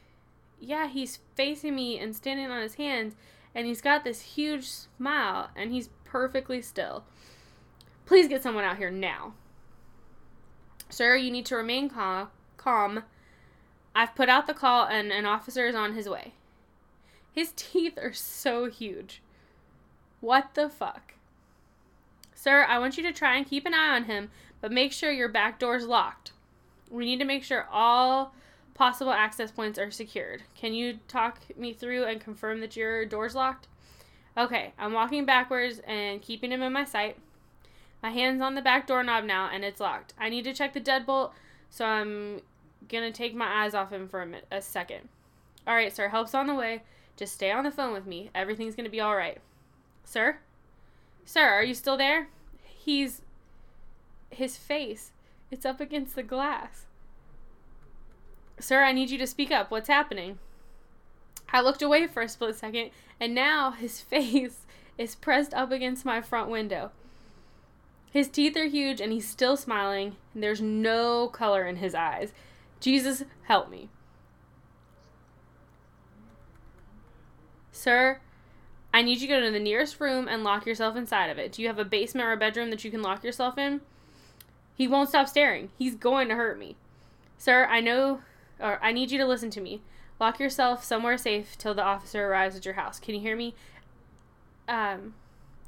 Yeah, 0.61 0.89
he's 0.89 1.21
facing 1.35 1.75
me 1.75 1.99
and 1.99 2.15
standing 2.15 2.51
on 2.51 2.61
his 2.61 2.75
hands, 2.75 3.17
and 3.55 3.67
he's 3.67 3.81
got 3.81 4.05
this 4.05 4.21
huge 4.21 4.69
smile, 4.69 5.51
and 5.57 5.73
he's 5.73 5.89
perfectly 6.05 6.61
still. 6.61 7.05
Please 8.05 8.29
get 8.29 8.43
someone 8.43 8.65
out 8.65 8.77
here 8.77 8.91
now. 8.91 9.33
Sir, 10.91 11.17
you 11.17 11.31
need 11.31 11.47
to 11.47 11.57
remain 11.57 11.89
calm. 11.89 12.29
calm. 12.57 13.05
I've 13.95 14.15
put 14.15 14.29
out 14.29 14.47
the 14.47 14.55
call, 14.55 14.87
and 14.87 15.11
an 15.11 15.25
officer 15.25 15.67
is 15.67 15.75
on 15.75 15.95
his 15.95 16.09
way. 16.09 16.35
His 17.33 17.53
teeth 17.57 17.99
are 17.99 18.13
so 18.13 18.67
huge. 18.67 19.23
What 20.21 20.55
the 20.55 20.69
fuck? 20.69 21.15
Sir, 22.35 22.65
I 22.69 22.79
want 22.79 22.97
you 22.97 23.03
to 23.05 23.13
try 23.13 23.37
and 23.37 23.47
keep 23.47 23.67
an 23.67 23.75
eye 23.75 23.95
on 23.95 24.05
him, 24.05 24.31
but 24.61 24.73
make 24.73 24.93
sure 24.93 25.11
your 25.11 25.29
back 25.29 25.59
door's 25.59 25.87
locked. 25.87 26.33
We 26.91 27.05
need 27.05 27.19
to 27.21 27.25
make 27.25 27.45
sure 27.45 27.67
all 27.71 28.35
possible 28.81 29.13
access 29.13 29.51
points 29.51 29.79
are 29.79 29.91
secured. 29.91 30.43
Can 30.55 30.73
you 30.73 31.01
talk 31.07 31.39
me 31.55 31.75
through 31.75 32.05
and 32.05 32.19
confirm 32.19 32.63
that 32.63 32.77
your 32.77 33.05
door's 33.05 33.35
locked? 33.35 33.69
Okay, 34.39 34.73
I'm 34.79 34.95
walking 34.95 35.27
backwards 35.27 35.83
and 35.87 36.23
keeping 36.23 36.51
him 36.51 36.63
in 36.63 36.73
my 36.73 36.85
sight. 36.85 37.19
My 38.03 38.09
hand's 38.09 38.41
on 38.41 38.55
the 38.55 38.63
back 38.63 38.87
doorknob 38.87 39.25
now 39.25 39.51
and 39.53 39.67
it's 39.67 39.81
locked. 39.81 40.15
I 40.19 40.31
need 40.31 40.45
to 40.45 40.55
check 40.55 40.73
the 40.73 40.81
deadbolt, 40.81 41.33
so 41.69 41.85
I'm 41.85 42.41
gonna 42.89 43.13
take 43.13 43.35
my 43.35 43.65
eyes 43.65 43.75
off 43.75 43.93
him 43.93 44.09
for 44.09 44.23
a, 44.23 44.57
a 44.57 44.63
second. 44.63 45.11
Alright, 45.69 45.95
sir, 45.95 46.09
help's 46.09 46.35
on 46.35 46.47
the 46.47 46.55
way. 46.55 46.83
Just 47.19 47.35
stay 47.35 47.51
on 47.51 47.65
the 47.65 47.71
phone 47.71 47.93
with 47.93 48.07
me. 48.07 48.31
Everything's 48.35 48.77
gonna 48.77 48.89
be 48.89 49.03
alright. 49.03 49.43
Sir? 50.05 50.39
Sir, 51.27 51.47
are 51.47 51.65
you 51.65 51.75
still 51.75 51.99
there? 51.99 52.29
He's. 52.65 53.21
His 54.31 54.57
face. 54.57 55.13
It's 55.51 55.67
up 55.67 55.83
against 55.83 56.17
the 56.17 56.23
glass. 56.23 56.87
Sir, 58.61 58.85
I 58.85 58.93
need 58.93 59.11
you 59.11 59.19
to 59.19 59.27
speak 59.27 59.51
up. 59.51 59.71
What's 59.71 59.89
happening? 59.89 60.39
I 61.53 61.61
looked 61.61 61.83
away 61.83 62.07
for 62.07 62.23
a 62.23 62.29
split 62.29 62.57
second, 62.57 62.91
and 63.19 63.35
now 63.35 63.73
his 63.73 64.01
face 64.01 64.67
is 64.99 65.15
pressed 65.15 65.55
up 65.55 65.73
against 65.73 66.05
my 66.05 66.21
front 66.21 66.51
window. 66.51 66.91
His 68.13 68.29
teeth 68.29 68.57
are 68.57 68.67
huge, 68.67 69.01
and 69.01 69.13
he's 69.13 69.29
still 69.29 69.57
smiling, 69.57 70.17
and 70.35 70.43
there's 70.43 70.61
no 70.61 71.29
color 71.29 71.65
in 71.67 71.77
his 71.77 71.95
eyes. 71.95 72.33
Jesus, 72.81 73.25
help 73.45 73.71
me. 73.71 73.89
Sir, 77.73 78.21
I 78.93 79.03
need 79.03 79.21
you 79.21 79.29
to 79.29 79.35
go 79.35 79.41
to 79.41 79.51
the 79.51 79.61
nearest 79.61 80.01
room 80.01 80.29
and 80.29 80.45
lock 80.45 80.67
yourself 80.67 80.97
inside 80.97 81.31
of 81.31 81.39
it. 81.39 81.53
Do 81.53 81.63
you 81.63 81.69
have 81.69 81.79
a 81.79 81.85
basement 81.85 82.27
or 82.27 82.33
a 82.33 82.37
bedroom 82.37 82.71
that 82.71 82.85
you 82.85 82.91
can 82.91 83.03
lock 83.03 83.23
yourself 83.23 83.57
in? 83.57 83.81
He 84.75 84.89
won't 84.89 85.09
stop 85.09 85.29
staring. 85.29 85.71
He's 85.79 85.95
going 85.95 86.29
to 86.29 86.35
hurt 86.35 86.59
me. 86.59 86.77
Sir, 87.39 87.67
I 87.71 87.81
know, 87.81 88.21
or 88.61 88.79
I 88.83 88.93
need 88.93 89.11
you 89.11 89.19
to 89.19 89.27
listen 89.27 89.51
to 89.51 89.61
me. 89.61 89.83
Lock 90.19 90.39
yourself 90.39 90.85
somewhere 90.85 91.17
safe 91.17 91.57
till 91.57 91.75
the 91.75 91.83
officer 91.83 92.27
arrives 92.27 92.57
at 92.57 92.65
your 92.65 92.75
house. 92.75 93.01
Can 93.01 93.15
you 93.15 93.21
hear 93.21 93.37
me? 93.37 93.55
Um, 94.69 95.15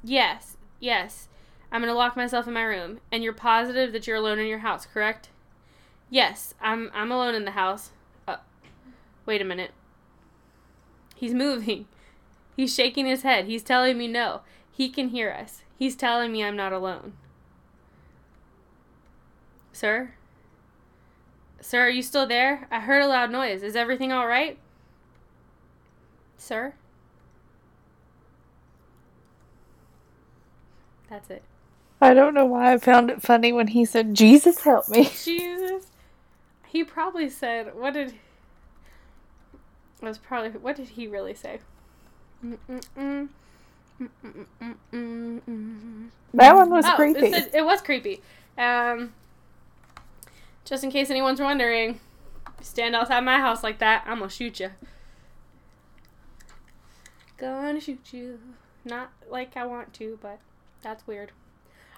yes, 0.03 0.57
yes. 0.79 1.27
I'm 1.71 1.81
gonna 1.81 1.93
lock 1.93 2.15
myself 2.15 2.47
in 2.47 2.53
my 2.53 2.63
room. 2.63 2.99
And 3.11 3.23
you're 3.23 3.33
positive 3.33 3.91
that 3.93 4.05
you're 4.05 4.17
alone 4.17 4.39
in 4.39 4.47
your 4.47 4.59
house, 4.59 4.85
correct? 4.85 5.29
Yes, 6.09 6.53
I'm. 6.61 6.91
I'm 6.93 7.11
alone 7.11 7.33
in 7.33 7.45
the 7.45 7.51
house. 7.51 7.89
Uh, 8.27 8.37
wait 9.25 9.41
a 9.41 9.45
minute. 9.45 9.71
He's 11.15 11.33
moving. 11.33 11.87
He's 12.55 12.73
shaking 12.73 13.07
his 13.07 13.23
head. 13.23 13.45
He's 13.45 13.63
telling 13.63 13.97
me 13.97 14.07
no. 14.07 14.41
He 14.71 14.89
can 14.89 15.09
hear 15.09 15.31
us. 15.31 15.63
He's 15.79 15.95
telling 15.95 16.31
me 16.31 16.43
I'm 16.43 16.55
not 16.55 16.71
alone. 16.71 17.13
Sir? 19.71 20.13
Sir, 21.63 21.85
are 21.85 21.89
you 21.89 22.03
still 22.03 22.27
there? 22.27 22.67
I 22.69 22.81
heard 22.81 23.01
a 23.01 23.07
loud 23.07 23.31
noise. 23.31 23.63
Is 23.63 23.77
everything 23.77 24.11
all 24.11 24.27
right? 24.27 24.57
Sir? 26.37 26.73
That's 31.09 31.29
it. 31.29 31.41
I 32.01 32.13
don't 32.13 32.33
know 32.33 32.43
why 32.45 32.73
I 32.73 32.77
found 32.79 33.09
it 33.09 33.21
funny 33.21 33.53
when 33.53 33.67
he 33.67 33.85
said, 33.85 34.13
Jesus 34.13 34.63
help 34.63 34.89
me. 34.89 35.05
Jesus. 35.23 35.85
He 36.67 36.83
probably 36.83 37.29
said, 37.29 37.73
what 37.75 37.93
did. 37.93 38.09
It 40.01 40.05
was 40.05 40.17
probably. 40.17 40.49
What 40.51 40.75
did 40.75 40.89
he 40.89 41.07
really 41.07 41.33
say? 41.33 41.59
Mm-mm-mm. 42.45 43.29
Mm-mm-mm-mm-mm. 44.01 46.09
That 46.33 46.55
one 46.55 46.69
was 46.69 46.83
Oh, 46.85 46.93
creepy. 46.95 47.27
It, 47.27 47.33
said- 47.33 47.51
it 47.53 47.63
was 47.63 47.81
creepy. 47.81 48.21
Um, 48.57 49.13
just 50.65 50.83
in 50.83 50.91
case 50.91 51.09
anyone's 51.09 51.41
wondering, 51.41 51.99
stand 52.61 52.95
outside 52.95 53.21
my 53.21 53.39
house 53.39 53.63
like 53.63 53.79
that, 53.79 54.03
I'm 54.05 54.19
gonna 54.19 54.29
shoot 54.29 54.59
you. 54.59 54.71
Gonna 57.37 57.81
shoot 57.81 58.13
you. 58.13 58.39
Not 58.85 59.11
like 59.29 59.55
I 59.55 59.65
want 59.65 59.93
to, 59.95 60.19
but 60.21 60.39
that's 60.81 61.05
weird. 61.07 61.31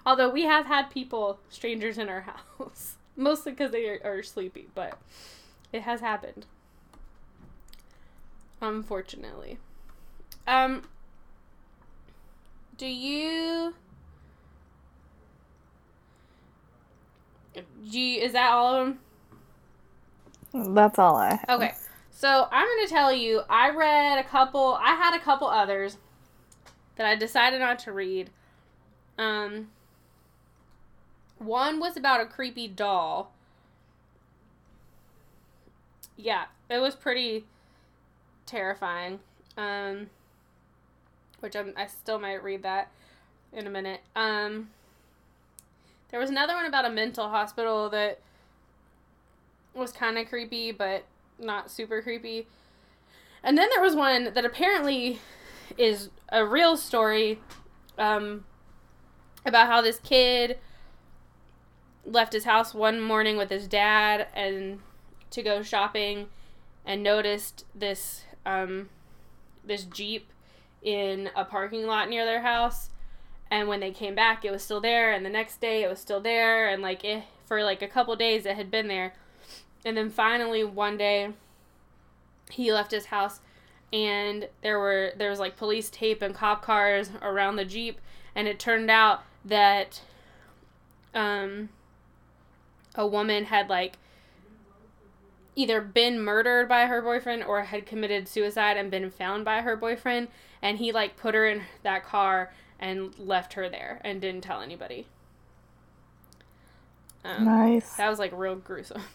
Although 0.05 0.29
we 0.29 0.43
have 0.43 0.67
had 0.67 0.91
people, 0.91 1.39
strangers 1.49 1.97
in 1.97 2.09
our 2.09 2.21
house, 2.57 2.95
mostly 3.15 3.51
because 3.51 3.71
they 3.71 3.87
are, 3.87 3.99
are 4.03 4.23
sleepy, 4.23 4.67
but 4.73 4.97
it 5.73 5.81
has 5.83 5.99
happened. 5.99 6.45
Unfortunately. 8.61 9.57
Um, 10.47 10.83
do 12.77 12.85
you 12.85 13.73
Do 17.55 17.99
you, 17.99 18.21
is 18.21 18.33
that 18.33 18.51
all 18.51 18.75
of 18.75 18.87
them? 20.53 20.75
That's 20.75 20.99
all 20.99 21.15
I 21.15 21.35
have. 21.35 21.45
Okay. 21.49 21.73
So 22.11 22.47
I'm 22.51 22.65
going 22.65 22.87
to 22.87 22.93
tell 22.93 23.11
you, 23.11 23.41
I 23.49 23.69
read 23.71 24.17
a 24.19 24.23
couple, 24.23 24.77
I 24.81 24.95
had 24.95 25.15
a 25.15 25.19
couple 25.19 25.47
others 25.47 25.97
that 26.95 27.05
I 27.05 27.15
decided 27.15 27.59
not 27.59 27.79
to 27.79 27.91
read. 27.91 28.29
Um, 29.17 29.67
one 31.37 31.79
was 31.79 31.97
about 31.97 32.21
a 32.21 32.25
creepy 32.25 32.67
doll. 32.67 33.31
Yeah, 36.15 36.45
it 36.69 36.79
was 36.79 36.95
pretty 36.95 37.45
terrifying. 38.45 39.19
Um, 39.57 40.09
which 41.41 41.55
I'm, 41.55 41.73
I 41.77 41.87
still 41.87 42.19
might 42.19 42.43
read 42.43 42.63
that 42.63 42.89
in 43.53 43.67
a 43.67 43.69
minute. 43.69 44.01
Um, 44.15 44.69
there 46.15 46.21
was 46.21 46.29
another 46.29 46.53
one 46.53 46.65
about 46.65 46.85
a 46.85 46.89
mental 46.89 47.27
hospital 47.27 47.89
that 47.89 48.21
was 49.73 49.91
kind 49.91 50.17
of 50.17 50.29
creepy, 50.29 50.71
but 50.71 51.03
not 51.37 51.69
super 51.69 52.01
creepy. 52.01 52.47
And 53.43 53.57
then 53.57 53.67
there 53.73 53.81
was 53.81 53.95
one 53.95 54.33
that 54.33 54.45
apparently 54.45 55.19
is 55.77 56.09
a 56.29 56.45
real 56.45 56.77
story 56.77 57.41
um, 57.97 58.45
about 59.45 59.67
how 59.67 59.81
this 59.81 59.99
kid 59.99 60.57
left 62.05 62.31
his 62.31 62.45
house 62.45 62.73
one 62.73 63.01
morning 63.01 63.35
with 63.35 63.49
his 63.49 63.67
dad 63.67 64.27
and 64.33 64.79
to 65.31 65.43
go 65.43 65.61
shopping 65.63 66.27
and 66.85 67.03
noticed 67.03 67.65
this 67.75 68.23
um, 68.45 68.87
this 69.65 69.83
jeep 69.83 70.31
in 70.81 71.29
a 71.35 71.43
parking 71.43 71.85
lot 71.85 72.07
near 72.07 72.23
their 72.23 72.41
house 72.41 72.89
and 73.55 73.69
when 73.69 73.79
they 73.79 73.91
came 73.91 74.13
back 74.13 74.43
it 74.43 74.51
was 74.51 74.61
still 74.61 74.81
there 74.81 75.13
and 75.13 75.25
the 75.25 75.29
next 75.29 75.61
day 75.61 75.81
it 75.81 75.89
was 75.89 75.97
still 75.97 76.19
there 76.19 76.67
and 76.67 76.81
like 76.81 77.05
it, 77.05 77.23
for 77.45 77.63
like 77.63 77.81
a 77.81 77.87
couple 77.87 78.13
days 78.17 78.45
it 78.45 78.57
had 78.57 78.69
been 78.69 78.89
there. 78.89 79.13
And 79.85 79.95
then 79.95 80.09
finally 80.09 80.65
one 80.65 80.97
day 80.97 81.29
he 82.49 82.73
left 82.73 82.91
his 82.91 83.05
house 83.05 83.39
and 83.93 84.49
there 84.61 84.77
were 84.77 85.13
there 85.15 85.29
was 85.29 85.39
like 85.39 85.55
police 85.55 85.89
tape 85.89 86.21
and 86.21 86.35
cop 86.35 86.63
cars 86.63 87.11
around 87.21 87.55
the 87.55 87.63
jeep 87.63 88.01
and 88.35 88.45
it 88.45 88.59
turned 88.59 88.91
out 88.91 89.23
that 89.45 90.01
um 91.13 91.69
a 92.95 93.07
woman 93.07 93.45
had 93.45 93.69
like 93.69 93.97
either 95.55 95.79
been 95.79 96.19
murdered 96.19 96.67
by 96.67 96.87
her 96.87 97.01
boyfriend 97.01 97.41
or 97.41 97.63
had 97.63 97.85
committed 97.85 98.27
suicide 98.27 98.75
and 98.75 98.91
been 98.91 99.09
found 99.09 99.45
by 99.45 99.61
her 99.61 99.77
boyfriend 99.77 100.27
and 100.61 100.77
he 100.77 100.91
like 100.91 101.15
put 101.15 101.33
her 101.33 101.47
in 101.47 101.61
that 101.83 102.03
car 102.03 102.51
and 102.79 103.17
left 103.17 103.53
her 103.53 103.69
there 103.69 104.01
and 104.03 104.21
didn't 104.21 104.41
tell 104.41 104.61
anybody 104.61 105.07
um, 107.25 107.43
Nice. 107.45 107.95
that 107.97 108.09
was 108.09 108.19
like 108.19 108.31
real 108.33 108.55
gruesome. 108.55 109.01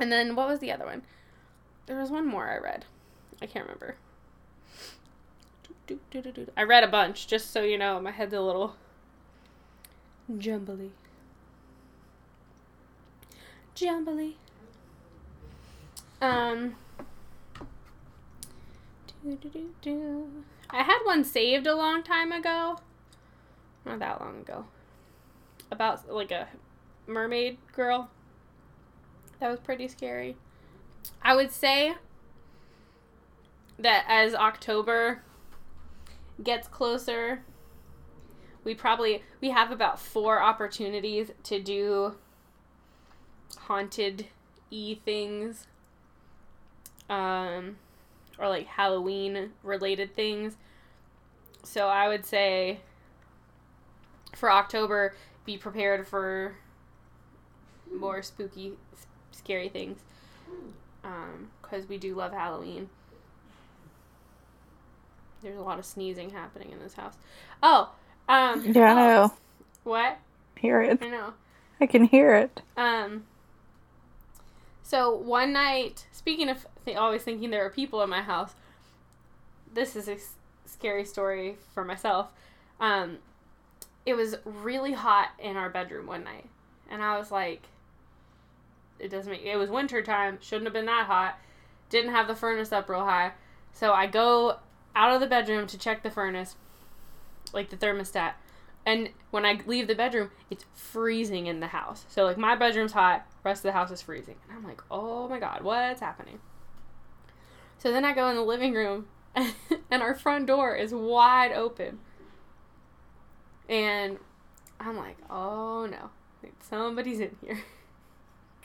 And 0.00 0.10
then 0.10 0.34
what 0.34 0.48
was 0.48 0.58
the 0.58 0.72
other 0.72 0.84
one? 0.86 1.02
There 1.86 1.96
was 1.96 2.10
one 2.10 2.26
more 2.26 2.50
I 2.50 2.58
read. 2.58 2.84
I 3.40 3.46
can't 3.46 3.64
remember. 3.64 3.94
I 6.56 6.62
read 6.64 6.82
a 6.82 6.88
bunch, 6.88 7.28
just 7.28 7.52
so 7.52 7.62
you 7.62 7.78
know. 7.78 8.00
My 8.00 8.10
head's 8.10 8.34
a 8.34 8.40
little 8.40 8.74
jumbly. 10.36 10.90
Jumbly. 13.76 14.32
Um. 16.20 16.74
doo-doo-doo-doo. 19.22 20.26
I 20.74 20.82
had 20.82 20.98
one 21.04 21.22
saved 21.22 21.68
a 21.68 21.76
long 21.76 22.02
time 22.02 22.32
ago. 22.32 22.78
Not 23.86 24.00
that 24.00 24.20
long 24.20 24.40
ago. 24.40 24.64
About 25.70 26.12
like 26.12 26.32
a 26.32 26.48
mermaid 27.06 27.58
girl. 27.72 28.10
That 29.38 29.52
was 29.52 29.60
pretty 29.60 29.86
scary. 29.86 30.36
I 31.22 31.36
would 31.36 31.52
say 31.52 31.94
that 33.78 34.04
as 34.08 34.34
October 34.34 35.22
gets 36.42 36.66
closer, 36.66 37.42
we 38.64 38.74
probably 38.74 39.22
we 39.40 39.50
have 39.50 39.70
about 39.70 40.00
four 40.00 40.42
opportunities 40.42 41.30
to 41.44 41.62
do 41.62 42.16
haunted 43.68 44.26
e 44.72 44.96
things. 44.96 45.68
Um 47.08 47.76
or 48.38 48.48
like 48.48 48.66
Halloween 48.66 49.52
related 49.62 50.16
things. 50.16 50.56
So 51.64 51.88
I 51.88 52.08
would 52.08 52.24
say 52.24 52.80
for 54.34 54.50
October 54.50 55.14
be 55.44 55.56
prepared 55.58 56.06
for 56.06 56.54
more 57.92 58.22
spooky, 58.22 58.72
scary 59.32 59.68
things. 59.68 60.00
Because 61.62 61.88
we 61.88 61.98
do 61.98 62.14
love 62.14 62.32
Halloween. 62.32 62.88
There's 65.42 65.58
a 65.58 65.62
lot 65.62 65.78
of 65.78 65.84
sneezing 65.84 66.30
happening 66.30 66.70
in 66.70 66.78
this 66.78 66.94
house. 66.94 67.14
Oh, 67.62 67.90
um, 68.28 68.62
Yeah, 68.64 68.84
I 68.84 68.92
oh, 68.92 68.96
know. 68.96 69.32
What? 69.82 70.18
Hear 70.58 70.80
it. 70.80 70.98
I 71.02 71.08
know. 71.08 71.34
I 71.80 71.86
can 71.86 72.04
hear 72.04 72.34
it. 72.34 72.62
Um. 72.76 73.24
So 74.82 75.14
one 75.14 75.52
night, 75.52 76.06
speaking 76.12 76.48
of 76.48 76.66
th- 76.84 76.96
always 76.96 77.22
thinking 77.22 77.50
there 77.50 77.64
are 77.66 77.70
people 77.70 78.02
in 78.02 78.08
my 78.08 78.22
house, 78.22 78.54
this 79.72 79.96
is 79.96 80.08
a 80.08 80.14
s- 80.14 80.34
scary 80.74 81.04
story 81.04 81.56
for 81.72 81.84
myself. 81.84 82.28
Um, 82.80 83.18
it 84.04 84.14
was 84.14 84.36
really 84.44 84.92
hot 84.92 85.30
in 85.38 85.56
our 85.56 85.70
bedroom 85.70 86.06
one 86.06 86.24
night, 86.24 86.46
and 86.90 87.02
I 87.02 87.18
was 87.18 87.30
like, 87.30 87.62
"It 88.98 89.08
doesn't 89.08 89.30
make." 89.30 89.42
It 89.42 89.56
was 89.56 89.70
winter 89.70 90.02
time. 90.02 90.38
Shouldn't 90.40 90.66
have 90.66 90.74
been 90.74 90.86
that 90.86 91.06
hot. 91.06 91.38
Didn't 91.88 92.10
have 92.10 92.26
the 92.26 92.34
furnace 92.34 92.72
up 92.72 92.88
real 92.88 93.04
high, 93.04 93.32
so 93.72 93.92
I 93.92 94.06
go 94.06 94.58
out 94.94 95.14
of 95.14 95.20
the 95.20 95.26
bedroom 95.26 95.66
to 95.68 95.78
check 95.78 96.02
the 96.02 96.10
furnace, 96.10 96.56
like 97.52 97.70
the 97.70 97.76
thermostat. 97.76 98.34
And 98.86 99.10
when 99.30 99.46
I 99.46 99.60
leave 99.66 99.86
the 99.86 99.94
bedroom, 99.94 100.30
it's 100.50 100.66
freezing 100.74 101.46
in 101.46 101.60
the 101.60 101.68
house. 101.68 102.04
So 102.08 102.24
like 102.24 102.36
my 102.36 102.54
bedroom's 102.54 102.92
hot, 102.92 103.26
rest 103.42 103.60
of 103.60 103.68
the 103.68 103.72
house 103.72 103.90
is 103.90 104.02
freezing. 104.02 104.36
And 104.48 104.58
I'm 104.58 104.64
like, 104.64 104.82
"Oh 104.90 105.28
my 105.28 105.38
god, 105.38 105.62
what's 105.62 106.00
happening?" 106.00 106.40
So 107.78 107.90
then 107.92 108.04
I 108.04 108.12
go 108.12 108.28
in 108.28 108.36
the 108.36 108.42
living 108.42 108.74
room 108.74 109.06
and 109.90 110.02
our 110.02 110.14
front 110.14 110.46
door 110.46 110.74
is 110.74 110.92
wide 110.92 111.52
open. 111.52 111.98
And 113.68 114.18
I'm 114.80 114.96
like, 114.96 115.16
"Oh 115.30 115.86
no. 115.86 116.10
Somebody's 116.60 117.20
in 117.20 117.36
here. 117.40 117.58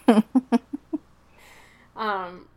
um 1.95 2.47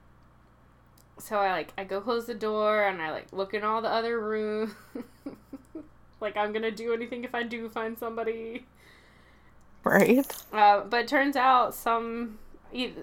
so 1.19 1.37
I 1.37 1.53
like 1.53 1.73
I 1.77 1.85
go 1.85 2.01
close 2.01 2.27
the 2.27 2.35
door 2.35 2.87
and 2.87 3.03
I 3.03 3.11
like 3.11 3.27
look 3.33 3.55
in 3.55 3.63
all 3.63 3.83
the 3.83 3.89
other 3.89 4.21
rooms. 4.21 4.73
like 6.21 6.37
I'm 6.37 6.53
gonna 6.53 6.71
do 6.71 6.93
anything 6.93 7.25
if 7.25 7.35
I 7.35 7.43
do 7.43 7.69
find 7.69 7.99
somebody. 7.99 8.67
Right. 9.85 10.27
Uh, 10.53 10.83
but 10.85 11.01
it 11.01 11.09
turns 11.09 11.37
out 11.37 11.75
some, 11.75 12.39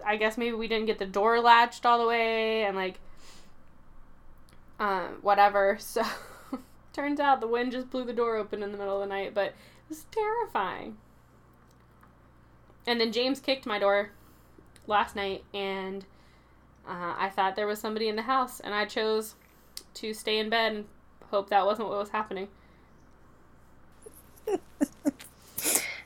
I 0.05 0.15
guess 0.17 0.37
maybe 0.37 0.55
we 0.55 0.67
didn't 0.67 0.85
get 0.85 0.99
the 0.99 1.05
door 1.05 1.39
latched 1.41 1.85
all 1.85 1.99
the 1.99 2.07
way 2.07 2.63
and 2.63 2.75
like, 2.75 2.99
uh, 4.79 5.07
whatever. 5.21 5.77
So 5.87 6.03
turns 6.91 7.19
out 7.19 7.39
the 7.39 7.47
wind 7.47 7.71
just 7.71 7.91
blew 7.91 8.03
the 8.03 8.13
door 8.13 8.35
open 8.35 8.63
in 8.63 8.71
the 8.71 8.77
middle 8.77 9.01
of 9.01 9.07
the 9.07 9.13
night, 9.13 9.33
but 9.33 9.45
it 9.47 9.55
was 9.89 10.05
terrifying. 10.11 10.97
And 12.87 12.99
then 12.99 13.11
James 13.11 13.39
kicked 13.39 13.65
my 13.65 13.77
door 13.77 14.09
last 14.87 15.15
night 15.15 15.43
and 15.53 16.05
uh, 16.89 17.13
I 17.17 17.29
thought 17.29 17.55
there 17.55 17.67
was 17.67 17.79
somebody 17.79 18.07
in 18.07 18.15
the 18.15 18.23
house, 18.23 18.59
and 18.59 18.73
I 18.73 18.85
chose 18.85 19.35
to 19.95 20.13
stay 20.13 20.39
in 20.39 20.49
bed 20.49 20.73
and 20.73 20.85
hope 21.29 21.49
that 21.49 21.65
wasn't 21.65 21.87
what 21.87 21.99
was 21.99 22.09
happening. 22.09 22.47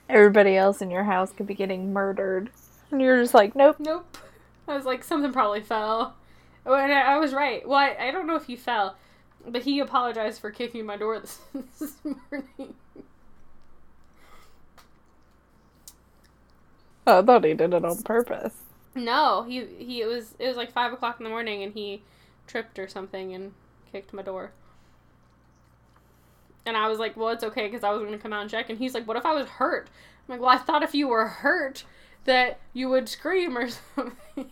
Everybody 0.09 0.57
else 0.57 0.82
in 0.82 0.91
your 0.91 1.05
house 1.05 1.32
could 1.32 1.47
be 1.47 1.53
getting 1.53 1.93
murdered. 1.93 2.49
And 2.91 3.01
you're 3.01 3.21
just 3.21 3.34
like, 3.34 3.55
nope. 3.55 3.78
Nope. 3.80 4.17
I 4.67 4.76
was 4.76 4.86
like, 4.86 5.05
something 5.05 5.32
probably 5.32 5.61
fell. 5.61 6.15
Oh, 6.66 6.74
and 6.76 6.91
I, 6.93 7.16
I 7.16 7.18
was 7.18 7.34
right. 7.34 7.68
Well, 7.68 7.78
I, 7.78 7.95
I, 7.99 8.11
don't 8.11 8.28
know 8.28 8.36
if 8.36 8.45
he 8.45 8.55
fell, 8.55 8.95
but 9.45 9.64
he 9.64 9.80
apologized 9.80 10.39
for 10.39 10.49
kicking 10.49 10.86
my 10.86 10.95
door 10.95 11.20
this, 11.20 11.39
this 11.80 11.95
morning. 12.03 12.76
Oh, 17.05 17.20
I 17.20 17.22
thought 17.22 17.43
he 17.43 17.53
did 17.53 17.74
it 17.74 17.84
on 17.84 18.01
purpose. 18.03 18.55
No, 18.95 19.43
he 19.43 19.66
he 19.78 20.01
it 20.01 20.05
was 20.05 20.36
it 20.39 20.47
was 20.47 20.55
like 20.55 20.72
five 20.72 20.93
o'clock 20.93 21.20
in 21.20 21.24
the 21.24 21.30
morning, 21.30 21.64
and 21.64 21.74
he 21.74 22.01
tripped 22.47 22.80
or 22.80 22.88
something 22.88 23.34
and 23.34 23.53
kicked 23.91 24.14
my 24.14 24.22
door. 24.22 24.51
And 26.66 26.78
I 26.78 26.88
was 26.88 26.99
like, 26.99 27.18
well, 27.18 27.30
it's 27.30 27.43
okay 27.43 27.68
because 27.68 27.84
I 27.84 27.91
was 27.91 28.01
going 28.01 28.14
to 28.14 28.18
come 28.18 28.32
out 28.32 28.41
and 28.41 28.49
check. 28.49 28.70
And 28.70 28.80
he's 28.80 28.93
like, 28.93 29.05
what 29.05 29.18
if 29.18 29.26
I 29.26 29.34
was 29.34 29.47
hurt? 29.47 29.89
I'm 30.28 30.34
like, 30.34 30.39
well, 30.39 30.49
I 30.49 30.57
thought 30.57 30.82
if 30.82 30.95
you 30.95 31.09
were 31.09 31.28
hurt 31.28 31.84
that 32.24 32.59
you 32.72 32.88
would 32.88 33.09
scream 33.09 33.57
or 33.57 33.68
something. 33.95 34.51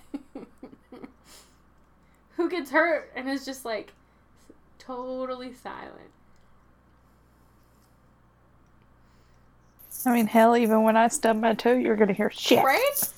Who 2.42 2.50
gets 2.50 2.72
hurt 2.72 3.12
and 3.16 3.30
is 3.30 3.46
just 3.46 3.66
like 3.66 3.94
totally 4.80 5.54
silent? 5.54 6.10
I 10.08 10.12
mean, 10.12 10.26
hell, 10.26 10.58
even 10.58 10.82
when 10.82 10.98
I 10.98 11.08
stub 11.10 11.38
my 11.38 11.54
toe, 11.54 11.74
you're 11.74 11.96
to 11.96 12.12
hear 12.12 12.32
shit. 12.32 12.64
Right? 12.64 13.14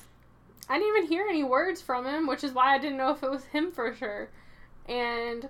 I 0.68 0.76
didn't 0.78 0.94
even 0.94 1.08
hear 1.08 1.26
any 1.26 1.42
words 1.42 1.80
from 1.80 2.04
him, 2.04 2.26
which 2.26 2.44
is 2.44 2.52
why 2.52 2.74
I 2.74 2.78
didn't 2.78 2.98
know 2.98 3.12
if 3.12 3.22
it 3.22 3.30
was 3.30 3.44
him 3.46 3.72
for 3.72 3.94
sure. 3.94 4.28
And 4.86 5.48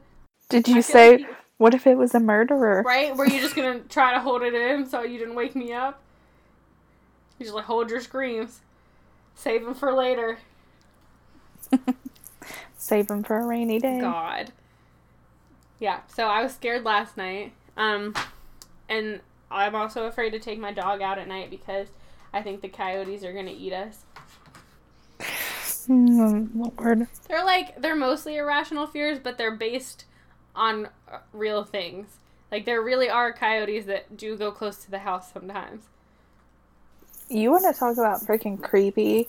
did 0.48 0.68
you 0.68 0.80
say, 0.80 1.10
like 1.10 1.18
he, 1.18 1.26
"What 1.56 1.74
if 1.74 1.88
it 1.88 1.98
was 1.98 2.14
a 2.14 2.20
murderer?" 2.20 2.84
Right? 2.86 3.16
Were 3.16 3.26
you 3.26 3.40
just 3.40 3.56
gonna 3.56 3.80
try 3.80 4.14
to 4.14 4.20
hold 4.20 4.42
it 4.42 4.54
in 4.54 4.86
so 4.86 5.02
you 5.02 5.18
didn't 5.18 5.34
wake 5.34 5.56
me 5.56 5.72
up? 5.72 6.00
You 7.40 7.46
just 7.46 7.56
like 7.56 7.64
hold 7.64 7.90
your 7.90 8.00
screams, 8.00 8.60
save 9.34 9.64
them 9.64 9.74
for 9.74 9.92
later. 9.92 10.38
save 12.84 13.06
them 13.06 13.22
for 13.22 13.38
a 13.38 13.46
rainy 13.46 13.78
day. 13.78 14.00
God. 14.00 14.52
Yeah. 15.78 16.00
So 16.14 16.26
I 16.26 16.42
was 16.42 16.54
scared 16.54 16.84
last 16.84 17.16
night. 17.16 17.52
Um, 17.76 18.14
and 18.88 19.20
I'm 19.50 19.74
also 19.74 20.04
afraid 20.04 20.30
to 20.30 20.38
take 20.38 20.58
my 20.58 20.72
dog 20.72 21.00
out 21.00 21.18
at 21.18 21.26
night 21.26 21.50
because 21.50 21.88
I 22.32 22.42
think 22.42 22.60
the 22.60 22.68
coyotes 22.68 23.24
are 23.24 23.32
gonna 23.32 23.54
eat 23.56 23.72
us. 23.72 24.04
Lord. 25.88 27.08
They're 27.28 27.44
like 27.44 27.80
they're 27.80 27.96
mostly 27.96 28.36
irrational 28.36 28.86
fears, 28.86 29.18
but 29.18 29.38
they're 29.38 29.56
based 29.56 30.04
on 30.54 30.88
uh, 31.10 31.18
real 31.32 31.64
things. 31.64 32.18
Like 32.52 32.66
there 32.66 32.82
really 32.82 33.08
are 33.08 33.32
coyotes 33.32 33.86
that 33.86 34.16
do 34.16 34.36
go 34.36 34.52
close 34.52 34.76
to 34.84 34.90
the 34.90 35.00
house 35.00 35.32
sometimes. 35.32 35.84
You 37.28 37.50
want 37.50 37.64
to 37.72 37.78
talk 37.78 37.96
about 37.96 38.20
freaking 38.20 38.62
creepy? 38.62 39.28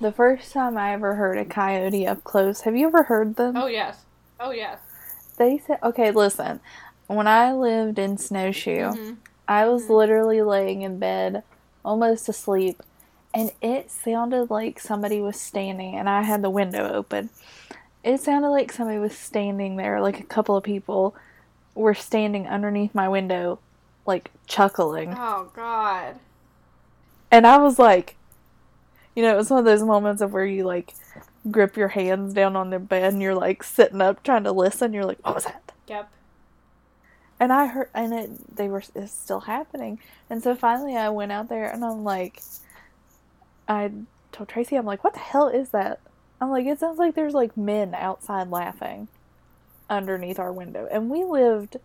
The 0.00 0.12
first 0.12 0.52
time 0.52 0.78
I 0.78 0.94
ever 0.94 1.14
heard 1.14 1.36
a 1.36 1.44
coyote 1.44 2.06
up 2.06 2.24
close, 2.24 2.62
have 2.62 2.74
you 2.74 2.86
ever 2.86 3.02
heard 3.02 3.36
them? 3.36 3.54
Oh 3.56 3.66
yes. 3.66 4.04
Oh 4.38 4.50
yes. 4.50 4.78
They 5.36 5.58
said, 5.58 5.78
okay, 5.82 6.10
listen. 6.10 6.60
When 7.06 7.26
I 7.26 7.52
lived 7.52 7.98
in 7.98 8.16
Snowshoe, 8.16 8.92
mm-hmm. 8.92 9.14
I 9.46 9.68
was 9.68 9.82
mm-hmm. 9.84 9.92
literally 9.92 10.42
laying 10.42 10.82
in 10.82 10.98
bed, 10.98 11.42
almost 11.84 12.30
asleep, 12.30 12.82
and 13.34 13.50
it 13.60 13.90
sounded 13.90 14.50
like 14.50 14.80
somebody 14.80 15.20
was 15.20 15.38
standing 15.38 15.96
and 15.96 16.08
I 16.08 16.22
had 16.22 16.40
the 16.40 16.50
window 16.50 16.90
open. 16.90 17.28
It 18.02 18.20
sounded 18.20 18.48
like 18.48 18.72
somebody 18.72 18.98
was 18.98 19.16
standing 19.16 19.76
there, 19.76 20.00
like 20.00 20.18
a 20.18 20.24
couple 20.24 20.56
of 20.56 20.64
people 20.64 21.14
were 21.74 21.94
standing 21.94 22.46
underneath 22.46 22.94
my 22.94 23.08
window, 23.08 23.58
like 24.06 24.30
chuckling. 24.46 25.14
Oh 25.14 25.50
god. 25.54 26.16
And 27.30 27.46
I 27.46 27.58
was 27.58 27.78
like 27.78 28.16
you 29.14 29.22
know, 29.22 29.32
it 29.32 29.36
was 29.36 29.50
one 29.50 29.58
of 29.58 29.64
those 29.64 29.82
moments 29.82 30.22
of 30.22 30.32
where 30.32 30.46
you 30.46 30.64
like 30.64 30.94
grip 31.50 31.76
your 31.76 31.88
hands 31.88 32.34
down 32.34 32.56
on 32.56 32.70
the 32.70 32.78
bed 32.78 33.12
and 33.12 33.22
you're 33.22 33.34
like 33.34 33.62
sitting 33.62 34.00
up 34.00 34.22
trying 34.22 34.44
to 34.44 34.52
listen, 34.52 34.92
you're 34.92 35.04
like, 35.04 35.24
What 35.24 35.34
was 35.34 35.44
that? 35.44 35.72
Yep. 35.88 36.10
And 37.38 37.52
I 37.52 37.66
heard 37.66 37.88
and 37.94 38.12
it 38.12 38.56
they 38.56 38.68
were 38.68 38.82
it's 38.94 39.12
still 39.12 39.40
happening. 39.40 39.98
And 40.28 40.42
so 40.42 40.54
finally 40.54 40.96
I 40.96 41.08
went 41.08 41.32
out 41.32 41.48
there 41.48 41.70
and 41.70 41.84
I'm 41.84 42.04
like 42.04 42.42
I 43.68 43.92
told 44.32 44.48
Tracy, 44.48 44.76
I'm 44.76 44.86
like, 44.86 45.04
what 45.04 45.14
the 45.14 45.20
hell 45.20 45.48
is 45.48 45.70
that? 45.70 46.00
I'm 46.40 46.50
like, 46.50 46.66
it 46.66 46.78
sounds 46.80 46.98
like 46.98 47.14
there's 47.14 47.34
like 47.34 47.56
men 47.56 47.94
outside 47.94 48.50
laughing 48.50 49.08
underneath 49.88 50.38
our 50.38 50.52
window. 50.52 50.88
And 50.90 51.10
we 51.10 51.24
lived, 51.24 51.76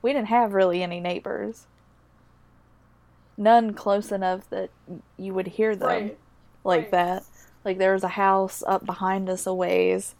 we 0.00 0.12
didn't 0.12 0.28
have 0.28 0.54
really 0.54 0.82
any 0.82 1.00
neighbors. 1.00 1.66
None 3.36 3.74
close 3.74 4.12
enough 4.12 4.48
that 4.50 4.70
you 5.18 5.34
would 5.34 5.48
hear 5.48 5.74
them 5.74 5.88
right. 5.88 6.18
Like 6.64 6.90
that. 6.90 7.24
Like 7.64 7.78
there 7.78 7.92
was 7.92 8.04
a 8.04 8.08
house 8.08 8.62
up 8.66 8.84
behind 8.84 9.28
us 9.28 9.46
a 9.46 9.54
ways. 9.54 10.14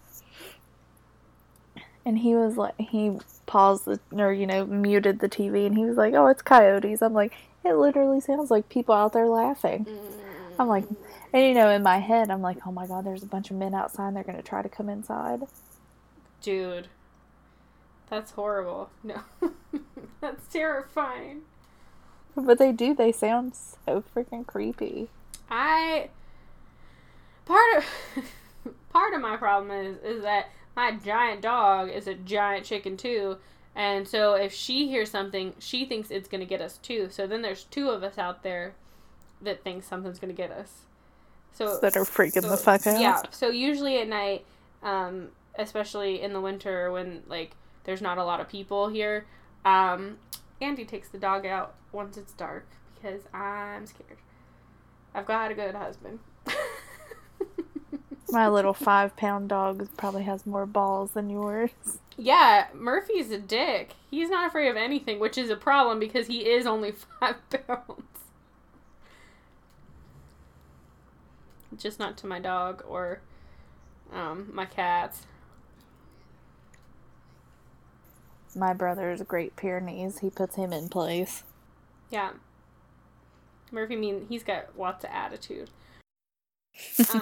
And 2.06 2.18
he 2.18 2.34
was 2.34 2.56
like, 2.56 2.78
he 2.78 3.18
paused 3.46 3.86
the, 3.86 3.98
or, 4.12 4.32
you 4.32 4.46
know, 4.46 4.66
muted 4.66 5.20
the 5.20 5.28
TV 5.28 5.66
and 5.66 5.76
he 5.76 5.84
was 5.84 5.96
like, 5.96 6.12
oh, 6.14 6.26
it's 6.26 6.42
coyotes. 6.42 7.02
I'm 7.02 7.14
like, 7.14 7.32
it 7.64 7.74
literally 7.74 8.20
sounds 8.20 8.50
like 8.50 8.68
people 8.68 8.94
out 8.94 9.14
there 9.14 9.26
laughing. 9.26 9.86
Mm. 9.86 10.24
I'm 10.58 10.68
like, 10.68 10.84
and 11.32 11.42
you 11.42 11.54
know, 11.54 11.70
in 11.70 11.82
my 11.82 11.98
head, 11.98 12.30
I'm 12.30 12.42
like, 12.42 12.58
oh 12.66 12.72
my 12.72 12.86
god, 12.86 13.04
there's 13.04 13.22
a 13.22 13.26
bunch 13.26 13.50
of 13.50 13.56
men 13.56 13.74
outside 13.74 14.08
and 14.08 14.16
they're 14.16 14.22
going 14.22 14.36
to 14.36 14.42
try 14.42 14.62
to 14.62 14.68
come 14.68 14.88
inside. 14.88 15.40
Dude, 16.42 16.88
that's 18.08 18.32
horrible. 18.32 18.90
No, 19.02 19.20
that's 20.20 20.46
terrifying. 20.52 21.42
But 22.36 22.58
they 22.58 22.72
do, 22.72 22.94
they 22.94 23.12
sound 23.12 23.54
so 23.56 24.04
freaking 24.14 24.46
creepy. 24.46 25.08
I. 25.50 26.10
Part 27.46 27.78
of. 27.78 27.84
part 28.92 29.14
of 29.14 29.20
my 29.20 29.36
problem 29.36 29.70
is 29.70 29.96
is 30.04 30.22
that 30.22 30.50
my 30.76 30.92
giant 30.92 31.42
dog 31.42 31.90
is 31.90 32.06
a 32.06 32.14
giant 32.14 32.64
chicken 32.64 32.96
too 32.96 33.36
and 33.74 34.06
so 34.06 34.34
if 34.34 34.52
she 34.52 34.88
hears 34.88 35.10
something 35.10 35.52
she 35.58 35.84
thinks 35.84 36.10
it's 36.10 36.28
going 36.28 36.40
to 36.40 36.46
get 36.46 36.60
us 36.60 36.78
too 36.78 37.08
so 37.10 37.26
then 37.26 37.42
there's 37.42 37.64
two 37.64 37.90
of 37.90 38.04
us 38.04 38.18
out 38.18 38.44
there 38.44 38.74
that 39.44 39.62
thinks 39.62 39.86
something's 39.86 40.18
gonna 40.18 40.32
get 40.32 40.50
us. 40.50 40.82
So 41.52 41.78
that 41.80 41.96
are 41.96 42.04
freaking 42.04 42.42
so, 42.42 42.50
the 42.50 42.56
fuck 42.56 42.86
out. 42.86 43.00
Yeah. 43.00 43.22
So 43.30 43.48
usually 43.48 43.98
at 43.98 44.08
night, 44.08 44.44
um, 44.82 45.28
especially 45.56 46.20
in 46.20 46.32
the 46.32 46.40
winter 46.40 46.90
when 46.90 47.22
like 47.28 47.52
there's 47.84 48.02
not 48.02 48.18
a 48.18 48.24
lot 48.24 48.40
of 48.40 48.48
people 48.48 48.88
here, 48.88 49.26
um, 49.64 50.18
Andy 50.60 50.84
takes 50.84 51.08
the 51.08 51.18
dog 51.18 51.46
out 51.46 51.74
once 51.92 52.16
it's 52.16 52.32
dark 52.32 52.66
because 52.94 53.22
I'm 53.32 53.86
scared. 53.86 54.18
I've 55.14 55.26
got 55.26 55.52
a 55.52 55.54
good 55.54 55.74
husband. 55.74 56.18
My 58.34 58.48
little 58.48 58.74
five 58.74 59.16
pound 59.16 59.48
dog 59.48 59.88
probably 59.96 60.24
has 60.24 60.44
more 60.44 60.66
balls 60.66 61.12
than 61.12 61.30
yours. 61.30 61.70
Yeah, 62.16 62.66
Murphy's 62.74 63.30
a 63.30 63.38
dick. 63.38 63.94
He's 64.10 64.28
not 64.28 64.48
afraid 64.48 64.68
of 64.68 64.76
anything, 64.76 65.20
which 65.20 65.38
is 65.38 65.50
a 65.50 65.56
problem 65.56 66.00
because 66.00 66.26
he 66.26 66.40
is 66.40 66.66
only 66.66 66.92
five 67.20 67.36
pounds. 67.48 68.02
just 71.76 71.98
not 71.98 72.16
to 72.16 72.26
my 72.26 72.38
dog 72.38 72.84
or 72.88 73.20
um, 74.12 74.50
my 74.52 74.64
cats. 74.64 75.26
My 78.56 78.72
brother's 78.72 79.22
Great 79.22 79.56
Pyrenees. 79.56 80.18
He 80.20 80.30
puts 80.30 80.54
him 80.54 80.72
in 80.72 80.88
place. 80.88 81.42
Yeah. 82.10 82.30
Murphy 83.72 83.96
mean 83.96 84.26
he's 84.28 84.44
got 84.44 84.78
lots 84.78 85.04
of 85.04 85.10
attitude. 85.10 85.70
Uh, 86.98 87.20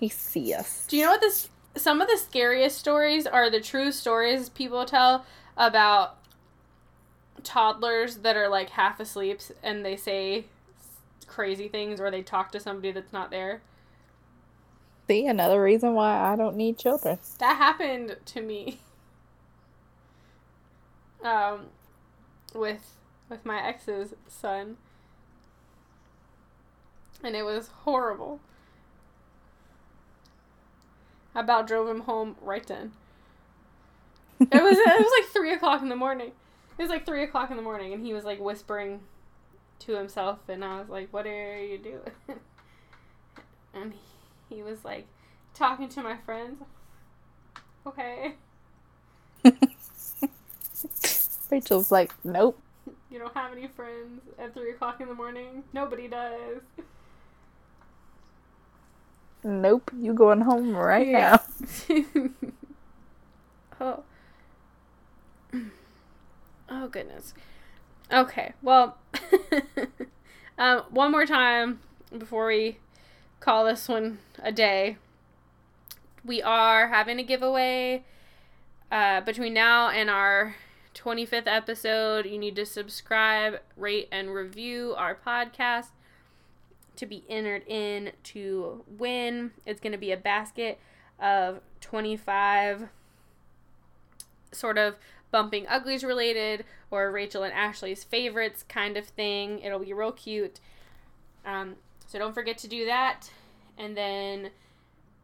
he's 0.00 0.14
fierce. 0.14 0.86
Do 0.88 0.96
you 0.96 1.04
know 1.04 1.12
what 1.12 1.20
this? 1.20 1.48
Some 1.76 2.00
of 2.00 2.08
the 2.08 2.16
scariest 2.16 2.78
stories 2.78 3.26
are 3.26 3.48
the 3.50 3.60
true 3.60 3.92
stories 3.92 4.48
people 4.48 4.84
tell 4.84 5.24
about 5.56 6.16
toddlers 7.44 8.16
that 8.16 8.36
are 8.36 8.48
like 8.48 8.70
half 8.70 9.00
asleep 9.00 9.40
and 9.62 9.84
they 9.84 9.96
say 9.96 10.44
crazy 11.26 11.68
things 11.68 12.00
or 12.00 12.10
they 12.10 12.22
talk 12.22 12.52
to 12.52 12.60
somebody 12.60 12.92
that's 12.92 13.12
not 13.12 13.30
there. 13.30 13.62
See, 15.06 15.26
another 15.26 15.62
reason 15.62 15.94
why 15.94 16.32
I 16.32 16.36
don't 16.36 16.56
need 16.56 16.78
children. 16.78 17.18
That 17.38 17.56
happened 17.56 18.16
to 18.26 18.40
me. 18.42 18.78
Um, 21.22 21.66
with 22.54 22.94
with 23.28 23.44
my 23.44 23.62
ex's 23.62 24.14
son, 24.26 24.76
and 27.22 27.36
it 27.36 27.44
was 27.44 27.68
horrible. 27.84 28.40
I 31.34 31.40
about 31.40 31.66
drove 31.66 31.88
him 31.88 32.00
home 32.02 32.36
right 32.40 32.66
then. 32.66 32.92
It 34.40 34.62
was 34.62 34.78
it 34.78 35.00
was 35.00 35.12
like 35.20 35.30
three 35.32 35.52
o'clock 35.52 35.82
in 35.82 35.88
the 35.88 35.96
morning. 35.96 36.32
It 36.78 36.82
was 36.82 36.90
like 36.90 37.04
three 37.04 37.22
o'clock 37.22 37.50
in 37.50 37.56
the 37.56 37.62
morning, 37.62 37.92
and 37.92 38.04
he 38.04 38.12
was 38.12 38.24
like 38.24 38.40
whispering 38.40 39.00
to 39.80 39.96
himself, 39.96 40.38
and 40.48 40.64
I 40.64 40.80
was 40.80 40.88
like, 40.88 41.12
"What 41.12 41.26
are 41.26 41.62
you 41.62 41.78
doing?" 41.78 42.00
and 43.74 43.92
he 44.48 44.62
was 44.62 44.84
like 44.84 45.06
talking 45.54 45.88
to 45.90 46.02
my 46.02 46.16
friends. 46.16 46.62
Okay. 47.86 48.34
Rachel's 51.50 51.90
like, 51.90 52.12
nope. 52.24 52.60
You 53.10 53.18
don't 53.18 53.34
have 53.34 53.52
any 53.52 53.66
friends 53.68 54.22
at 54.38 54.54
three 54.54 54.70
o'clock 54.70 55.00
in 55.00 55.08
the 55.08 55.14
morning. 55.14 55.64
Nobody 55.72 56.08
does. 56.08 56.60
Nope, 59.42 59.90
you 59.98 60.12
going 60.12 60.42
home 60.42 60.76
right 60.76 61.06
Yeah. 61.06 61.38
now. 61.88 62.04
oh. 63.80 64.02
Oh 66.72 66.86
goodness. 66.86 67.34
Okay. 68.12 68.52
Well, 68.62 68.96
um, 70.58 70.82
one 70.90 71.10
more 71.10 71.26
time 71.26 71.80
before 72.16 72.46
we 72.46 72.78
call 73.40 73.64
this 73.64 73.88
one 73.88 74.18
a 74.40 74.52
day. 74.52 74.96
We 76.24 76.40
are 76.42 76.86
having 76.86 77.18
a 77.18 77.24
giveaway 77.24 78.04
uh, 78.92 79.20
between 79.22 79.52
now 79.52 79.88
and 79.88 80.08
our 80.08 80.54
25th 80.94 81.46
episode. 81.46 82.24
You 82.26 82.38
need 82.38 82.54
to 82.54 82.64
subscribe, 82.64 83.60
rate, 83.76 84.06
and 84.12 84.32
review 84.32 84.94
our 84.96 85.16
podcast 85.16 85.88
to 86.96 87.06
be 87.06 87.24
entered 87.28 87.62
in 87.66 88.12
to 88.24 88.84
win. 88.98 89.52
It's 89.66 89.80
going 89.80 89.92
to 89.92 89.98
be 89.98 90.12
a 90.12 90.16
basket 90.16 90.78
of 91.18 91.60
25 91.80 92.88
sort 94.52 94.78
of 94.78 94.96
bumping 95.30 95.66
uglies 95.68 96.02
related 96.02 96.64
or 96.90 97.10
Rachel 97.10 97.42
and 97.42 97.52
Ashley's 97.52 98.04
favorites 98.04 98.64
kind 98.68 98.96
of 98.96 99.06
thing. 99.06 99.60
It'll 99.60 99.78
be 99.78 99.92
real 99.92 100.12
cute. 100.12 100.60
Um, 101.46 101.76
so 102.06 102.18
don't 102.18 102.34
forget 102.34 102.58
to 102.58 102.68
do 102.68 102.84
that. 102.86 103.30
And 103.78 103.96
then 103.96 104.50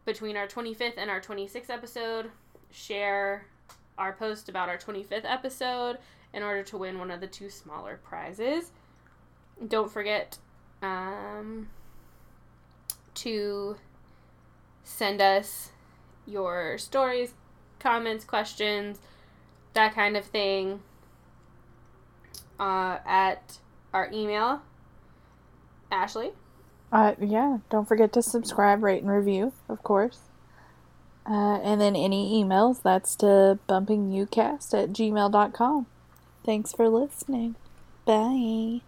between 0.04 0.36
our 0.36 0.46
25th 0.46 0.96
and 0.96 1.10
our 1.10 1.20
26th 1.20 1.68
episode, 1.68 2.30
share 2.70 3.46
our 3.98 4.12
post 4.12 4.48
about 4.48 4.68
our 4.68 4.78
25th 4.78 5.24
episode 5.24 5.98
in 6.32 6.42
order 6.42 6.62
to 6.62 6.76
win 6.76 6.98
one 6.98 7.10
of 7.10 7.20
the 7.20 7.26
two 7.26 7.50
smaller 7.50 7.98
prizes. 8.04 8.70
Don't 9.66 9.90
forget 9.90 10.38
um, 10.83 11.68
to 13.14 13.77
send 14.85 15.20
us 15.20 15.70
your 16.27 16.79
stories, 16.79 17.35
comments, 17.79 18.24
questions, 18.24 18.99
that 19.74 19.95
kind 19.95 20.16
of 20.16 20.24
thing 20.24 20.81
uh, 22.59 22.99
at 23.07 23.59
our 23.93 24.11
email. 24.12 24.62
Ashley? 25.91 26.33
Uh, 26.93 27.14
yeah, 27.20 27.59
don't 27.70 27.87
forget 27.87 28.12
to 28.12 28.22
subscribe, 28.22 28.83
rate, 28.83 29.03
and 29.03 29.11
review, 29.11 29.53
of 29.68 29.83
course. 29.83 30.20
Uh, 31.29 31.59
and 31.62 31.81
then 31.81 31.97
any 31.97 32.43
emails, 32.43 32.83
that's 32.83 33.16
to 33.16 33.59
bumpingucast 33.68 34.74
at 34.74 34.91
gmail.com. 34.91 35.87
Thanks 36.45 36.72
for 36.72 36.89
listening. 36.89 37.57
Bye. 38.05 38.83